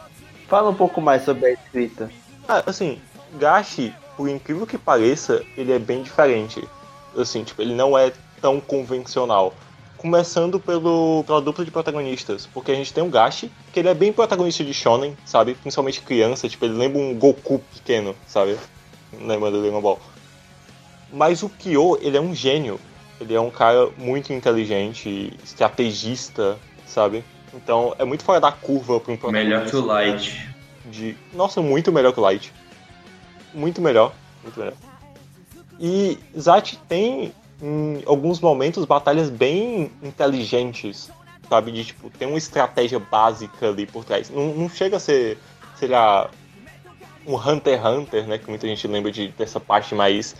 [0.46, 2.10] Fala um pouco mais sobre a escrita.
[2.46, 2.98] Ah, assim,
[3.38, 6.62] Gashi, por incrível que pareça, ele é bem diferente.
[7.16, 8.12] Assim, tipo, ele não é
[8.42, 9.54] tão convencional.
[9.98, 13.94] Começando pelo, pela dupla de protagonistas, porque a gente tem o Gashi, que ele é
[13.94, 15.54] bem protagonista de shonen, sabe?
[15.54, 18.56] Principalmente criança, tipo, ele lembra um Goku pequeno, sabe?
[19.20, 20.00] Lembra do Dragon Ball.
[21.12, 22.78] Mas o Kyo, ele é um gênio.
[23.20, 26.56] Ele é um cara muito inteligente, estrategista,
[26.86, 27.24] sabe?
[27.52, 30.54] Então é muito fora da curva para um Melhor que o protagonista Light.
[30.86, 31.16] de.
[31.32, 32.52] Nossa, muito melhor que o Light.
[33.52, 34.14] Muito melhor.
[34.42, 34.74] Muito melhor.
[35.80, 41.10] E Zat tem, em alguns momentos, batalhas bem inteligentes.
[41.48, 41.72] Sabe?
[41.72, 44.28] De tipo, tem uma estratégia básica ali por trás.
[44.30, 45.38] Não, não chega a ser,
[45.76, 46.30] sei lá,
[47.26, 48.38] um Hunter x Hunter, né?
[48.38, 50.36] Que muita gente lembra de, dessa parte mais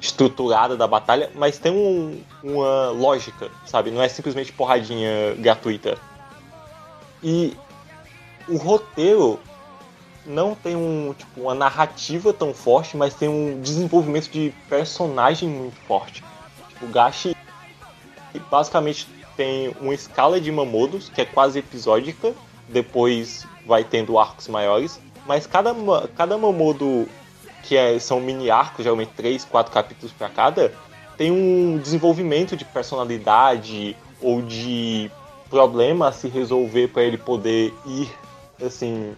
[0.00, 3.90] estruturada da batalha, mas tem um- uma lógica, sabe?
[3.90, 5.98] Não é simplesmente porradinha gratuita.
[7.22, 7.54] E
[8.48, 9.38] o roteiro
[10.24, 15.76] não tem um, tipo, uma narrativa tão forte, mas tem um desenvolvimento de personagem muito
[15.86, 16.24] forte.
[16.80, 17.36] Tipo, o Gashi
[18.50, 22.32] basicamente tem uma escala de Mamodos, que é quase episódica,
[22.68, 25.74] depois vai tendo arcos maiores, mas cada,
[26.16, 27.06] cada Mamodo,
[27.62, 30.72] que é- são mini arcos, geralmente 3, 4 capítulos para cada,
[31.16, 35.10] tem um desenvolvimento de personalidade ou de
[35.48, 38.10] problema a se resolver para ele poder ir
[38.64, 39.14] assim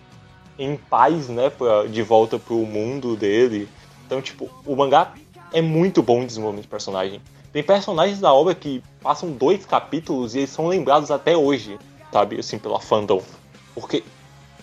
[0.59, 3.69] em paz, né, pra, de volta pro mundo dele.
[4.07, 5.13] Então, tipo, o mangá
[5.53, 7.21] é muito bom em desenvolvimento de personagem.
[7.53, 11.79] Tem personagens da obra que passam dois capítulos e eles são lembrados até hoje,
[12.11, 13.23] sabe, assim, pela fandom.
[13.75, 14.03] Porque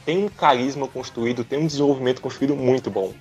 [0.06, 3.14] tem um carisma construído, tem um desenvolvimento construído muito bom.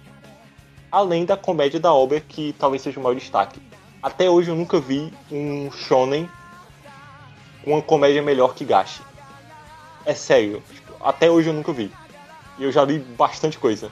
[0.90, 3.61] Além da comédia da obra, que talvez seja o maior destaque.
[4.03, 6.28] Até hoje eu nunca vi um shonen
[7.62, 9.03] com uma comédia melhor que Gashi.
[10.07, 11.93] É sério, tipo, até hoje eu nunca vi.
[12.59, 13.90] E eu já li bastante coisa.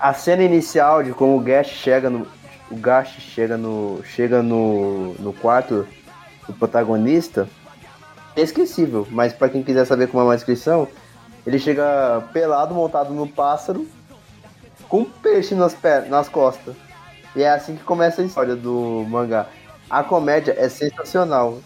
[0.00, 2.26] A cena inicial de como o Gash chega no.
[2.70, 4.02] O Gash chega no.
[4.04, 5.14] chega no.
[5.14, 5.86] no quarto
[6.46, 7.48] do protagonista
[8.36, 10.86] é esquecível, mas pra quem quiser saber como é uma inscrição,
[11.46, 13.86] ele chega pelado, montado no pássaro,
[14.88, 15.76] com um peixe nas,
[16.08, 16.74] nas costas.
[17.34, 19.46] E é assim que começa a história do mangá.
[19.90, 21.58] A comédia é sensacional,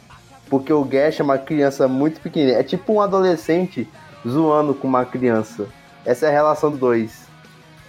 [0.48, 2.58] porque o Gash é uma criança muito pequenininha.
[2.58, 3.88] É tipo um adolescente
[4.26, 5.66] zoando com uma criança.
[6.04, 7.26] Essa é a relação dos dois.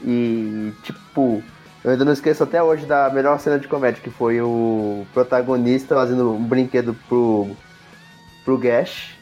[0.01, 1.41] E, tipo,
[1.83, 5.95] eu ainda não esqueço até hoje da melhor cena de comédia, que foi o protagonista
[5.95, 7.49] fazendo um brinquedo pro,
[8.45, 9.17] pro Gash.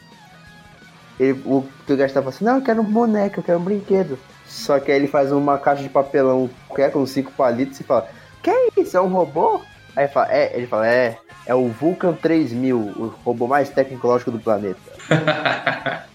[1.18, 4.18] Ele, o, o Gash tava assim, não, eu quero um boneco, eu quero um brinquedo.
[4.46, 7.84] Só que aí ele faz uma caixa de papelão que é com cinco palitos e
[7.84, 8.08] fala,
[8.42, 8.96] que é isso?
[8.96, 9.60] É um robô?
[9.96, 11.18] Aí ele fala, é, ele fala, é.
[11.46, 14.80] é o Vulcan 3000, o robô mais tecnológico do planeta.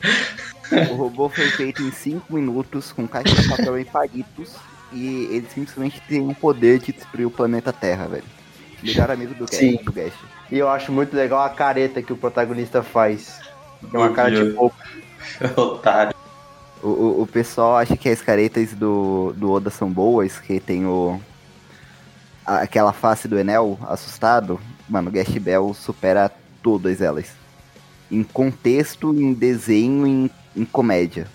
[0.92, 4.56] O robô foi feito em 5 minutos com caixa de papel e palitos.
[4.92, 8.24] E ele simplesmente tem o poder de destruir o planeta Terra, velho.
[8.82, 9.74] Melhor amigo do Sim.
[9.78, 9.86] Gash.
[9.86, 10.14] Do Gash.
[10.52, 13.40] E eu acho muito legal a careta que o protagonista faz.
[13.90, 14.72] Que é uma cara vi, tipo.
[15.60, 16.16] Otário.
[16.82, 20.86] O, o, o pessoal acha que as caretas do, do Oda são boas, que tem
[20.86, 21.20] o.
[22.46, 24.60] a- aquela face do Enel assustado.
[24.88, 26.32] Mano, o Gash Bell supera
[26.64, 27.32] todas elas.
[28.10, 31.28] Em contexto, em desenho, em, em comédia.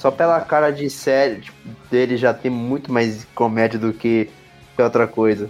[0.00, 1.58] Só pela cara de série tipo,
[1.90, 4.30] dele já tem muito mais comédia do que
[4.78, 5.46] outra coisa.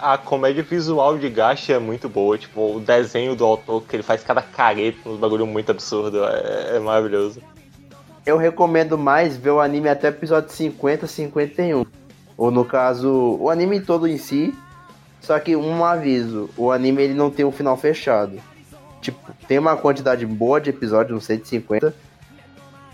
[0.00, 4.02] A comédia visual de Gacha é muito boa, tipo, o desenho do autor, que ele
[4.02, 7.40] faz cada careta, uns bagulho muito absurdo, é, é maravilhoso.
[8.26, 11.86] Eu recomendo mais ver o anime até o episódio 50, 51.
[12.36, 14.52] Ou no caso, o anime todo em si.
[15.20, 18.36] Só que um aviso, o anime ele não tem um final fechado.
[19.00, 21.94] Tipo, tem uma quantidade boa de episódios, uns 150.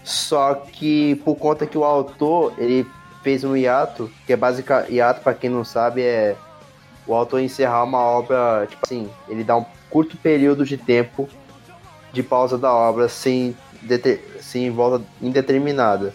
[0.05, 2.87] Só que por conta que o autor, ele
[3.23, 6.37] fez um hiato, que é básica hiato para quem não sabe é
[7.07, 11.29] o autor encerrar uma obra, tipo assim, ele dá um curto período de tempo
[12.13, 13.57] de pausa da obra sem
[14.41, 16.15] sem volta indeterminada.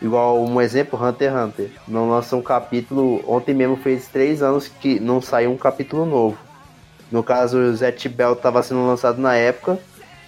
[0.00, 1.70] Igual um exemplo, Hunter x Hunter.
[1.88, 3.24] Não lança um capítulo.
[3.26, 6.36] Ontem mesmo fez três anos que não saiu um capítulo novo.
[7.10, 9.78] No caso, o Zet Bell estava sendo lançado na época.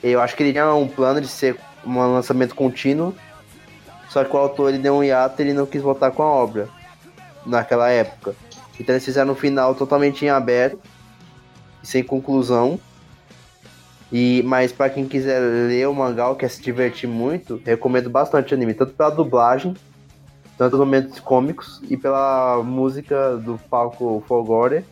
[0.03, 1.59] Eu acho que ele tinha um plano de ser
[1.89, 3.15] um lançamento contínuo.
[4.09, 6.27] Só que o autor ele deu um hiato e ele não quis voltar com a
[6.27, 6.69] obra
[7.45, 8.35] naquela época.
[8.81, 10.81] Então eles fizeram um final totalmente em aberto,
[11.83, 12.79] sem conclusão.
[14.11, 18.55] E, mas pra quem quiser ler o mangá ou quer se divertir muito, recomendo bastante
[18.55, 19.75] o anime, tanto pela dublagem,
[20.57, 24.83] tanto momentos cômicos e pela música do Falco Folgore.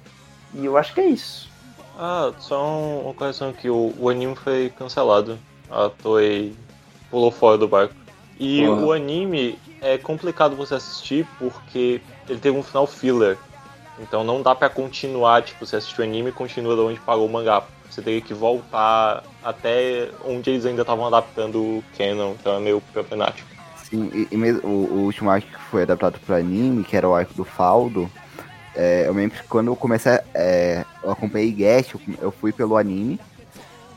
[0.52, 1.48] E eu acho que é isso.
[1.98, 5.38] Ah, só um- uma correção aqui, o, o anime foi cancelado.
[5.70, 6.54] A Toei
[7.10, 7.94] pulou fora do barco.
[8.38, 8.82] E Porra.
[8.82, 13.38] o anime é complicado você assistir porque ele teve um final filler.
[13.98, 17.26] Então não dá pra continuar, tipo, você assistiu o anime e continua de onde parou
[17.26, 17.62] o mangá.
[17.88, 22.82] Você teria que voltar até onde eles ainda estavam adaptando o canon, então é meio
[22.92, 23.48] problemático.
[23.84, 27.08] Sim, e, e mesmo o, o último arco que foi adaptado para anime, que era
[27.08, 28.10] o arco do Faldo,
[28.74, 32.76] é, eu lembro que quando eu comecei, é, eu acompanhei Gash, eu, eu fui pelo
[32.76, 33.18] anime,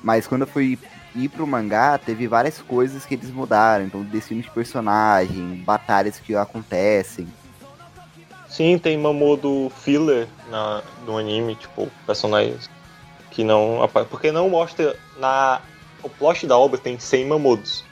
[0.01, 0.79] mas quando eu fui
[1.15, 6.35] ir pro mangá, teve várias coisas que eles mudaram, então destino de personagem, batalhas que
[6.35, 7.27] acontecem.
[8.47, 12.69] Sim, tem Mamodo filler na, no anime, tipo, personagens
[13.29, 13.87] que não.
[14.09, 14.95] Porque não mostra.
[15.17, 15.61] na
[16.01, 17.83] O plot da obra tem 100 Mamodos.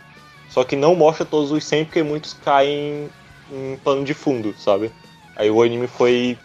[0.49, 3.09] Só que não mostra todos os 100 porque muitos caem
[3.51, 4.91] em plano de fundo, sabe?
[5.35, 6.37] Aí o anime foi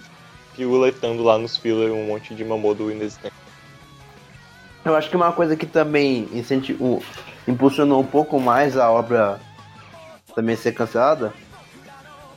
[0.55, 3.42] piruletando lá nos filler um monte de Mamodo inexistente.
[4.85, 7.01] Eu acho que uma coisa que também incenti- um-
[7.47, 9.39] impulsionou um pouco mais a obra
[10.35, 11.33] também ser cancelada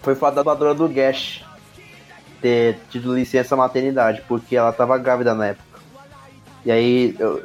[0.01, 1.43] foi o fato da dubladora do Gash
[2.41, 5.65] ter tido licença maternidade, porque ela tava grávida na época.
[6.63, 7.43] E aí, eu-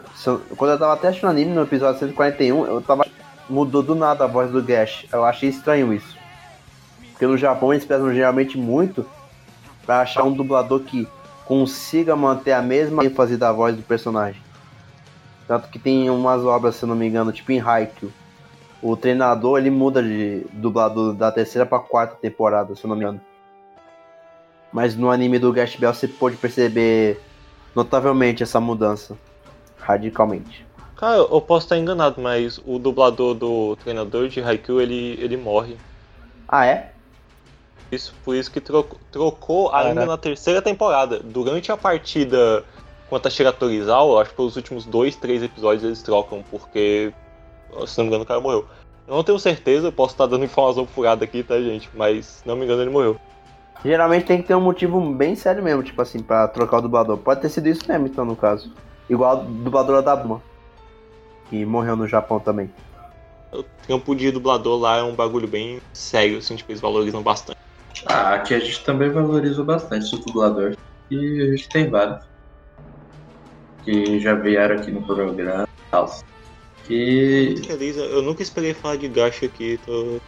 [0.56, 3.06] quando eu tava até assistindo anime no episódio 141, eu tava.
[3.48, 5.06] mudou do nada a voz do Gash.
[5.12, 6.16] Eu achei estranho isso.
[7.10, 9.04] Porque no Japão eles pesam geralmente muito
[9.84, 11.08] pra achar um dublador que
[11.46, 14.40] consiga manter a mesma ênfase da voz do personagem.
[15.50, 18.12] Tanto que tem umas obras, se não me engano, tipo em Haikyuu.
[18.80, 23.02] O treinador ele muda de dublador da terceira pra quarta temporada, se eu não me
[23.02, 23.20] engano.
[24.72, 27.20] Mas no anime do Gash Bell você pode perceber
[27.74, 29.18] notavelmente essa mudança.
[29.76, 30.64] Radicalmente.
[30.94, 35.76] Cara, eu posso estar enganado, mas o dublador do treinador de Haikyuu ele, ele morre.
[36.46, 36.92] Ah, é?
[37.90, 40.06] Isso, por isso que trocou, trocou ainda Caraca.
[40.06, 41.18] na terceira temporada.
[41.18, 42.64] Durante a partida
[43.10, 47.12] contra a Shiratorizawa, acho que pelos últimos dois, três episódios eles trocam, porque,
[47.86, 48.64] se não me engano, o cara morreu.
[49.06, 51.90] Eu não tenho certeza, eu posso estar dando informação furada aqui, tá, gente?
[51.92, 53.16] Mas, se não me engano, ele morreu.
[53.84, 57.18] Geralmente tem que ter um motivo bem sério mesmo, tipo assim, pra trocar o dublador.
[57.18, 58.72] Pode ter sido isso mesmo, então, no caso.
[59.08, 60.40] Igual a dubladora da Buma.
[61.48, 62.70] Que morreu no Japão também.
[63.52, 67.58] O trampo de dublador lá é um bagulho bem sério, assim, tipo, eles valorizam bastante.
[68.06, 70.76] Ah, aqui a gente também valoriza bastante o dublador.
[71.10, 72.29] E a gente tem vários.
[73.84, 76.22] Que já vieram aqui no programa e tal.
[76.84, 80.18] Que feliz, eu nunca esperei falar de gacha aqui, tô...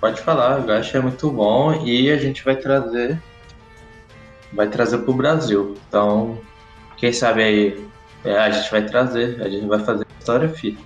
[0.00, 3.20] pode falar, o Gacha é muito bom e a gente vai trazer.
[4.52, 5.74] Vai trazer pro Brasil.
[5.88, 6.38] Então,
[6.96, 7.86] quem sabe aí
[8.24, 10.78] é, a gente vai trazer, a gente vai fazer história fi.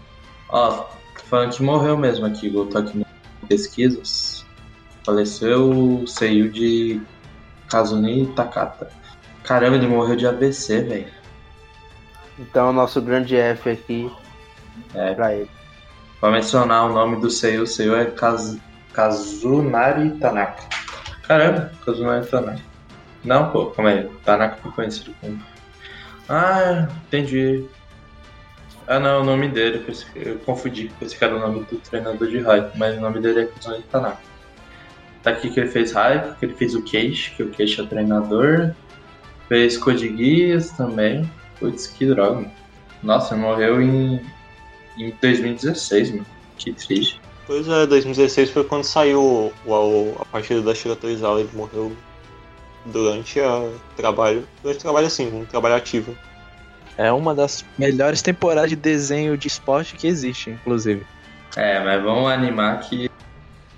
[0.49, 0.87] Ó,
[1.25, 3.09] falando que morreu mesmo aqui, eu tô aqui nas
[3.49, 4.47] pesquisas.
[5.05, 7.01] Faleceu o Seiyu de
[7.69, 8.91] Kazuni Takata.
[9.45, 11.16] Caramba, ele morreu de ABC, velho.
[12.39, 14.11] Então, nosso grande F aqui
[14.95, 15.15] É.
[15.15, 15.51] pra ele.
[16.21, 18.59] Pra mencionar o nome do Seiyu, o Seiyu é Kaz...
[18.93, 20.63] Kazunari Tanaka.
[21.23, 22.63] Caramba, Kazunari Tanaka.
[23.25, 24.09] Não, pô, calma aí.
[24.25, 25.39] Tanaka foi conhecido como.
[26.29, 27.65] Ah, entendi.
[28.87, 29.85] Ah, não, o nome dele,
[30.15, 33.41] eu confundi, pensei que era o nome do treinador de Raikou, mas o nome dele
[33.41, 34.19] é Kazunari Tanaka.
[35.23, 37.85] Tá aqui que ele fez Raikou, que ele fez o Keishi, que o Keishi é
[37.85, 38.71] o treinador.
[39.49, 41.31] Fez Code Geass também.
[41.59, 42.35] Putz, que droga.
[42.37, 42.53] mano.
[43.03, 44.21] Nossa, morreu em,
[44.99, 46.27] em 2016, mano.
[46.59, 47.21] Que triste.
[47.47, 51.97] Pois é, 2016 foi quando saiu o, o- a partida da Shira Torizawa, ele morreu
[52.85, 54.47] durante o trabalho.
[54.63, 56.17] Durante o trabalho assim, um trabalho ativo.
[56.99, 61.07] É uma das melhores temporadas de desenho de esporte que existe, inclusive.
[61.57, 63.11] É, mas vamos animar que,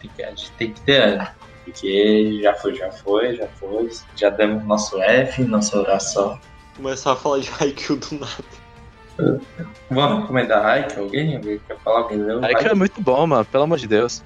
[0.01, 1.29] tem que a gente tem que ter ânimo.
[1.65, 3.91] Porque já foi, já foi, já foi.
[4.17, 6.39] Já demos nosso F, nossa oração.
[6.79, 9.43] Começar a falar de Haikyuu do nada.
[9.91, 11.05] Vamos recomendar Haikyuu?
[11.05, 11.37] Alguém?
[11.37, 11.99] Alguém quer falar?
[12.03, 12.45] Alguém leu?
[12.45, 14.23] Aí que é muito bom, mano, pelo amor de Deus.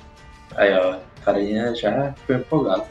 [0.55, 0.97] Aí, ó.
[0.97, 2.85] O carinha já ficou empolgado.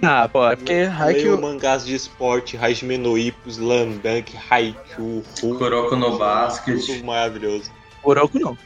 [0.00, 1.40] Ah, pô, é porque Haikyuu...
[1.40, 6.86] mangás de esporte, Hajime no Ippo, Slam Dunk, Haikyuu, Ru- Kuroko no basket.
[6.86, 7.70] Tudo maravilhoso.
[8.00, 8.56] Kuroko não.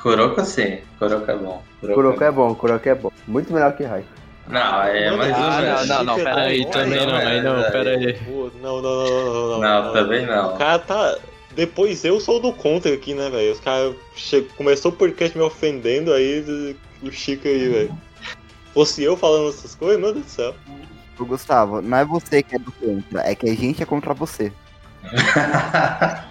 [0.00, 0.78] Kuroko sim.
[0.98, 1.62] Kuroko é bom.
[1.80, 3.12] Kuroko é bom, Kuroko é bom.
[3.28, 4.21] Muito melhor que Raikou.
[4.48, 5.88] Não, é mais ou não, menos.
[5.88, 8.20] não, não, pera aí, Aí também não, aí não, pera aí.
[8.60, 9.60] Não, não, não, não, não.
[9.60, 10.56] Não, também O não.
[10.56, 11.16] cara tá.
[11.54, 13.52] Depois eu sou do contra aqui, né, velho?
[13.52, 14.42] Os caras che...
[14.56, 17.98] começou o podcast me ofendendo, aí o Chico aí, velho.
[18.74, 20.54] Fosse eu falando essas coisas, meu Deus do céu.
[21.18, 24.14] Ô, Gustavo, não é você que é do contra, é que a gente é contra
[24.14, 24.50] você.
[25.34, 26.26] tá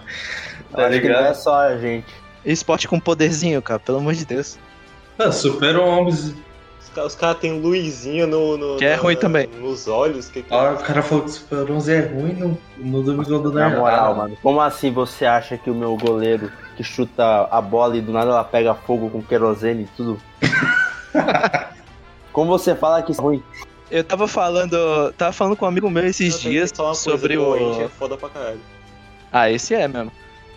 [0.70, 1.34] que não é ligado?
[1.34, 2.06] só a gente.
[2.44, 4.58] Esporte com poderzinho, cara, pelo amor de Deus.
[5.18, 6.34] Ah, Super 11.
[6.92, 9.46] Os caras cara têm luzinha no, no- Que é na- ruim também.
[9.58, 10.28] nos olhos.
[10.28, 10.52] Que que...
[10.52, 13.70] Ó, o cara falou que o Super 11 é ruim no, no Domingo do Na
[13.70, 14.36] moral, mano.
[14.42, 18.30] Como assim você acha que o meu goleiro que chuta a bola e do nada
[18.30, 20.20] ela pega fogo com querosene e tudo?
[22.32, 23.42] Como você fala que isso é ruim?
[23.90, 25.12] Eu tava falando.
[25.18, 27.84] Tava falando com um amigo meu esses dias sobre o Orange o.
[27.84, 28.60] é foda pra caralho.
[29.30, 30.10] Ah, esse é mesmo.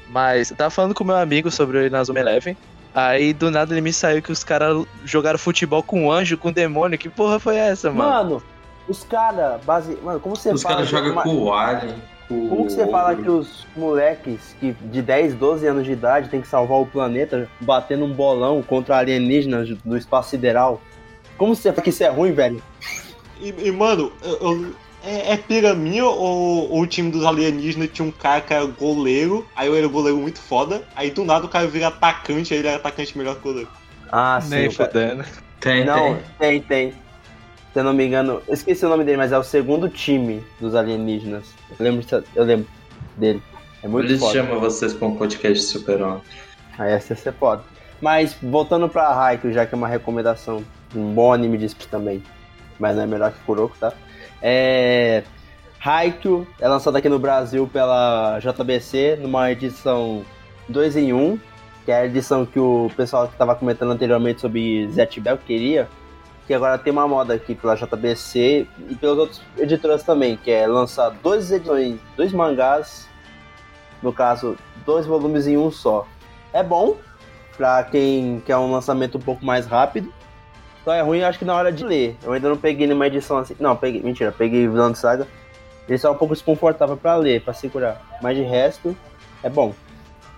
[0.09, 2.55] Mas eu tava falando com meu amigo sobre o Inazuma Eleven.
[2.95, 6.97] Aí do nada ele me saiu que os caras jogaram futebol com anjo, com demônio.
[6.97, 8.09] Que porra foi essa, mano?
[8.09, 8.43] Mano,
[8.87, 9.97] os caras, base...
[10.01, 10.75] Mano, como você Os fala.
[10.75, 11.95] caras que jogam uma- com o Alien.
[12.29, 16.29] Com Como que você fala que os moleques que de 10, 12 anos de idade
[16.29, 20.81] tem que salvar o planeta batendo um bolão contra alienígenas do espaço sideral?
[21.37, 22.63] Como você fala que isso é ruim, velho?
[23.39, 24.75] E, e, mano, eu- eu-
[25.05, 28.65] é, é pira minha ou, ou o time dos alienígenas tinha um cara que era
[28.65, 32.59] goleiro, aí eu era goleiro muito foda, aí do nada o cara vira atacante, aí
[32.59, 33.69] ele era atacante melhor que o goleiro.
[34.11, 34.49] Ah, sim.
[34.49, 35.23] Nem fudendo.
[35.59, 36.21] Tem, Não, tem.
[36.39, 36.91] tem, tem.
[37.73, 40.41] Se eu não me engano, eu esqueci o nome dele, mas é o segundo time
[40.61, 41.45] dos alienígenas.
[41.77, 42.67] Eu lembro, disso- eu lembro
[43.17, 43.41] dele.
[43.83, 44.33] É muito Eles foda.
[44.33, 46.21] chamam vocês pra um podcast de Super 11.
[46.77, 47.63] Aí essa ia ser foda.
[48.01, 50.63] Mas voltando pra Haikyuu, já que é uma recomendação,
[50.95, 52.23] um bom anime de esporte também,
[52.79, 53.91] mas não é melhor que Kuroko, tá?
[54.47, 55.23] É...
[55.83, 60.23] Haikyuu é lançado aqui no Brasil pela JBC numa edição
[60.69, 61.39] 2 em 1,
[61.83, 65.89] que é a edição que o pessoal que estava comentando anteriormente sobre Zet Bell queria,
[66.45, 70.67] que agora tem uma moda aqui pela JBC e pelas outras editoras também, que é
[70.67, 73.09] lançar duas edições, dois mangás,
[74.01, 74.55] no caso,
[74.85, 76.07] dois volumes em um só.
[76.53, 76.97] É bom,
[77.57, 80.13] pra quem quer um lançamento um pouco mais rápido.
[80.85, 82.15] Só é ruim, acho que na hora de ler.
[82.23, 83.55] Eu ainda não peguei nenhuma edição assim.
[83.59, 85.27] Não, peguei, mentira, peguei Vilão de Saga.
[85.89, 87.99] Ele só é um pouco desconfortável pra ler, pra segurar.
[88.21, 88.95] Mas de resto,
[89.41, 89.73] é bom.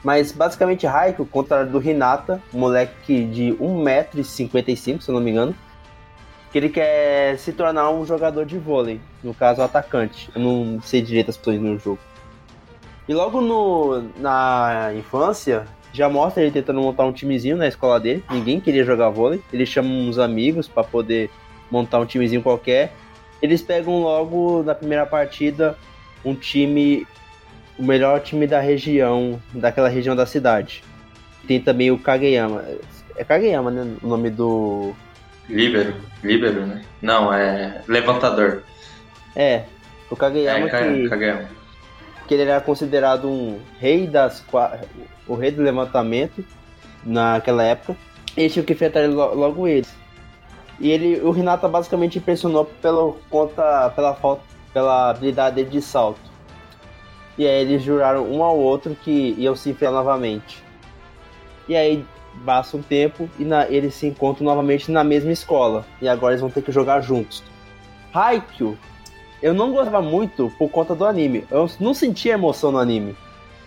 [0.01, 5.31] Mas basicamente Raiko, ao contrário do Hinata, um moleque de 1,55m, se eu não me
[5.31, 5.53] engano,
[6.49, 10.29] que ele quer se tornar um jogador de vôlei, no caso atacante.
[10.33, 11.99] Eu não sei direito as posições no jogo.
[13.05, 15.65] E logo no, na infância,
[15.97, 18.23] já mostra ele tentando montar um timezinho na escola dele.
[18.29, 19.41] Ninguém queria jogar vôlei.
[19.51, 21.27] Ele chama uns amigos para poder
[21.71, 22.93] montar um timezinho qualquer.
[23.41, 25.75] Eles pegam logo na primeira partida
[26.23, 27.07] um time,
[27.79, 30.83] o melhor time da região, daquela região da cidade.
[31.47, 32.63] Tem também o Kageyama.
[33.15, 33.95] É Kageyama, né?
[34.03, 34.93] O nome do.
[35.49, 35.95] Líbero.
[36.23, 36.83] Líbero, né?
[37.01, 38.61] Não, é levantador.
[39.35, 39.63] É,
[40.11, 41.09] o Kageyama É, que.
[41.09, 41.56] Kageyama.
[42.27, 44.43] Que ele era considerado um rei das
[45.27, 46.43] o rei do levantamento
[47.03, 47.95] naquela época.
[48.35, 49.93] E tinha que enfrentar logo eles.
[50.79, 54.43] E ele, o Renata basicamente impressionou pelo conta pela falta
[54.73, 56.19] pela habilidade dele de salto.
[57.37, 60.63] E aí eles juraram um ao outro que iam se enfrentar novamente.
[61.67, 62.05] E aí
[62.45, 65.85] passa um tempo e na- eles se encontram novamente na mesma escola.
[65.99, 67.43] E agora eles vão ter que jogar juntos.
[68.13, 68.77] Haikyuu
[69.41, 71.45] eu não gostava muito por conta do anime.
[71.49, 73.15] Eu não sentia emoção no anime.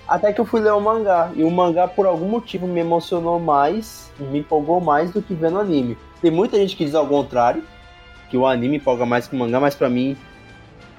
[0.06, 1.30] Até que eu fui ler o mangá.
[1.36, 5.56] E o mangá, por algum motivo, me emocionou mais, me empolgou mais do que vendo
[5.56, 5.96] o anime.
[6.20, 7.62] Tem muita gente que diz ao contrário,
[8.28, 10.16] que o anime empolga mais que o mangá, mas pra mim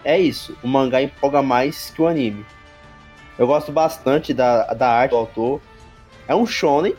[0.03, 0.57] é isso.
[0.63, 2.45] O mangá empolga mais que o anime.
[3.37, 5.61] Eu gosto bastante da, da arte do autor.
[6.27, 6.95] É um shonen.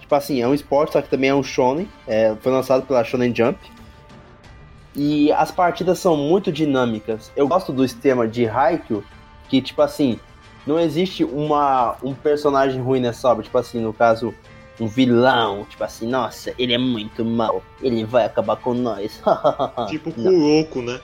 [0.00, 1.88] Tipo assim, é um esporte, só que também é um shonen.
[2.06, 3.58] É, foi lançado pela Shonen Jump.
[4.94, 7.32] E as partidas são muito dinâmicas.
[7.34, 9.02] Eu gosto do sistema de Haikyuu,
[9.48, 10.18] que tipo assim,
[10.66, 13.42] não existe uma, um personagem ruim nessa obra.
[13.42, 14.34] Tipo assim, no caso,
[14.78, 15.64] um vilão.
[15.68, 17.62] Tipo assim, nossa, ele é muito mal.
[17.80, 19.20] Ele vai acabar com nós.
[19.88, 20.12] Tipo.
[20.12, 21.00] Kuroko, né?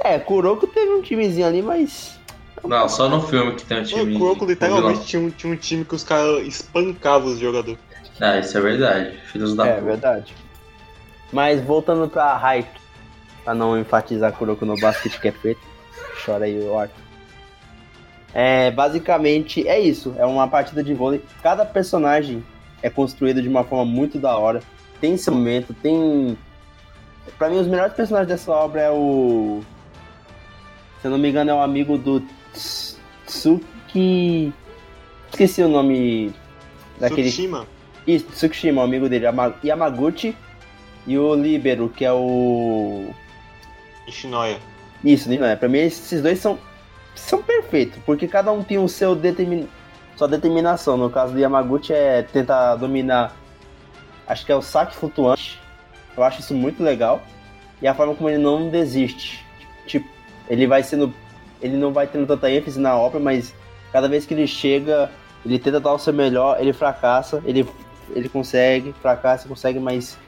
[0.00, 2.18] É, Kuroko teve um timezinho ali, mas.
[2.64, 4.18] Não, só no filme que tem um O time.
[4.18, 7.78] Kuroko com literalmente tinha um, tinha um time que os caras espancavam os jogadores.
[8.20, 9.18] Ah, isso é verdade.
[9.30, 9.84] Filhos da É, puta.
[9.84, 10.34] verdade.
[11.32, 12.68] Mas voltando pra hype,
[13.44, 15.60] pra não enfatizar Kuroko no basquete que é preto,
[16.24, 17.02] chora aí o Arthur.
[18.34, 21.22] É, basicamente é isso, é uma partida de vôlei.
[21.42, 22.44] Cada personagem
[22.82, 24.62] é construído de uma forma muito da hora.
[25.00, 26.36] Tem seu momento, tem.
[27.38, 29.62] Pra mim, os melhores personagens dessa obra é o.
[31.00, 32.20] Se eu não me engano, é o amigo do
[32.52, 34.52] Ts- Tsuki.
[35.30, 36.32] Esqueci o nome
[37.00, 37.28] daquele.
[37.28, 37.66] Tsushima.
[38.06, 40.36] Isso, Tsukishima, o amigo dele, Yama- Yamaguchi.
[41.06, 43.10] E o Libero, que é o.
[44.06, 44.58] Ishinoya.
[45.04, 45.54] Isso, não é?
[45.54, 46.58] Pra mim, esses dois são,
[47.14, 49.68] são perfeitos, porque cada um tem o seu determin...
[50.16, 50.96] sua determinação.
[50.96, 53.36] No caso do Yamaguchi, é tentar dominar.
[54.26, 55.60] Acho que é o saque flutuante.
[56.16, 57.22] Eu acho isso muito legal.
[57.80, 59.44] E a forma como ele não desiste.
[59.86, 60.08] Tipo,
[60.48, 61.14] ele vai sendo.
[61.60, 63.54] Ele não vai tendo tanta ênfase na obra, mas
[63.92, 65.10] cada vez que ele chega,
[65.44, 67.66] ele tenta dar o seu melhor, ele fracassa, ele,
[68.10, 70.18] ele consegue, fracassa, consegue, mas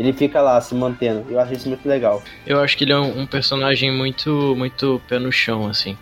[0.00, 1.26] ele fica lá se mantendo.
[1.28, 2.22] Eu acho isso muito legal.
[2.46, 5.94] Eu acho que ele é um, um personagem muito, muito pé no chão, assim.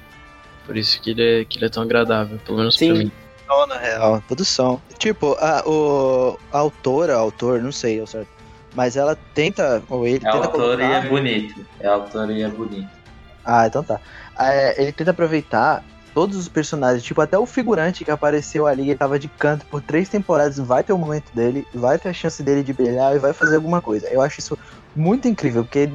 [0.64, 2.90] Por isso que ele é, que ele é tão agradável, pelo menos Sim.
[2.90, 3.12] pra mim.
[3.48, 4.80] Não, na real, produção.
[4.98, 8.28] Tipo, a, o, a autora, autor, não sei ao certo.
[8.72, 11.08] Mas ela tenta, ou ele É tenta autor e é colocar...
[11.08, 11.66] bonito.
[11.80, 12.88] É autor e é bonito.
[13.44, 13.98] Ah, então tá.
[14.38, 15.82] É, ele tenta aproveitar
[16.18, 19.80] todos os personagens, tipo, até o figurante que apareceu ali, ele tava de canto por
[19.80, 23.20] três temporadas, vai ter o momento dele, vai ter a chance dele de brilhar e
[23.20, 24.08] vai fazer alguma coisa.
[24.08, 24.58] Eu acho isso
[24.96, 25.88] muito incrível, porque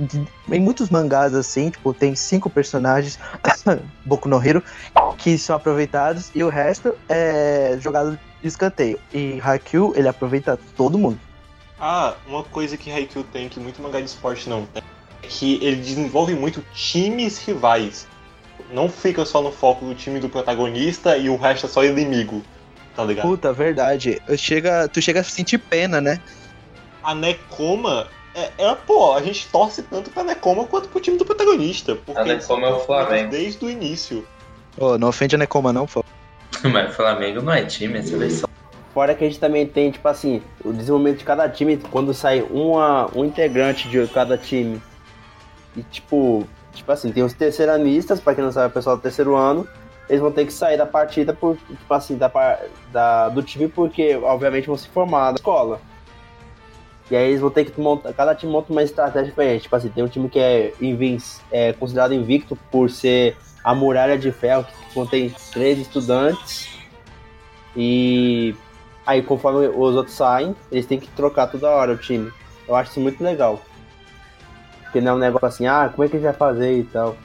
[0.50, 3.20] em muitos mangás assim, tipo, tem cinco personagens,
[4.06, 4.64] Boku no Hero,
[5.18, 8.98] que são aproveitados e o resto é jogado de escanteio.
[9.14, 11.20] E Haikyuu, ele aproveita todo mundo.
[11.78, 14.82] Ah, uma coisa que Haikyuu tem que muito mangá de esporte não tem.
[15.22, 18.08] É que ele desenvolve muito times rivais.
[18.72, 22.42] Não fica só no foco do time do protagonista e o resto é só inimigo.
[22.96, 23.28] Tá ligado?
[23.28, 24.22] Puta, verdade.
[24.38, 26.20] Chega, tu chega a sentir pena, né?
[27.04, 31.26] A Nekoma é, é, pô, a gente torce tanto pra Nekoma quanto pro time do
[31.26, 31.96] protagonista.
[31.96, 33.30] Porque A Nekoma é o Flamengo.
[33.30, 34.26] Desde o início.
[34.78, 36.04] Ô, não ofende a Nekoma não, pô.
[36.64, 38.50] Mas Flamengo não é time, é seleção.
[38.94, 42.42] Fora que a gente também tem, tipo assim, o desenvolvimento de cada time, quando sai
[42.42, 44.82] uma, um integrante de cada time.
[45.76, 49.36] E tipo, tipo assim, tem os terceiranistas, pra quem não sabe, o pessoal do terceiro
[49.36, 49.68] ano,
[50.10, 52.32] eles vão ter que sair da partida por, tipo assim, da,
[52.92, 55.80] da, do time porque, obviamente, vão se formar na escola.
[57.12, 59.64] E aí eles vão ter que montar, cada time monta uma estratégia diferente.
[59.64, 61.18] Tipo assim, tem um time que é, invin-
[61.52, 66.70] é considerado invicto por ser a muralha de ferro, que contém três estudantes.
[67.76, 68.56] E
[69.06, 72.32] Aí conforme os outros saem, eles têm que trocar toda hora o time.
[72.68, 73.62] Eu acho isso muito legal.
[74.94, 76.84] Porque não é um negócio assim, ah, como é que a gente vai fazer e
[76.84, 77.18] tal.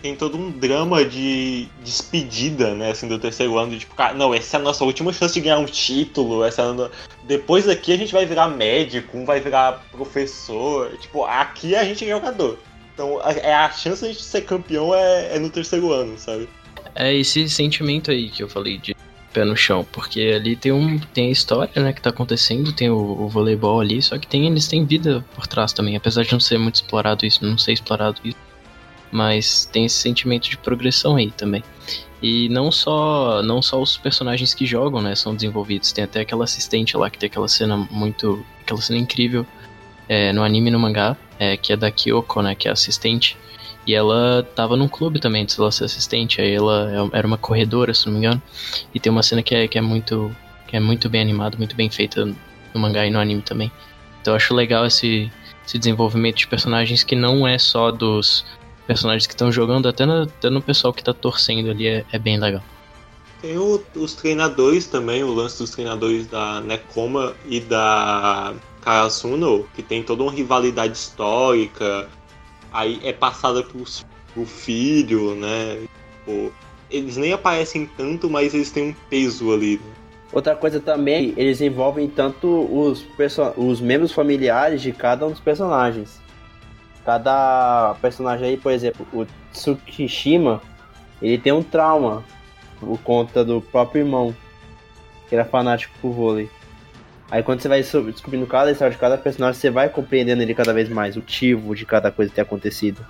[0.00, 4.32] Tem todo um drama de despedida, né, assim, do terceiro ano, de tipo, cara, não,
[4.32, 6.90] essa é a nossa última chance de ganhar um título, essa é
[7.26, 12.04] depois daqui a gente vai virar médico, um vai virar professor, tipo, aqui a gente
[12.04, 12.56] é jogador.
[12.94, 16.16] Então, a, é a chance de a gente ser campeão é, é no terceiro ano,
[16.16, 16.48] sabe?
[16.94, 18.94] É esse sentimento aí que eu falei de
[19.32, 22.90] pé no chão, porque ali tem um tem a história, né, que tá acontecendo, tem
[22.90, 26.32] o, o voleibol ali, só que tem eles têm vida por trás também, apesar de
[26.32, 28.38] não ser muito explorado isso, não ser explorado isso,
[29.10, 31.62] mas tem esse sentimento de progressão aí também.
[32.20, 36.44] E não só não só os personagens que jogam, né, são desenvolvidos, tem até aquela
[36.44, 39.46] assistente lá que tem aquela cena muito, aquela cena incrível
[40.08, 43.36] é, no anime e no mangá, é, que é da Kyoko, né, que é assistente.
[43.88, 46.42] E ela tava num clube também, antes dela ser assistente.
[46.42, 48.42] Aí ela é- era uma corredora, se não me engano.
[48.94, 50.30] E tem uma cena que é, que é muito
[50.66, 53.72] que é muito bem animada, muito bem feita no mangá e no anime também.
[54.20, 55.32] Então eu acho legal esse,
[55.66, 58.44] esse desenvolvimento de personagens que não é só dos
[58.86, 62.18] personagens que estão jogando, até no, até no pessoal que tá torcendo ali é, é
[62.18, 62.62] bem legal.
[63.40, 68.52] Tem o- os treinadores também, o lance dos treinadores da Nekoma e da
[68.82, 72.10] Karasuno, que tem toda uma rivalidade histórica,
[72.72, 75.86] aí é passada pros, pro filho, né?
[76.90, 79.76] Eles nem aparecem tanto, mas eles têm um peso ali.
[79.76, 79.92] né?
[80.32, 83.06] Outra coisa também, eles envolvem tanto os,
[83.56, 86.20] os membros familiares de cada um dos personagens.
[87.04, 90.60] Cada personagem aí, por exemplo, o Tsukishima,
[91.22, 92.22] ele tem um trauma
[92.78, 94.34] por conta do próprio irmão,
[95.28, 96.50] que era fanático por vôlei.
[97.30, 100.72] Aí quando você vai descobrindo cada história de cada personagem, você vai compreendendo ele cada
[100.72, 103.04] vez mais, o motivo de cada coisa ter acontecido.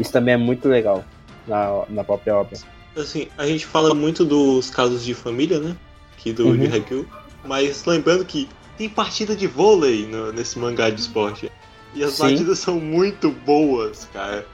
[0.00, 1.04] Isso também é muito legal
[1.46, 2.58] na, na própria obra.
[2.96, 5.76] Assim, a gente fala muito dos casos de família, né?
[6.16, 6.56] Aqui do Uhum.
[6.56, 7.06] de Haikyuu.
[7.44, 11.50] Mas lembrando que tem partida de vôlei no- nesse mangá de esporte.
[11.94, 12.22] E as Sim.
[12.22, 14.44] partidas são muito boas, cara.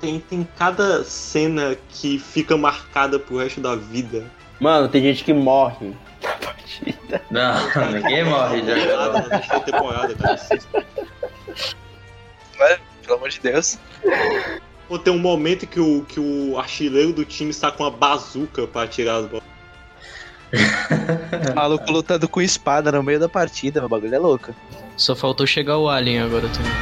[0.00, 4.24] Tem, tem cada cena que fica marcada pro resto da vida.
[4.60, 7.22] Mano, tem gente que morre na partida.
[7.30, 9.12] Não, ninguém morre já.
[9.12, 10.40] Na terceira temporada, cara.
[13.02, 13.78] Pelo amor de Deus.
[14.88, 18.66] Pô, tem um momento que o, que o artilheiro do time está com uma bazuca
[18.66, 19.50] pra atirar as bolas.
[21.54, 24.54] Maluco lutando com espada no meio da partida, o bagulho é louco.
[24.96, 26.72] Só faltou chegar o Alien agora também.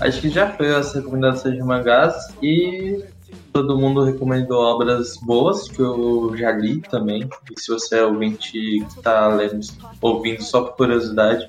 [0.00, 3.04] Acho que já foi as recomendações de mangás e
[3.52, 7.28] todo mundo recomendou obras boas que eu já li também.
[7.56, 9.60] E se você é ouvinte que tá lendo,
[10.00, 11.48] ouvindo só por curiosidade,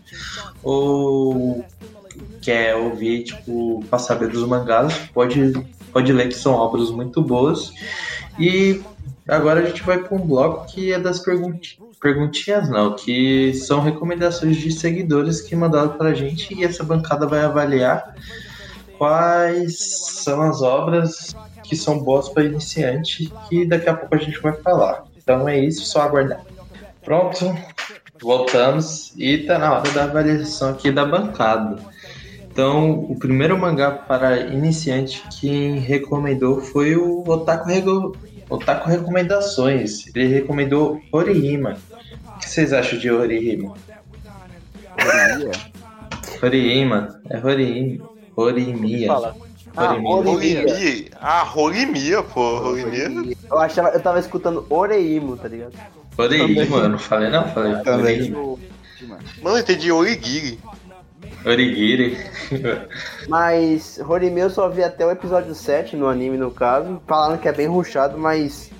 [0.63, 1.65] ou
[2.41, 5.53] quer ouvir, tipo, pra saber dos mangás, pode,
[5.91, 7.73] pode ler que são obras muito boas.
[8.39, 8.81] E
[9.27, 13.79] agora a gente vai para um bloco que é das pergunti- perguntinhas, não, que são
[13.81, 18.15] recomendações de seguidores que mandaram pra gente e essa bancada vai avaliar
[18.97, 19.77] quais
[20.23, 24.53] são as obras que são boas para iniciante que daqui a pouco a gente vai
[24.53, 25.03] falar.
[25.17, 26.41] Então é isso, só aguardar.
[27.03, 27.55] Pronto,
[28.21, 31.77] voltamos e tá na hora da avaliação aqui da bancada.
[32.55, 38.15] Então, o primeiro mangá para iniciante que recomendou foi o Otaku, Rego...
[38.49, 40.07] Otaku Recomendações.
[40.15, 41.77] Ele recomendou Horihima.
[42.35, 43.73] O que vocês acham de Horihima?
[46.41, 48.09] Horihima, é Horihima.
[48.35, 49.07] Horimiya.
[49.07, 49.35] Fala.
[49.77, 49.91] Ah.
[49.91, 51.09] Rolimia?
[51.19, 52.59] Ah, Rolimia, pô.
[52.59, 53.35] Rolimia.
[53.49, 55.73] Eu achava, eu tava escutando Oreimo, tá ligado?
[56.17, 58.31] Horihima, eu não falei não, falei Também.
[59.41, 60.59] Mano, eu entendi Origiri.
[61.45, 62.17] Origiri.
[63.29, 67.01] Mas Horimiya eu só vi até o episódio 7 no anime, no caso.
[67.05, 68.71] Falando que é bem ruchado, mas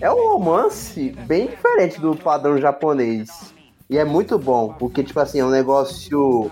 [0.00, 3.54] é um romance bem diferente do padrão japonês.
[3.88, 6.50] E é muito bom, porque, tipo assim, é um negócio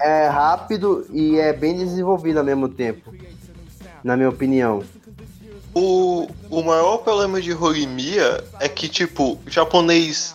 [0.00, 3.14] é rápido e é bem desenvolvido ao mesmo tempo.
[4.02, 4.82] Na minha opinião.
[5.74, 10.34] O, o maior problema de Rolimia é que, tipo, o japonês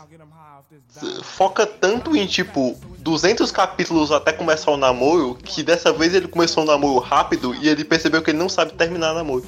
[1.24, 6.64] foca tanto em, tipo, 200 capítulos até começar o namoro, que dessa vez ele começou
[6.64, 9.44] o namoro rápido e ele percebeu que ele não sabe terminar o namoro.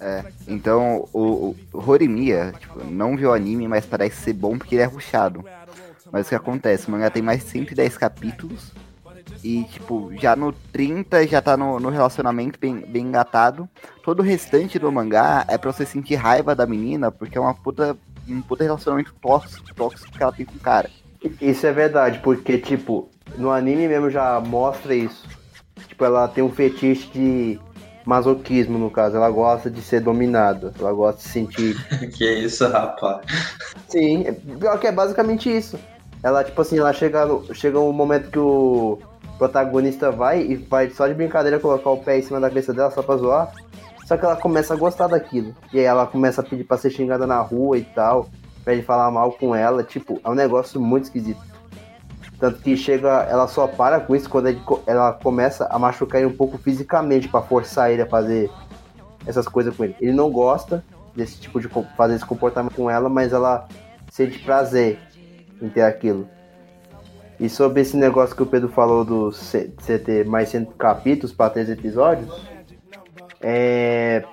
[0.00, 4.76] É, então o, o Horimiya, tipo, não viu o anime, mas parece ser bom porque
[4.76, 5.44] ele é ruchado.
[6.12, 6.88] Mas o que acontece?
[6.88, 8.72] O mangá tem mais de 110 capítulos.
[9.42, 13.68] E, tipo, já no 30 já tá no, no relacionamento bem, bem engatado.
[14.02, 17.54] Todo o restante do mangá é pra você sentir raiva da menina, porque é uma
[17.54, 17.96] puta,
[18.26, 20.90] um puta relacionamento tóxico, tóxico que ela tem com o cara.
[21.40, 25.26] Isso é verdade, porque, tipo, no anime mesmo já mostra isso.
[25.88, 27.60] Tipo, ela tem um fetiche de
[28.04, 29.16] masoquismo, no caso.
[29.16, 30.72] Ela gosta de ser dominada.
[30.78, 31.76] Ela gosta de se sentir.
[32.16, 33.20] que isso, rapaz.
[33.88, 35.78] Sim, é- pior que é basicamente isso.
[36.22, 38.98] Ela, tipo assim, ela chega, no, chega um momento que o
[39.38, 42.90] protagonista vai e vai só de brincadeira colocar o pé em cima da cabeça dela
[42.90, 43.52] só pra zoar.
[44.06, 45.54] Só que ela começa a gostar daquilo.
[45.72, 48.28] E aí ela começa a pedir pra ser xingada na rua e tal.
[48.68, 49.82] Pra ele falar mal com ela.
[49.82, 51.40] Tipo, é um negócio muito esquisito.
[52.38, 54.54] Tanto que chega, ela só para com isso quando
[54.86, 58.50] ela começa a machucar ele um pouco fisicamente pra forçar ele a fazer
[59.26, 59.96] essas coisas com ele.
[59.98, 60.84] Ele não gosta
[61.16, 61.66] desse tipo de
[61.96, 63.66] fazer esse comportamento com ela, mas ela
[64.10, 64.98] sente prazer
[65.62, 66.28] em ter aquilo.
[67.40, 71.48] E sobre esse negócio que o Pedro falou do você ter mais 100 capítulos para
[71.48, 72.30] três episódios,
[73.40, 74.26] é.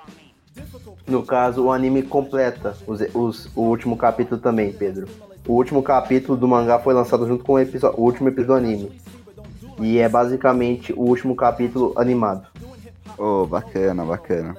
[1.06, 5.08] No caso, o anime completa os, os- o último capítulo também, Pedro.
[5.46, 9.00] O último capítulo do mangá foi lançado junto com o, o último episódio do anime.
[9.80, 12.46] E é basicamente o último capítulo animado.
[13.16, 14.56] Oh, bacana, bacana.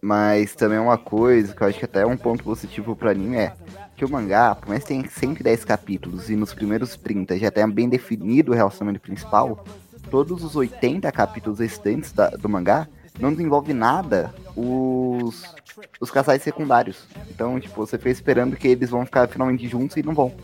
[0.00, 3.36] Mas também uma coisa que eu acho que até é um ponto positivo pro anime
[3.36, 3.52] é
[3.96, 7.66] que o mangá, por mais que tenha 110 capítulos e nos primeiros 30 já tenha
[7.66, 9.64] bem definido o relacionamento principal,
[10.08, 12.86] todos os 80 capítulos restantes da- do mangá
[13.18, 15.42] não desenvolve nada os,
[16.00, 17.04] os casais secundários.
[17.30, 20.34] Então, tipo, você fica esperando que eles vão ficar finalmente juntos e não vão.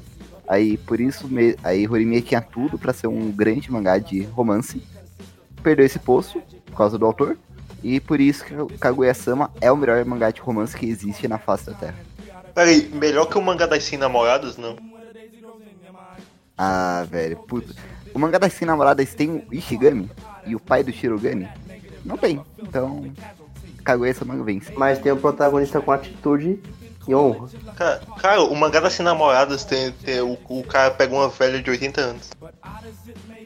[0.47, 4.83] Aí, por isso, me, aí Horimiya tinha tudo pra ser um grande mangá de romance.
[5.63, 7.39] Perdeu esse posto por causa do autor.
[7.83, 11.67] E por isso que Kaguya-sama é o melhor mangá de romance que existe na face
[11.67, 11.97] da Terra.
[12.55, 14.77] Peraí, melhor que o mangá das 100 namoradas, não?
[16.57, 17.75] Ah, velho, puta.
[18.15, 20.11] O mangá das 100 namoradas tem o Ishigami
[20.47, 21.49] e o pai do Shirogane?
[22.05, 22.41] Não tem.
[22.59, 23.13] Então,
[23.85, 24.73] Kaguya-sama vence.
[24.77, 26.59] Mas tem um protagonista com atitude
[27.07, 27.49] e honra.
[27.77, 31.63] Cara, cara, o mangá das 100 namoradas tem, tem o, o cara pega uma velha
[31.63, 32.31] de 80 anos.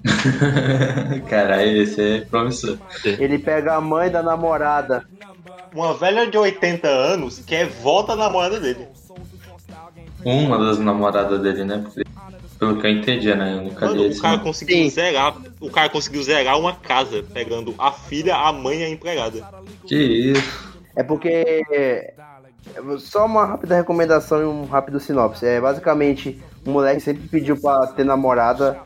[1.29, 2.79] Caralho, esse é promissor.
[3.05, 5.05] Ele pega a mãe da namorada.
[5.75, 8.87] Uma velha de 80 anos que é vó da namorada dele.
[10.25, 11.79] Uma das namoradas dele, né?
[11.79, 12.05] Porque,
[12.59, 13.55] pelo que eu entendi, né?
[13.55, 14.91] Eu nunca Mano, o cara conseguiu Sim.
[14.91, 15.35] zerar.
[15.61, 19.45] O cara conseguiu zerar uma casa, pegando a filha, a mãe e a empregada.
[19.87, 20.77] Que isso?
[20.95, 21.65] É porque.
[22.99, 25.47] Só uma rápida recomendação e um rápido sinopse.
[25.47, 28.81] É basicamente um moleque sempre pediu pra ter namorada,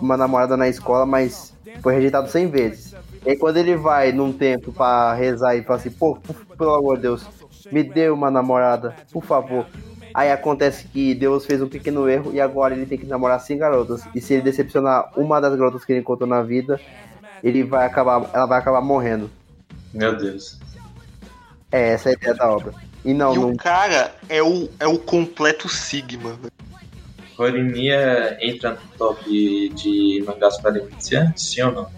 [0.00, 2.94] uma namorada na escola, mas foi rejeitado 100 vezes.
[3.26, 6.16] E aí quando ele vai num tempo pra rezar e fala assim, pô,
[6.56, 7.26] pelo amor de Deus,
[7.70, 9.66] me dê uma namorada, por favor.
[10.18, 13.56] Aí acontece que Deus fez um pequeno erro e agora ele tem que namorar 100
[13.56, 14.02] garotas.
[14.12, 16.80] E se ele decepcionar uma das garotas que ele encontrou na vida,
[17.40, 19.30] ele vai acabar, ela vai acabar morrendo.
[19.94, 20.58] Meu Deus.
[21.70, 22.74] É, essa é a ideia da obra.
[23.04, 26.32] E não, e não o cara é o, é o completo Sigma.
[26.32, 26.52] velho.
[27.38, 31.90] Horimiya entra no top de mangás para iniciantes, sim ou não?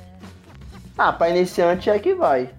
[0.98, 2.50] Ah, pra iniciante é que vai.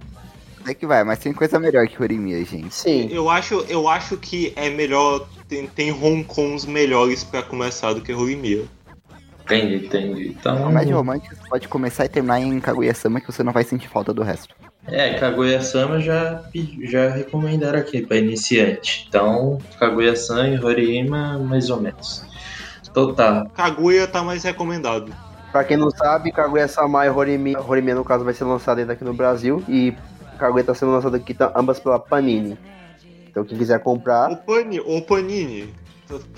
[0.68, 2.74] É que vai, mas tem coisa melhor que Horimiya, gente.
[2.74, 3.10] Sim.
[3.12, 5.28] Eu acho, eu acho que é melhor.
[5.52, 8.64] Tem, tem Kong's melhores pra começar do que Horimiya.
[9.44, 10.28] Entendi, entendi.
[10.30, 13.90] Então, Comédia romântica você pode começar e terminar em Kaguya-sama que você não vai sentir
[13.90, 14.56] falta do resto.
[14.88, 16.42] é, Kaguya-sama já,
[16.84, 19.06] já recomendaram aqui para iniciante.
[19.10, 22.26] Então, Kaguya-sama e Horima, mais ou menos.
[22.90, 23.46] Então tá.
[23.54, 25.14] Kaguya tá mais recomendado.
[25.52, 29.04] Pra quem não sabe, Kaguya-sama e Horimiya, Horimiya no caso vai ser lançado ainda aqui
[29.04, 29.94] no Brasil e
[30.40, 32.58] Kaguya tá sendo lançado aqui tá, ambas pela Panini.
[33.32, 35.74] Então quem quiser comprar, Ô, Pani, ô Panini,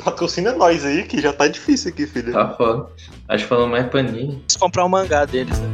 [0.04, 2.32] patrocina nós aí, que já tá difícil aqui, filho.
[2.32, 2.88] Tá foda.
[3.28, 4.40] Acho que falou mais paninho.
[4.42, 5.68] Preciso comprar o mangá deles, né?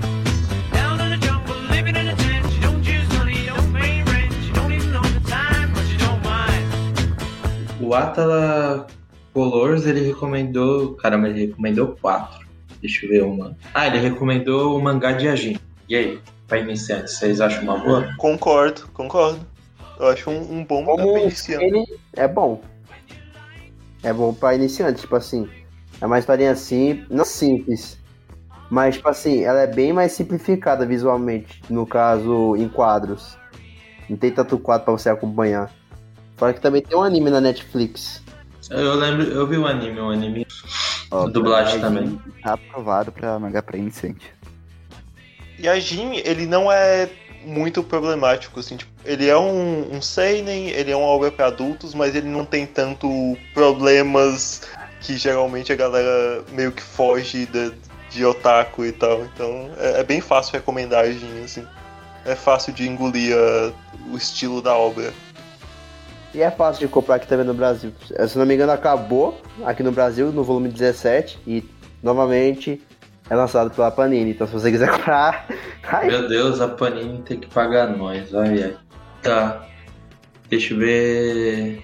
[7.82, 8.88] O Atala
[9.34, 10.94] Colors, ele recomendou.
[10.94, 12.48] Caramba, ele recomendou quatro.
[12.82, 13.58] Deixa eu ver uma.
[13.74, 15.58] Ah, ele recomendou o mangá de Agin.
[15.90, 18.14] E aí, pra iniciantes, vocês acham uma boa?
[18.18, 19.40] Concordo, concordo.
[20.00, 21.66] Eu acho um, um bom como pra iniciante.
[21.66, 22.62] ele é bom.
[24.02, 25.50] É bom pra iniciante, tipo assim.
[26.00, 28.00] É uma historinha assim, não simples.
[28.70, 31.62] Mas, tipo assim, ela é bem mais simplificada visualmente.
[31.70, 33.38] No caso, em quadros.
[34.10, 35.72] Não tem tanto quadro pra você acompanhar.
[36.38, 38.24] Fora que também tem um anime na Netflix.
[38.70, 40.48] Eu lembro, eu vi o anime, o anime.
[41.12, 42.22] Ó, dublagem também.
[42.44, 44.32] Tá aprovado pra mangá pra iniciante.
[45.58, 47.10] E a Jin, ele não é
[47.44, 51.96] muito problemático, assim, tipo, ele é um, um seinen, ele é uma obra pra adultos,
[51.96, 53.10] mas ele não tem tanto
[53.56, 54.62] problemas
[55.02, 57.72] que geralmente a galera meio que foge de,
[58.12, 59.24] de otaku e tal.
[59.26, 61.66] Então é, é bem fácil recomendar assim.
[62.24, 63.72] É fácil de engolir a-
[64.14, 65.12] o estilo da obra.
[66.34, 67.92] E é fácil de comprar aqui também no Brasil.
[68.28, 71.64] Se não me engano, acabou aqui no Brasil no volume 17 e
[72.04, 72.80] novamente
[73.28, 74.32] é lançado pela Panini.
[74.32, 75.48] Então se você quiser comprar,
[75.84, 78.36] aí Meu Deus, a Panini tem que pagar nós.
[78.36, 78.78] Ai, ai.
[79.22, 79.68] Tá.
[80.50, 81.84] Deixa eu ver.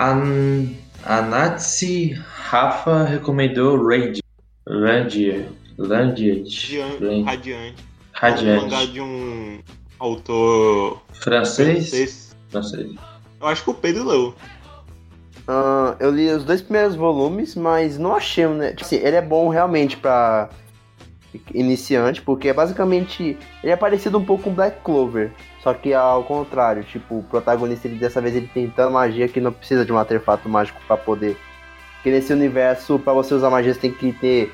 [0.00, 0.66] An...
[1.04, 2.12] A Natsi
[2.48, 4.20] Rafa recomendou Raid.
[4.68, 5.46] Radiant.
[5.78, 6.44] Radiant.
[6.48, 7.84] Dian- Radiante.
[8.12, 8.48] Radiante.
[8.48, 9.60] É um mangá de um
[9.98, 11.88] autor Francês?
[11.88, 12.36] francês.
[12.50, 12.90] Francês.
[13.40, 14.34] Eu acho que o Pedro leu.
[15.46, 18.70] ah, eu li os dois primeiros volumes, mas não achei, né?
[18.70, 20.50] Tipo assim, ele é bom realmente pra
[21.52, 23.36] iniciante, porque é basicamente.
[23.62, 25.32] Ele é parecido um pouco com Black Clover.
[25.62, 29.40] Só que ao contrário, tipo, o protagonista ele, dessa vez ele tem tanta magia que
[29.40, 31.36] não precisa de um artefato mágico pra poder.
[31.96, 34.52] Porque nesse universo, pra você usar magia, você tem que ter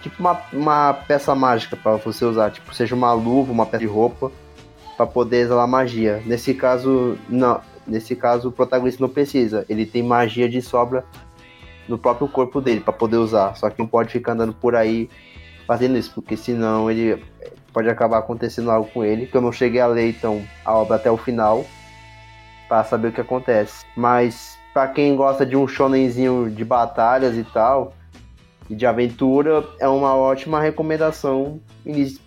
[0.00, 3.86] tipo uma, uma peça mágica pra você usar, tipo, seja uma luva, uma peça de
[3.86, 4.30] roupa,
[4.96, 6.22] pra poder exalar magia.
[6.24, 7.60] Nesse caso, não.
[7.86, 9.66] Nesse caso, o protagonista não precisa.
[9.68, 11.04] Ele tem magia de sobra
[11.88, 13.54] no próprio corpo dele pra poder usar.
[13.56, 15.10] Só que não pode ficar andando por aí
[15.66, 17.22] fazendo isso, porque senão ele
[17.72, 20.96] pode acabar acontecendo algo com ele, que eu não cheguei a ler então a obra
[20.96, 21.64] até o final
[22.68, 23.84] pra saber o que acontece.
[23.96, 27.94] Mas pra quem gosta de um shonenzinho de batalhas e tal,
[28.68, 31.60] e de aventura, é uma ótima recomendação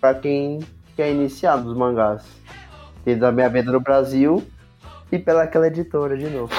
[0.00, 0.60] para quem
[0.94, 2.24] que é iniciado dos mangás.
[3.04, 4.42] Desde a minha vida no Brasil
[5.10, 6.52] e pelaquela editora de novo.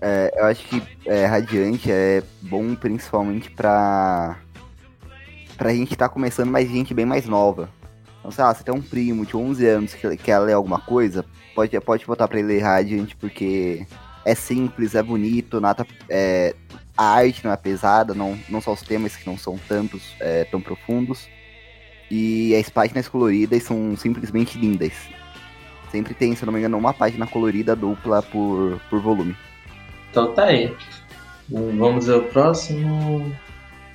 [0.00, 4.36] É, eu acho que é, Radiante é bom principalmente pra.
[5.56, 7.68] Pra gente que tá começando, mas gente bem mais nova.
[8.18, 11.24] Então, sei lá, você tem um primo de 11 anos que quer ler alguma coisa,
[11.54, 13.86] pode, pode botar pra ele ler Radiant, porque
[14.24, 16.54] é simples, é bonito, nada, é,
[16.96, 20.44] a arte não é pesada, não, não só os temas que não são tantos, é,
[20.44, 21.28] tão profundos.
[22.10, 24.92] E as páginas coloridas são simplesmente lindas.
[25.90, 29.36] Sempre tem, se não me engano, uma página colorida dupla por, por volume.
[30.10, 30.74] Então tá aí.
[31.48, 33.32] Vamos ao próximo.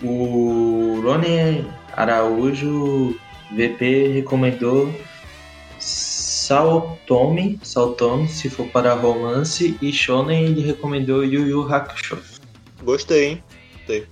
[0.03, 1.65] O Rony
[1.95, 3.15] Araújo,
[3.51, 4.93] VP, recomendou
[5.79, 12.17] Saltome, Saltome, se for para romance, e Shonen ele recomendou Yu Yu Hakusho.
[12.83, 13.43] Gostei, hein?
[13.77, 14.07] Gostei.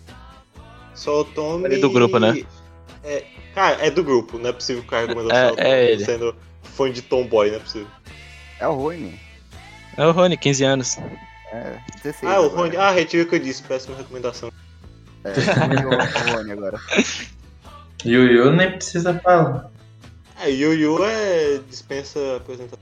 [0.94, 1.66] Só o Tommy.
[1.66, 2.44] Ele é do grupo, né?
[3.04, 3.24] É,
[3.56, 5.92] cara, é do grupo, não é possível que o cara recomendou É- o Tommy é
[5.92, 6.06] ele.
[6.06, 7.88] sendo fã de Tomboy, não é possível.
[8.60, 9.20] É o Rony.
[9.98, 10.98] É o Rony, 15 anos.
[11.52, 12.32] É, 16.
[12.32, 12.48] Ah, o.
[12.50, 12.78] Rony.
[12.78, 14.52] Ah, retiro o que eu disse, péssima recomendação.
[15.30, 16.80] É, o Rony agora.
[18.06, 19.70] Yu Yu nem precisa falar.
[20.42, 22.80] É, Yu Yu é dispensa apresentação.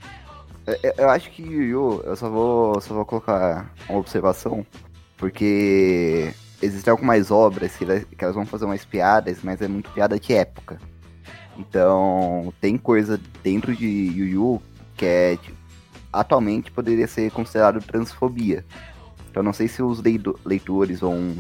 [0.68, 4.66] É, Eu, eu acho que Yu Yu, eu só vou, só vou colocar uma observação,
[5.18, 9.90] porque existem algumas obras que, elas- que elas vão fazer umas piadas, mas é muito
[9.92, 10.80] piada de época.
[11.58, 14.62] Então, tem coisa dentro de Yu Yu
[14.96, 15.58] que é, tipo,
[16.14, 18.64] atualmente poderia ser considerado transfobia.
[19.30, 20.02] Então, não sei se os
[20.46, 21.36] leitores vão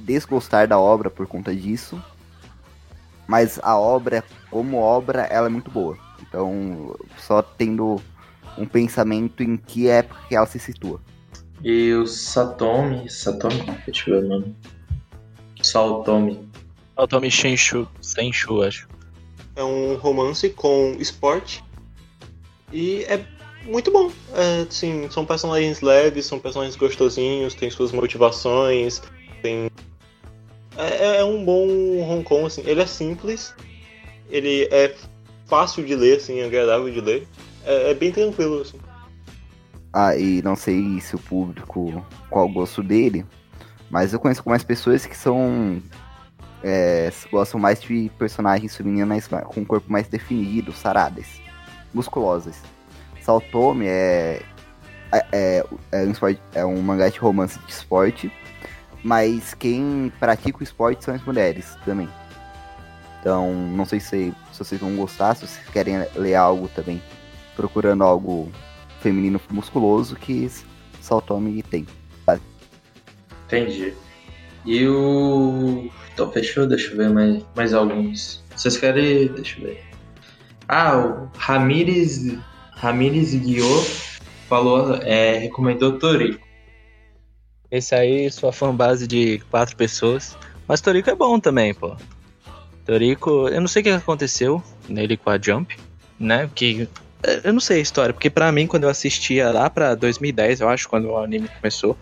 [0.00, 2.02] desgostar da obra por conta disso,
[3.26, 5.96] mas a obra, como obra, ela é muito boa.
[6.20, 8.00] Então, só tendo
[8.58, 11.00] um pensamento em que época que ela se situa.
[11.62, 13.08] E o Satomi.
[13.08, 13.64] Satomi?
[13.84, 14.56] Deixa eu ver o nome.
[15.62, 16.48] Saltomi.
[16.96, 18.88] É o Tommy Senshu, Senshu, acho.
[19.56, 21.64] É um romance com esporte.
[22.72, 23.24] E é
[23.64, 24.10] muito bom.
[24.34, 29.02] É, assim, são personagens leves, são personagens gostosinhos, tem suas motivações,
[29.40, 29.70] tem.
[30.76, 31.66] É, é um bom
[32.00, 32.62] Hong Kong, assim.
[32.64, 33.54] Ele é simples,
[34.28, 34.94] ele é
[35.46, 37.26] fácil de ler, assim, agradável de ler.
[37.64, 38.78] É, é bem tranquilo, assim.
[39.92, 43.26] Ah, e não sei se o público, qual o gosto dele,
[43.90, 45.82] mas eu conheço algumas pessoas que são.
[46.62, 51.26] é, gostam mais de personagens femininas com corpo mais definido, saradas,
[51.92, 52.62] musculosas.
[53.20, 54.42] Saltome é.
[55.12, 56.12] É, é, é um
[56.54, 58.30] é um mangá de romance de esporte,
[59.02, 62.08] mas quem pratica o esporte são as mulheres também.
[63.20, 67.02] Então, não sei se, se vocês vão gostar, se vocês querem ler algo também,
[67.54, 68.50] procurando algo
[69.00, 70.50] feminino musculoso que
[71.00, 71.86] Saltome tem.
[73.50, 73.92] Entendi.
[74.64, 75.90] E o.
[76.14, 76.66] Então fechou?
[76.68, 78.44] Deixa eu ver mais, mais alguns.
[78.54, 79.26] Vocês querem.
[79.26, 79.84] Deixa eu ver.
[80.68, 82.38] Ah, o Ramires.
[82.72, 83.82] Ramires Guiô
[84.48, 86.46] falou, é, recomendou Toriko.
[87.70, 90.36] Esse aí, sua fanbase de quatro pessoas.
[90.66, 91.96] Mas Toriko é bom também, pô.
[92.84, 95.76] Toriko, eu não sei o que aconteceu nele com a Jump,
[96.18, 96.50] né?
[96.54, 96.88] Que
[97.22, 100.60] eh, eu não sei a história, porque pra mim, quando eu assistia lá pra 2010,
[100.60, 101.96] eu acho, quando o anime começou,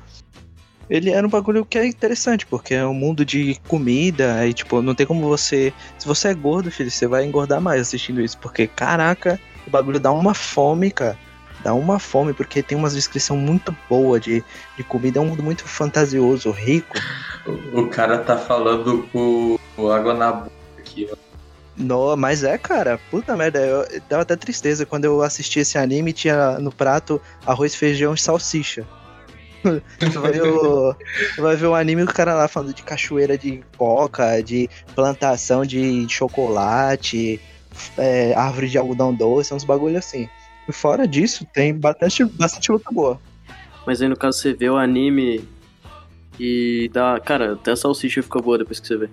[0.88, 4.80] ele era um bagulho que é interessante, porque é um mundo de comida, e tipo,
[4.80, 5.72] não tem como você.
[5.98, 10.00] Se você é gordo, filho, você vai engordar mais assistindo isso, porque caraca, o bagulho
[10.00, 11.18] dá uma fome, cara.
[11.62, 14.44] Dá uma fome, porque tem umas descrição muito boa de,
[14.76, 16.96] de comida, é um mundo muito fantasioso, rico.
[17.46, 19.58] O, o cara tá falando com
[19.90, 21.16] água na boca aqui, ó.
[21.76, 26.12] No, mas é, cara, puta merda, eu, dava até tristeza quando eu assisti esse anime
[26.12, 28.84] tinha no prato arroz, feijão e salsicha.
[30.12, 30.94] tu, vai ver o,
[31.36, 35.64] tu vai ver o anime o cara lá falando de cachoeira de coca, de plantação
[35.64, 37.40] de chocolate,
[37.96, 40.28] é, árvore de algodão doce, uns bagulho assim.
[40.72, 43.20] Fora disso, tem bastante, bastante luta boa.
[43.86, 45.42] Mas aí no caso você vê o anime
[46.38, 47.18] e dá.
[47.20, 49.08] Cara, até a salsicha fica boa depois que você vê.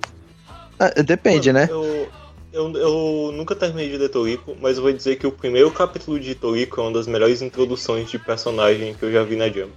[0.77, 1.67] Ah, depende, né?
[1.71, 2.09] Eu,
[2.51, 6.19] eu, eu nunca terminei de ler Toriko, mas eu vou dizer que o primeiro capítulo
[6.19, 9.71] de Toriko é uma das melhores introduções de personagem que eu já vi na Jump.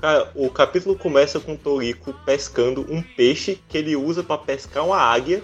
[0.00, 4.96] Cara, o capítulo começa com Toriko pescando um peixe que ele usa pra pescar uma
[4.96, 5.42] águia.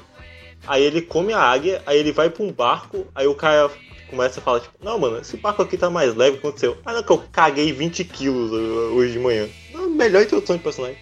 [0.66, 3.70] Aí ele come a águia, aí ele vai pra um barco, aí o cara
[4.08, 6.76] começa a falar, tipo, não, mano, esse barco aqui tá mais leve, o que aconteceu?
[6.84, 9.48] Ah, não, que eu caguei 20 quilos uh, hoje de manhã.
[9.72, 10.98] Não, melhor introdução de personagem.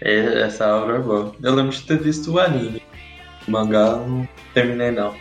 [0.00, 1.34] É, essa obra é boa.
[1.42, 2.82] Eu lembro de ter visto o anime.
[3.46, 5.14] O mangá não terminei não.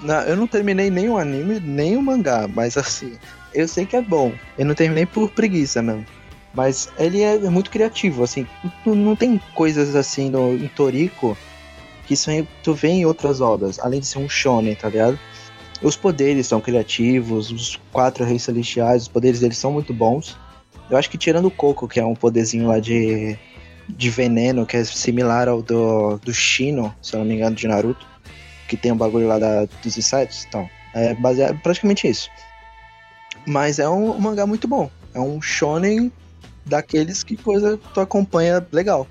[0.00, 3.16] Não, eu não terminei nem o anime, nem o mangá, mas assim,
[3.54, 4.32] eu sei que é bom.
[4.58, 6.04] Eu não terminei por preguiça mesmo.
[6.52, 8.46] Mas ele é muito criativo, assim,
[8.86, 11.36] não, não tem coisas assim no, em Toriko
[12.06, 15.18] que aí tu vê em outras obras, além de ser um shonen, tá ligado?
[15.84, 20.34] Os poderes são criativos, os quatro reis celestiais, os poderes deles são muito bons.
[20.88, 23.36] Eu acho que tirando o Coco, que é um poderzinho lá de,
[23.86, 27.68] de veneno, que é similar ao do, do Shino, se eu não me engano, de
[27.68, 28.06] Naruto,
[28.66, 32.30] que tem um bagulho lá da, dos insetos, então, é baseado praticamente isso.
[33.46, 34.90] Mas é um, um mangá muito bom.
[35.12, 36.10] É um shonen
[36.64, 39.06] daqueles que coisa tu acompanha legal.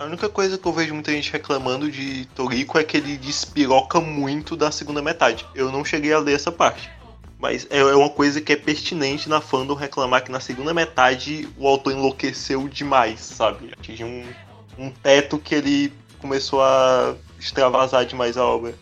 [0.00, 4.00] A única coisa que eu vejo muita gente reclamando de Toriko é que ele despiroca
[4.00, 5.44] muito da segunda metade.
[5.54, 6.90] Eu não cheguei a ler essa parte.
[7.38, 11.46] Mas é é uma coisa que é pertinente na fandom reclamar que na segunda metade
[11.58, 13.74] o autor enlouqueceu demais, sabe?
[13.78, 14.24] Atingiu um,
[14.78, 18.72] um teto que ele começou a extravasar demais a obra.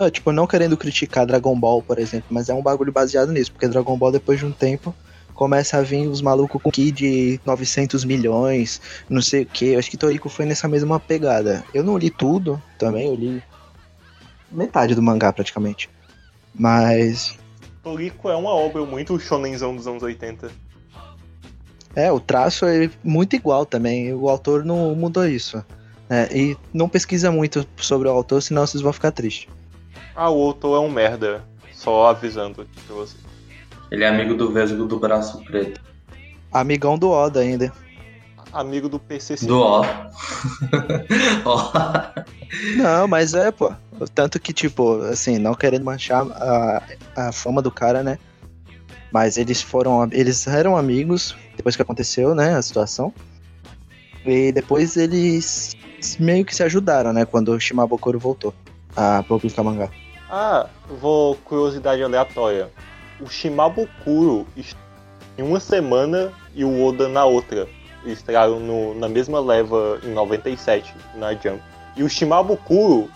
[0.00, 3.52] Ah, tipo, não querendo criticar Dragon Ball, por exemplo, mas é um bagulho baseado nisso,
[3.52, 4.94] porque Dragon Ball, depois de um tempo,
[5.42, 9.74] começa a vir os malucos com ki de 900 milhões, não sei o que.
[9.74, 11.64] Acho que Toriko foi nessa mesma pegada.
[11.74, 13.42] Eu não li tudo também, eu li
[14.52, 15.90] metade do mangá praticamente.
[16.54, 17.36] Mas
[17.82, 20.48] Toriko é uma obra muito shonenzão dos anos 80.
[21.96, 24.14] É, o traço é muito igual também.
[24.14, 25.56] O autor não mudou isso.
[26.08, 26.28] né?
[26.30, 29.48] e não pesquisa muito sobre o autor, senão vocês vão ficar tristes.
[30.14, 31.42] Ah, o autor é um merda.
[31.72, 33.16] Só avisando aqui pra você.
[33.92, 35.78] Ele é amigo do Vesgo do Braço Preto.
[36.50, 37.70] Amigão do Oda ainda.
[38.50, 39.44] Amigo do PCC.
[39.44, 39.82] Do O.
[41.44, 41.72] Ó.
[42.78, 43.70] Não, mas é, pô.
[44.14, 46.82] Tanto que, tipo, assim, não querendo manchar a,
[47.14, 48.18] a fama do cara, né?
[49.12, 50.08] Mas eles foram.
[50.10, 52.54] Eles eram amigos depois que aconteceu, né?
[52.54, 53.12] A situação.
[54.24, 55.76] E depois eles
[56.18, 57.26] meio que se ajudaram, né?
[57.26, 58.54] Quando o Shimabukuro voltou
[58.96, 59.90] a publicar mangá.
[60.30, 60.66] Ah,
[60.98, 62.70] vou curiosidade aleatória.
[63.22, 64.46] O Shimabukuro
[65.38, 67.68] em uma semana e o Oda na outra.
[68.04, 71.62] Eles estrearam no- na mesma leva em 97 na Jump.
[71.96, 73.08] E o Shimabukuro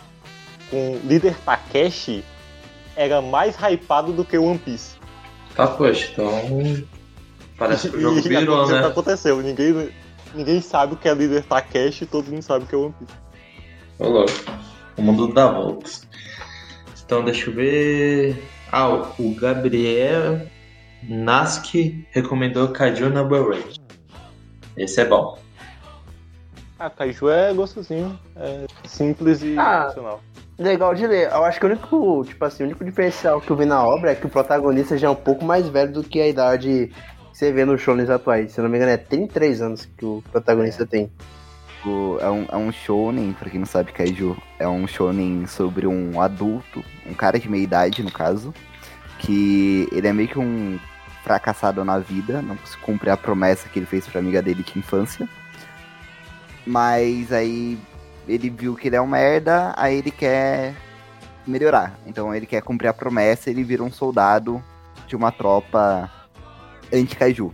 [0.70, 2.24] com líder Takeshi
[2.94, 4.96] era mais hypado do que o One Piece.
[5.54, 6.30] Tá, poxa, então.
[7.58, 8.86] Parece que o jogo E virou, o né?
[8.86, 9.40] aconteceu.
[9.42, 9.90] Ninguém,
[10.34, 12.94] ninguém sabe o que é líder Takeshi e todo mundo sabe o que é One
[12.98, 13.12] Piece.
[13.98, 14.32] Ô, louco.
[14.96, 16.06] O mundo dá voltas.
[17.04, 18.42] Então, deixa eu ver.
[18.78, 20.42] Ah, o Gabriel
[21.02, 23.80] Naski recomendou Kaiju Number 8.
[24.76, 25.38] Esse é bom.
[26.78, 28.20] Ah, Kaiju é gostosinho.
[28.36, 29.86] É simples e Ah.
[29.86, 30.20] funcional.
[30.58, 31.30] Legal de ler.
[31.32, 34.10] Eu acho que o único, tipo assim, o único diferencial que eu vi na obra
[34.10, 36.90] é que o protagonista já é um pouco mais velho do que a idade
[37.32, 38.52] que você vê nos shows atuais.
[38.52, 41.10] Se não me engano, é 33 anos que o protagonista tem.
[41.86, 45.86] O- é, um, é um shonen, pra quem não sabe, Kaiju, é um shonen sobre
[45.86, 48.52] um adulto, um cara de meia idade, no caso,
[49.20, 50.80] que ele é meio que um
[51.22, 55.28] fracassado na vida, não cumprir a promessa que ele fez pra amiga dele de infância.
[56.66, 57.78] Mas aí
[58.26, 60.74] ele viu que ele é um merda, aí ele quer
[61.46, 61.96] melhorar.
[62.04, 64.62] Então ele quer cumprir a promessa, ele vira um soldado
[65.06, 66.10] de uma tropa
[66.92, 67.52] anti-kaiju.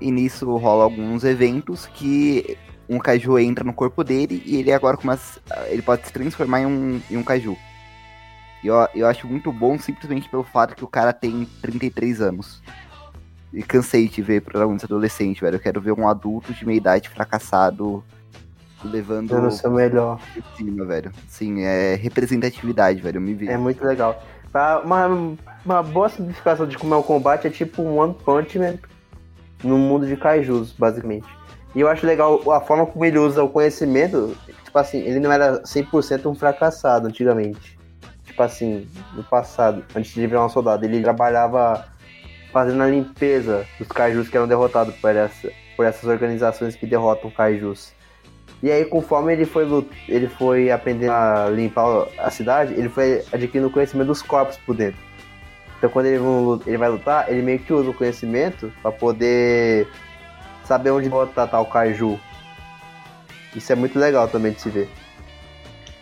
[0.00, 2.56] E nisso rola alguns eventos que
[2.90, 5.40] um caju entra no corpo dele e ele agora começa.
[5.68, 7.56] Ele pode se transformar em um, em um caju.
[8.62, 12.60] E eu, eu acho muito bom simplesmente pelo fato que o cara tem 33 anos.
[13.52, 15.56] E cansei de ver protagonista adolescente, velho.
[15.56, 18.04] Eu quero ver um adulto de meia idade fracassado
[18.84, 20.20] levando Dando o seu melhor.
[20.56, 21.12] cima, velho.
[21.28, 23.16] Sim, é representatividade, velho.
[23.18, 23.48] Eu me vi.
[23.48, 24.22] É muito legal.
[24.52, 25.06] Pra- Uma,
[25.64, 28.74] uma boa simplificação de como é o combate é tipo um One Punch Man
[29.62, 31.26] no mundo de kaijus, basicamente.
[31.74, 34.36] E eu acho legal a forma como ele usa o conhecimento.
[34.64, 37.78] Tipo assim, ele não era 100% um fracassado antigamente.
[38.24, 40.84] Tipo assim, no passado, antes de virar um soldado.
[40.84, 41.86] Ele trabalhava
[42.52, 47.30] fazendo a limpeza dos kaijus que eram derrotados por, essa, por essas organizações que derrotam
[47.30, 47.92] kaijus.
[48.62, 49.66] E aí, conforme ele foi,
[50.08, 55.00] ele foi aprendendo a limpar a cidade, ele foi adquirindo conhecimento dos corpos por dentro.
[55.78, 56.22] Então, quando ele,
[56.66, 59.88] ele vai lutar, ele meio que usa o conhecimento para poder
[60.70, 62.16] saber onde botar tal kaiju.
[63.56, 64.88] Isso é muito legal também de se ver.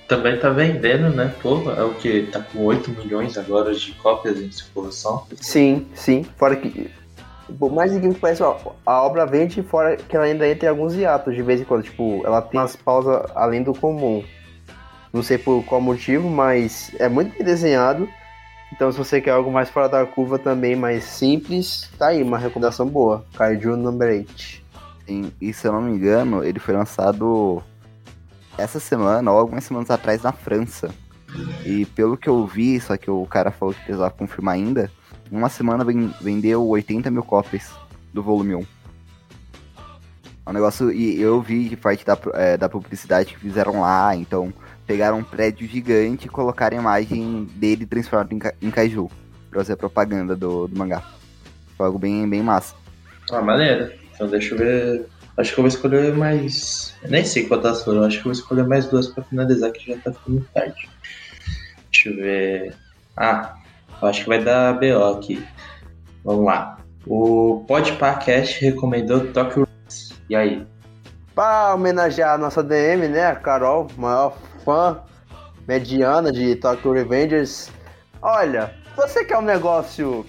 [0.07, 1.32] Também tá vendendo, né?
[1.40, 2.28] Pô, é o que?
[2.31, 5.27] Tá com 8 milhões agora de cópias em circulação.
[5.40, 6.23] Sim, sim.
[6.36, 6.90] Fora que.
[7.59, 10.95] Por mais que pareça, ó, a obra vende fora que ela ainda entra em alguns
[10.95, 11.85] hiatos de vez em quando.
[11.85, 14.23] Tipo, ela tem umas pausas além do comum.
[15.11, 18.07] Não sei por qual motivo, mas é muito bem desenhado.
[18.73, 22.39] Então, se você quer algo mais fora da curva também, mais simples, tá aí, uma
[22.39, 23.24] recomendação boa.
[23.36, 24.62] Kaiju Number 8.
[25.07, 27.62] Sim, e se eu não me engano, ele foi lançado
[28.59, 30.90] essa semana ou algumas semanas atrás na França.
[31.65, 34.90] E pelo que eu vi, só que o cara falou que precisava confirmar ainda,
[35.31, 37.70] uma semana ven- vendeu 80 mil cópias
[38.12, 38.61] do volume 1.
[40.47, 44.15] É um negócio, e eu vi de parte da, é, da publicidade que fizeram lá,
[44.16, 44.53] então
[44.89, 49.09] pegaram um prédio gigante e colocaram a imagem dele transformado em, ca- em kaiju.
[49.51, 51.02] Pra fazer a propaganda do, do mangá.
[51.77, 52.74] Foi algo bem, bem massa.
[53.31, 53.93] Ah, maneiro.
[54.15, 55.06] Então deixa eu ver.
[55.36, 56.94] Acho que eu vou escolher mais.
[57.02, 59.93] Eu nem sei quantas foram, acho que eu vou escolher mais duas pra finalizar, que
[59.93, 60.89] já tá ficando tarde.
[61.93, 62.74] Deixa eu ver.
[63.16, 63.55] Ah,
[64.02, 65.47] eu acho que vai dar BO aqui.
[66.24, 66.78] Vamos lá.
[67.06, 69.66] O Podpacast recomendou Tokyo.
[70.28, 70.66] E aí?
[71.35, 73.27] Pra homenagear a nossa DM, né?
[73.27, 74.36] A Carol, maior
[74.69, 75.01] fã
[75.66, 77.70] mediana de Tokyo Revengers.
[78.20, 80.27] Olha, você quer um negócio.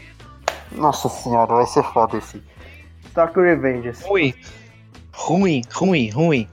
[0.72, 2.42] Nossa senhora, vai ser foda esse.
[3.14, 4.02] Tokyo Revengers.
[4.02, 4.34] Ruim.
[5.14, 6.50] Ruim, ruim, ruim.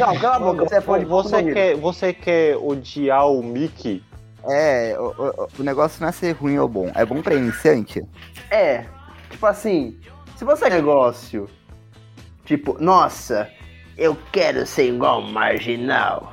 [0.00, 4.02] Não, cala a boca, você é fã de você, quer, você quer odiar o Mickey?
[4.44, 6.90] É, o, o- o negócio não é ser ruim ou bom.
[6.96, 8.02] É bom pra iniciante?
[8.50, 8.84] É,
[9.30, 9.96] tipo assim,
[10.36, 11.48] se você é negócio,
[12.44, 13.48] tipo, nossa,
[13.96, 16.32] eu quero ser igual marginal.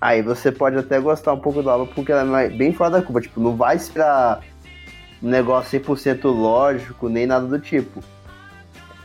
[0.00, 3.02] Aí você pode até gostar um pouco da aula porque ela é bem fora da
[3.02, 3.20] curva.
[3.20, 4.40] Tipo, não vai esperar
[5.22, 8.02] um negócio 100% lógico, nem nada do tipo.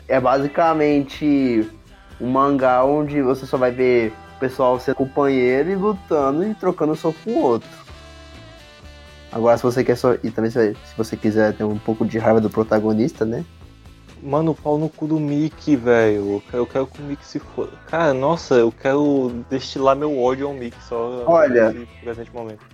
[0.07, 1.67] É basicamente
[2.21, 6.95] um mangá onde você só vai ver o pessoal sendo companheiro e lutando e trocando
[6.95, 7.69] soco com o outro.
[9.31, 10.13] Agora, se você quer só.
[10.23, 13.43] E também se você quiser ter um pouco de raiva do protagonista, né?
[14.23, 16.33] Mano, o pau no cu do Mickey, velho.
[16.35, 17.71] Eu quero, eu quero que o Mickey se foda.
[17.87, 21.71] Cara, nossa, eu quero destilar meu ódio ao Mickey só Olha.
[21.73, 22.65] nesse presente momento.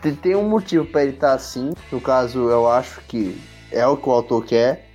[0.00, 1.72] Tem, tem um motivo pra ele estar assim.
[1.90, 3.36] No caso, eu acho que
[3.70, 4.88] é o que o autor quer.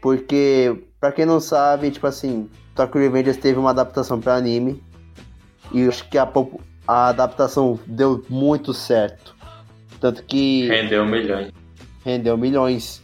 [0.00, 4.82] Porque, pra quem não sabe, tipo assim, Tokyo Revengers teve uma adaptação pra anime.
[5.72, 6.26] E eu acho que a,
[6.88, 9.34] a adaptação deu muito certo.
[10.00, 11.52] Tanto que Rendeu milhões.
[12.04, 13.02] rendeu milhões.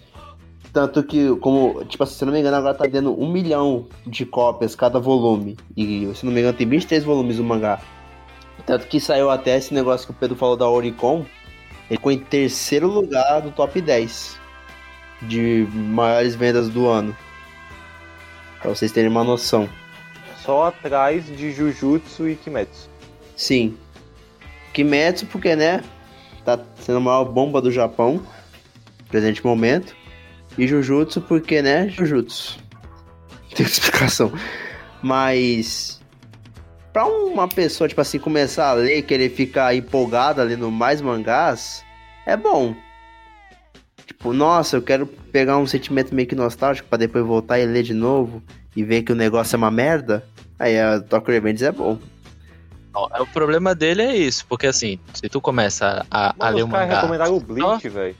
[0.76, 4.26] Tanto que, como, tipo assim, se não me engano, agora tá vendendo um milhão de
[4.26, 5.56] cópias cada volume.
[5.74, 7.80] E, se não me engano, tem 23 volumes do mangá.
[8.66, 11.24] Tanto que saiu até esse negócio que o Pedro falou da Oricon.
[11.88, 14.38] Ele ficou em terceiro lugar do top 10
[15.22, 17.16] de maiores vendas do ano.
[18.60, 19.66] Pra vocês terem uma noção.
[20.42, 22.90] Só atrás de Jujutsu e Kimetsu.
[23.34, 23.78] Sim.
[24.74, 25.82] Kimetsu, porque, né?
[26.44, 28.20] Tá sendo a maior bomba do Japão.
[29.08, 29.95] Presente momento.
[30.58, 31.88] E Jujutsu, porque, né?
[31.88, 32.58] Jujutsu.
[33.54, 34.32] Tem explicação.
[35.02, 36.00] Mas.
[36.92, 41.84] Pra uma pessoa, tipo assim, começar a ler, querer ficar empolgada lendo mais mangás,
[42.24, 42.74] é bom.
[44.06, 47.82] Tipo, nossa, eu quero pegar um sentimento meio que nostálgico pra depois voltar e ler
[47.82, 48.42] de novo
[48.74, 50.24] e ver que o negócio é uma merda.
[50.58, 51.98] Aí a Tokyo Revengers é bom.
[52.94, 56.70] Ó, O problema dele é isso, porque assim, se tu começa a, a Mano, ler
[56.70, 57.00] caras mangá.
[57.00, 58.16] recomendaram o Bleach, velho.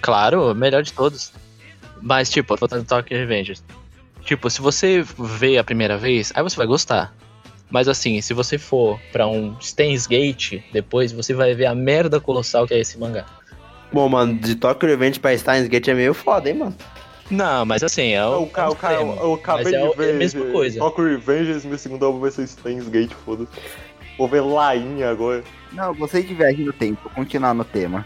[0.00, 1.30] Claro, o melhor de todos.
[2.02, 3.62] Mas, tipo, voltando ao Tokyo Revengers.
[4.24, 7.14] Tipo, se você vê a primeira vez, aí você vai gostar.
[7.70, 12.18] Mas assim, se você for pra um Steins Gate, depois você vai ver a merda
[12.20, 13.26] colossal que é esse mangá.
[13.92, 16.76] Bom, mano, de Tokyo Revenge pra Steins Gate é meio foda, hein, mano?
[17.30, 18.42] Não, mas assim, é o.
[18.42, 19.20] O cara, é o cara, extremo.
[19.20, 20.10] eu acabei Mas é de o- é ver.
[20.10, 20.78] a mesma coisa.
[20.78, 23.50] Tokyo Revengers, meu segundo álbum vai ser Steins Gate, foda-se.
[24.16, 25.44] Vou ver Lainha agora.
[25.72, 27.00] Não, gostei de viagem no tempo.
[27.04, 28.04] Vou continuar no tema.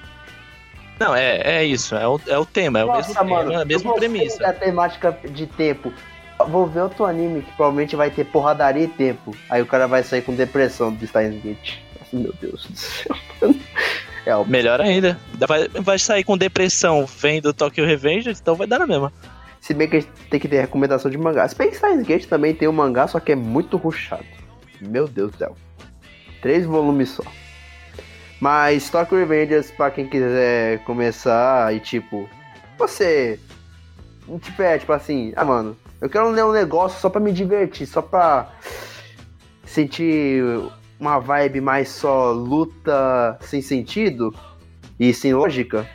[0.99, 3.65] Não, é, é isso, é o, é o tema, é o mesmo tema, é a
[3.65, 4.39] mesma premissa.
[4.39, 5.93] da temática de tempo.
[6.49, 9.35] Vou ver outro anime que provavelmente vai ter porradaria e tempo.
[9.49, 11.79] Aí o cara vai sair com depressão do Steins Gate.
[12.01, 13.17] Assim, meu Deus do céu.
[14.25, 15.19] É, o Melhor ainda.
[15.49, 19.13] Vai, vai sair com depressão vendo Tokyo Revengers, então vai dar na mesma.
[19.61, 21.47] Se bem que a gente tem que ter recomendação de mangá.
[21.49, 24.25] Se bem que Steins Gate também tem um mangá, só que é muito ruchado.
[24.81, 25.57] Meu Deus do céu.
[26.41, 27.23] Três volumes só.
[28.43, 32.29] Mas Tokyo Revengers, pra quem quiser começar e tipo.
[32.77, 33.39] Você.
[34.41, 38.03] Tipo, tipo assim, ah mano, eu quero ler um negócio só pra me divertir, só
[38.03, 38.51] pra
[39.65, 40.43] sentir
[40.99, 44.35] uma vibe mais só luta sem sentido
[44.99, 45.89] e sem lógica.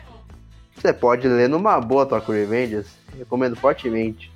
[0.74, 2.86] Você pode ler numa boa Tokyo Revengers.
[3.18, 4.32] Recomendo fortemente.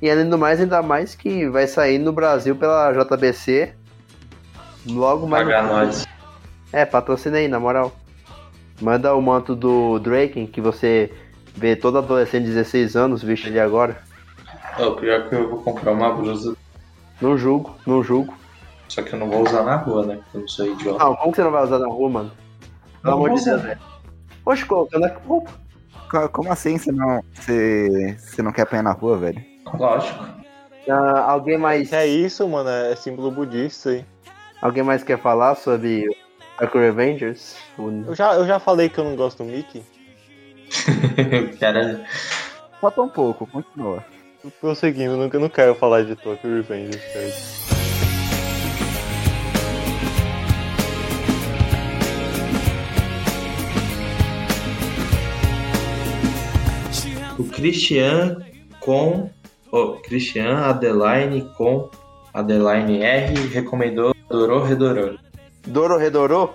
[0.00, 3.74] E além do mais, ainda mais que vai sair no Brasil pela JBC.
[4.86, 5.42] Logo mais.
[5.44, 6.06] Pagar no- nós.
[6.72, 7.92] É, patrocina aí, na moral.
[8.80, 11.12] Manda o manto do Draken, que você
[11.54, 14.02] vê todo adolescente de 16 anos vestido ali agora.
[14.78, 16.56] O pior que eu vou comprar uma blusa,
[17.20, 18.34] Não julgo, não julgo.
[18.88, 20.16] só que eu não vou usar na rua, né?
[20.16, 21.04] Porque eu não sou idiota.
[21.04, 22.30] Não, como que você não vai usar na rua, mano?
[23.02, 23.80] Pelo Não amor vou de Deus, velho.
[24.46, 25.50] Oxe, colocando a roupa.
[26.10, 29.42] Co- Como assim você não, você, você não quer apanhar na rua, velho?
[29.78, 30.24] Lógico.
[30.88, 31.92] Ah, alguém mais.
[31.92, 34.04] É isso, mano, é símbolo budista aí.
[34.60, 36.06] Alguém mais quer falar sobre
[36.62, 37.56] Dark Revengers?
[37.76, 39.82] Eu já, eu já falei que eu não gosto do Mickey.
[41.58, 42.00] Caralho.
[42.80, 44.04] Falta um pouco, continua.
[44.60, 47.62] Prosseguindo, eu não quero falar de Tokyo Revengers, cara.
[57.38, 58.36] o Christian
[58.78, 59.28] com
[59.72, 61.90] oh, Christian Adeline com
[62.32, 65.18] Adeline R recomendou Dorô Redorô.
[65.66, 66.50] Doro Redorô?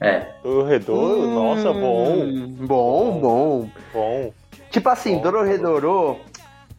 [0.00, 0.26] É.
[0.42, 2.16] O Redouro, nossa, bom.
[2.24, 3.70] Hum, Bom, bom.
[3.92, 4.32] Bom.
[4.70, 5.22] Tipo assim, Bom.
[5.22, 6.18] Dororedoro,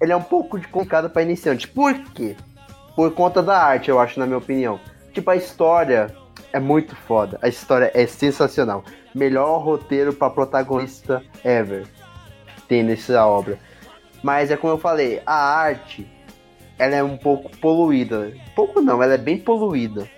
[0.01, 1.67] ele é um pouco de complicado pra iniciante.
[1.67, 2.35] Por quê?
[2.95, 4.79] Por conta da arte, eu acho, na minha opinião.
[5.13, 6.13] Tipo, a história
[6.51, 7.39] é muito foda.
[7.41, 8.83] A história é sensacional.
[9.15, 11.85] Melhor roteiro pra protagonista ever.
[12.67, 13.57] Tem nessa obra.
[14.21, 16.05] Mas é como eu falei, a arte,
[16.77, 18.33] ela é um pouco poluída.
[18.55, 20.09] Pouco não, ela é bem poluída.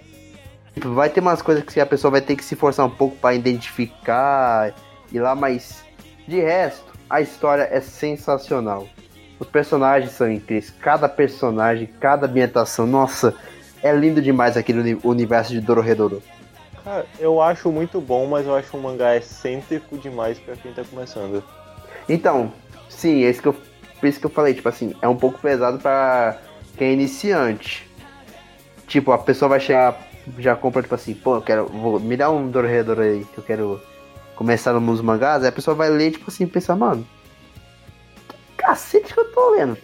[0.77, 3.33] Vai ter umas coisas que a pessoa vai ter que se forçar um pouco pra
[3.33, 4.73] identificar
[5.11, 5.83] e lá, mas
[6.27, 8.87] de resto, a história é sensacional.
[9.39, 13.35] Os personagens são incríveis, cada personagem, cada ambientação, nossa,
[13.81, 16.21] é lindo demais aquele uni- universo de Dororedoro.
[16.83, 20.83] Cara, eu acho muito bom, mas eu acho um mangá excêntrico demais pra quem tá
[20.83, 21.43] começando.
[22.07, 22.51] Então,
[22.89, 25.39] sim, é isso que eu, por isso que eu falei, tipo assim, é um pouco
[25.39, 26.37] pesado pra
[26.77, 27.89] quem é iniciante.
[28.87, 29.99] Tipo, a pessoa vai chegar,
[30.39, 33.43] já compra, tipo assim, pô, eu quero, vou, me dá um Dororedoro aí, que eu
[33.43, 33.81] quero
[34.35, 37.05] começar nos mangás, aí a pessoa vai ler, tipo assim, pensar, mano,
[38.57, 39.77] cacete que eu tô lendo.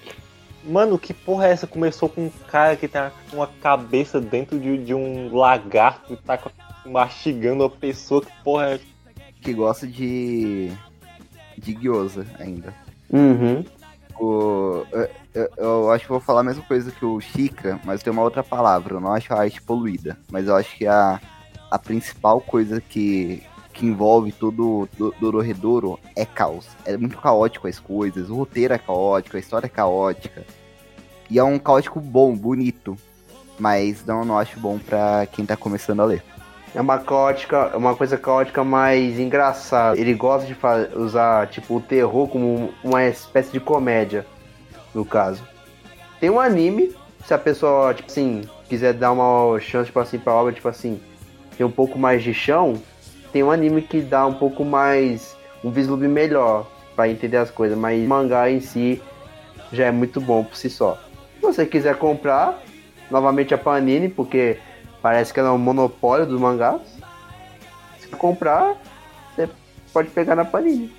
[0.63, 1.65] Mano, que porra é essa?
[1.65, 6.17] Começou com um cara que tá com uma cabeça dentro de, de um lagarto e
[6.17, 6.39] tá
[6.85, 8.21] mastigando a pessoa.
[8.21, 8.79] Que porra é?
[9.41, 10.71] Que gosta de.
[11.57, 12.75] de gyoza ainda.
[13.09, 13.65] Uhum.
[15.33, 18.21] Eu, eu- acho que vou falar a mesma coisa que o Chica, mas tem uma
[18.23, 18.95] outra palavra.
[18.95, 21.19] Eu não acho a arte poluída, mas eu acho que a,
[21.69, 23.43] a principal coisa que,
[23.73, 26.67] que envolve todo o Dororedoro é caos.
[26.85, 30.43] É muito caótico as coisas, o roteiro é caótico, a história é caótica.
[31.29, 32.97] E é um caótico bom, bonito.
[33.59, 36.23] Mas não, não acho bom pra quem tá começando a ler.
[36.73, 39.99] É uma caótica, é uma coisa caótica mais engraçada.
[39.99, 44.25] Ele gosta de usar, tipo, o terror como uma espécie de comédia,
[44.93, 45.43] no caso.
[46.19, 46.95] Tem um anime,
[47.25, 51.01] se a pessoa, tipo assim, quiser dar uma chance, tipo assim, pra obra, tipo assim,
[51.57, 52.81] ter um pouco mais de chão,
[53.33, 57.77] tem um anime que dá um pouco mais, um vislumbre melhor pra entender as coisas,
[57.77, 59.01] mas o mangá em si
[59.73, 60.97] já é muito bom por si só.
[61.35, 62.61] Se você quiser comprar,
[63.09, 64.57] novamente a Panini, porque
[65.01, 66.81] parece que ela é um monopólio dos mangás.
[67.99, 68.75] Se comprar,
[69.35, 69.49] você
[69.93, 70.93] pode pegar na Panini.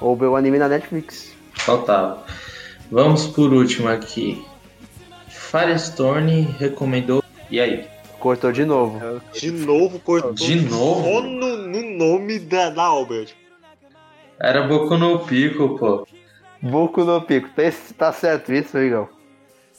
[0.00, 1.34] Ou ver o anime na Netflix.
[1.64, 2.24] Total.
[2.90, 4.44] Vamos por último aqui.
[5.28, 7.22] Firestone recomendou.
[7.50, 7.86] E aí?
[8.18, 9.00] Cortou de novo.
[9.32, 11.02] De novo cortou De novo?
[11.02, 12.90] só no, no nome da, da.
[13.24, 13.38] Tipo,
[14.40, 16.06] Era Boku no Pico, pô.
[16.60, 17.48] Boku no Pico.
[17.50, 17.62] Tá,
[17.96, 19.08] tá certo isso, Igão?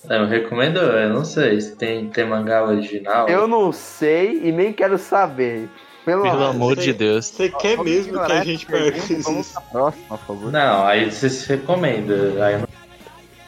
[0.07, 3.27] Eu recomendo, eu não sei se tem, tem mangá original.
[3.27, 5.67] Eu não sei e nem quero saber.
[6.05, 6.75] Pelo, Pelo amor.
[6.75, 6.85] sei.
[6.85, 7.25] de Deus.
[7.25, 9.61] Você quer mesmo que a gente perca Vamos isso?
[9.71, 10.51] próxima, por favor.
[10.51, 12.45] Não, aí você se recomenda.
[12.45, 12.67] Aí não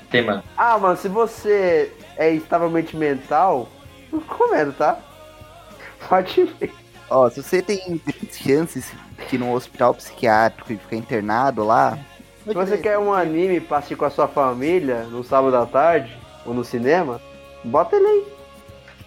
[0.10, 0.44] tem mangá.
[0.57, 3.69] Ah, mano, se você é estavelmente mental,
[4.11, 4.99] não recomendo, tá?
[6.10, 6.73] Pode ver.
[7.10, 8.91] Ó, se você tem grandes chances
[9.30, 11.98] de ir num hospital psiquiátrico e ficar internado lá.
[12.45, 16.20] Se você quer um anime pra assistir com a sua família no sábado à tarde
[16.45, 17.22] ou no cinema,
[17.63, 18.23] bota ele aí.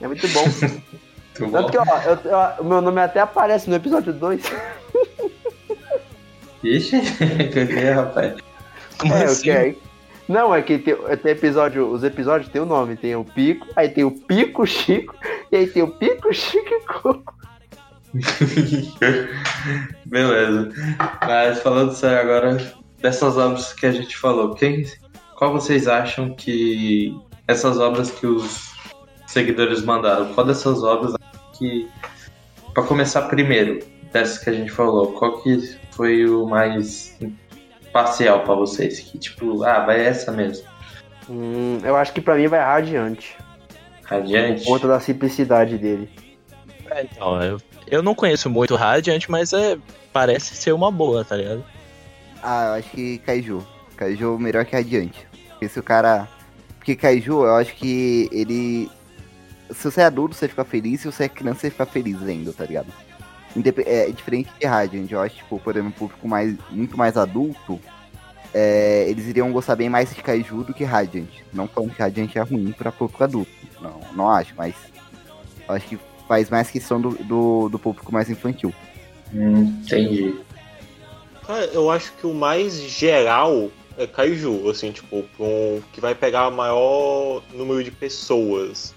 [0.00, 0.44] É muito bom.
[1.36, 1.62] Muito bom.
[1.62, 4.40] Tanto que, ó, eu- eu- o meu nome até aparece no episódio 2.
[6.62, 8.34] Ixi, que que é, rapaz?
[8.98, 9.50] Como é, assim?
[9.50, 9.78] ok.
[10.28, 13.88] Não, é que tem, tem episódio, os episódios tem o nome, tem o Pico, aí
[13.88, 15.14] tem o Pico Chico,
[15.50, 17.34] e aí tem o Pico Chico e Coco.
[20.06, 20.68] Beleza.
[21.20, 24.86] Mas falando sério agora, dessas obras que a gente falou, quem,
[25.36, 27.14] qual vocês acham que
[27.46, 28.72] essas obras que os
[29.26, 31.14] seguidores mandaram, qual dessas obras
[31.58, 31.88] que,
[32.72, 37.18] pra começar primeiro, dessas que a gente falou, qual que foi o mais
[37.92, 39.00] parcial pra vocês?
[39.00, 40.66] Que tipo, ah, vai essa mesmo.
[41.28, 43.36] Hum, eu acho que pra mim vai Radiante,
[44.04, 44.64] Radiante?
[44.64, 46.10] por conta da simplicidade dele.
[46.90, 49.78] É, então, eu, eu não conheço muito Radiant, mas é,
[50.12, 51.64] parece ser uma boa, tá ligado?
[52.42, 53.66] Ah, eu acho que Kaiju.
[53.96, 55.26] Kaiju melhor que Radiante.
[55.48, 56.28] Porque se o cara.
[56.84, 58.90] Porque Kaiju, eu acho que ele.
[59.70, 61.00] Se você é adulto, você fica feliz.
[61.00, 62.88] Se você é criança, você fica feliz lendo, tá ligado?
[63.56, 65.10] Indep- É diferente de Radiant.
[65.10, 67.80] Eu acho, tipo, por exemplo, um público mais, muito mais adulto.
[68.52, 71.30] é, eles iriam gostar bem mais de Kaiju do que Radiant.
[71.54, 73.50] Não falando que Radiant é ruim pra público adulto.
[73.80, 74.74] Não, não acho, mas.
[75.66, 75.98] Eu acho que
[76.28, 78.74] faz mais questão do, do, do público mais infantil.
[79.32, 80.34] Hum, entendi.
[81.46, 86.50] Cara, eu acho que o mais geral é Kaiju, assim, tipo, um, que vai pegar
[86.50, 88.94] maior número de pessoas.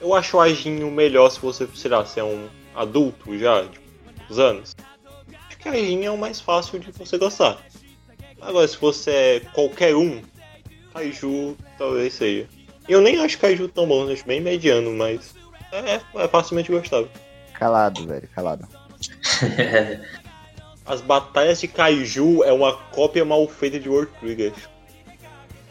[0.00, 3.84] Eu acho o Ajinho melhor se você, sei lá, se é um adulto já, tipo,
[4.30, 4.76] uns anos.
[5.46, 7.58] Acho que a Ajinho é o mais fácil de você gostar.
[8.40, 10.22] Agora, se você é qualquer um,
[10.94, 12.48] Kaiju talvez seja.
[12.88, 15.34] Eu nem acho Kaiju tão bom, acho bem mediano, mas
[15.72, 17.08] é, é facilmente gostável.
[17.54, 18.66] Calado, velho, calado.
[20.84, 24.52] As batalhas de Kaiju é uma cópia mal feita de World Trigger.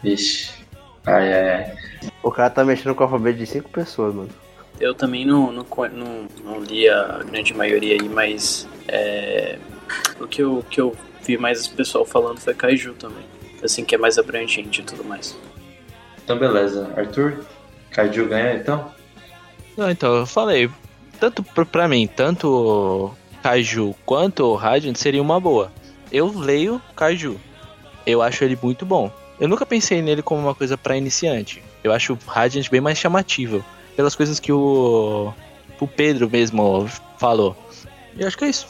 [0.01, 0.51] Vixe.
[1.05, 1.77] Ai, ai, ai.
[2.23, 4.29] O cara tá mexendo com o alfabeto de cinco pessoas, mano.
[4.79, 9.57] Eu também não, não, não, não li a grande maioria aí, mas é,
[10.19, 13.23] o que eu, que eu vi mais o pessoal falando foi Kaiju também.
[13.61, 15.37] Assim, que é mais abrangente e tudo mais.
[16.23, 16.93] Então, beleza.
[16.95, 17.43] Arthur,
[17.91, 18.91] Kaiju ganha então?
[19.75, 20.69] Não, então, eu falei,
[21.19, 25.71] tanto pra, mim, tanto Kaiju quanto o Radiant seria uma boa.
[26.11, 27.39] Eu leio Kaiju.
[28.05, 29.11] Eu acho ele muito bom.
[29.39, 31.63] Eu nunca pensei nele como uma coisa pra iniciante.
[31.83, 33.63] Eu acho o Radiant bem mais chamativo.
[33.95, 35.33] Pelas coisas que o,
[35.79, 37.55] o Pedro mesmo falou.
[38.15, 38.67] E acho que é isso.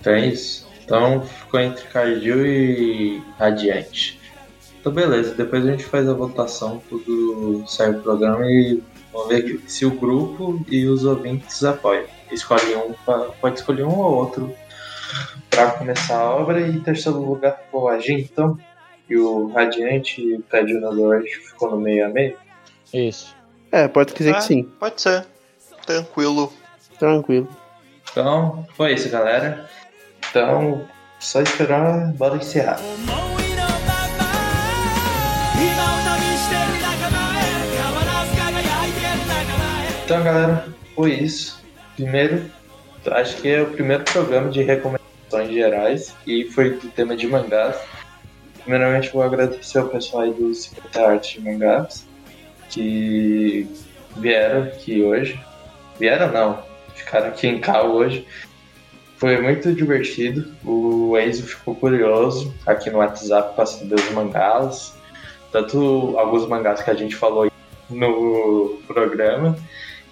[0.00, 0.68] Então é isso.
[0.84, 4.18] Então ficou entre Kaiju e Radiante.
[4.80, 8.82] Então beleza, depois a gente faz a votação quando sair o programa e
[9.12, 12.94] vamos ver se o grupo e os ouvintes apoiam escolhe um,
[13.40, 14.54] pode escolher um ou outro
[15.48, 16.60] para começar a obra.
[16.60, 18.58] E terceiro lugar ficou a Gintão
[19.08, 20.90] e o Radiante e o Cadinho da
[21.22, 22.36] ficou no meio a meio.
[22.92, 23.34] Isso.
[23.72, 24.62] É, pode dizer é, que ah, sim.
[24.78, 25.26] Pode ser.
[25.86, 26.52] Tranquilo.
[26.98, 27.48] Tranquilo.
[28.10, 29.68] Então, foi isso, galera.
[30.30, 30.86] Então,
[31.18, 32.80] só esperar, bora encerrar.
[40.04, 41.59] Então, galera, foi isso.
[42.00, 42.50] Primeiro,
[43.10, 47.76] acho que é o primeiro programa de recomendações gerais e foi do tema de mangás.
[48.62, 52.06] Primeiramente, vou agradecer ao pessoal aí do 50 Artes de Mangás
[52.70, 53.68] que
[54.16, 55.38] vieram aqui hoje.
[55.98, 56.62] Vieram não,
[56.94, 58.26] ficaram aqui em cá hoje.
[59.18, 60.50] Foi muito divertido.
[60.64, 64.94] O Enzo ficou curioso aqui no WhatsApp saber os mangás.
[65.52, 67.52] Tanto alguns mangás que a gente falou
[67.90, 69.54] no programa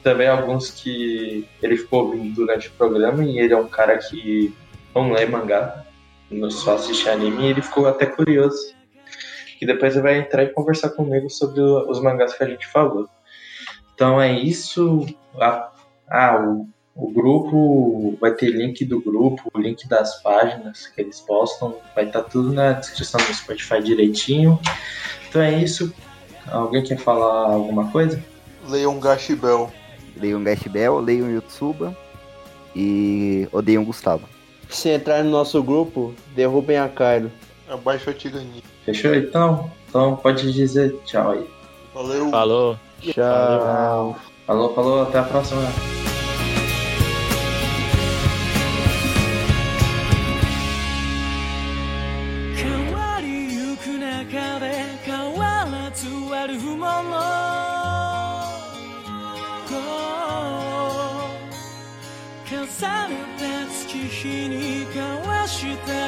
[0.08, 4.54] também alguns que ele ficou ouvindo durante o programa e ele é um cara que
[4.94, 5.84] não lê mangá,
[6.30, 8.74] não só assiste anime e ele ficou até curioso.
[9.60, 13.06] E depois ele vai entrar e conversar comigo sobre os mangás que a gente falou.
[13.94, 15.04] Então é isso.
[15.38, 21.20] Ah, o, o grupo vai ter link do grupo, o link das páginas que eles
[21.20, 24.58] postam, vai estar tudo na descrição do Spotify direitinho.
[25.28, 25.92] Então é isso.
[26.46, 28.24] Alguém quer falar alguma coisa?
[28.66, 29.70] Leon Gashibel.
[30.20, 31.96] Leiam Gash Bell, leiam Yotsuba
[32.74, 34.28] e odeiam Gustavo.
[34.68, 37.30] Se entrar no nosso grupo, derrubem a Kylo.
[37.68, 38.62] Abaixo a tirania.
[38.84, 39.70] Fechou então?
[39.88, 41.46] Então pode dizer tchau aí.
[41.94, 42.30] Valeu.
[42.30, 42.78] Falou.
[43.00, 44.16] Tchau.
[44.46, 45.62] Falou, falou, até a próxima.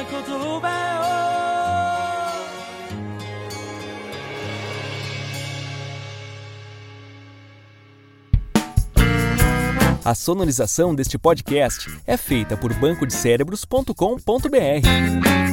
[0.00, 0.22] た言
[0.60, 1.26] 葉を
[10.04, 15.49] A sonorização deste podcast é feita por bancodecérebros.com.br.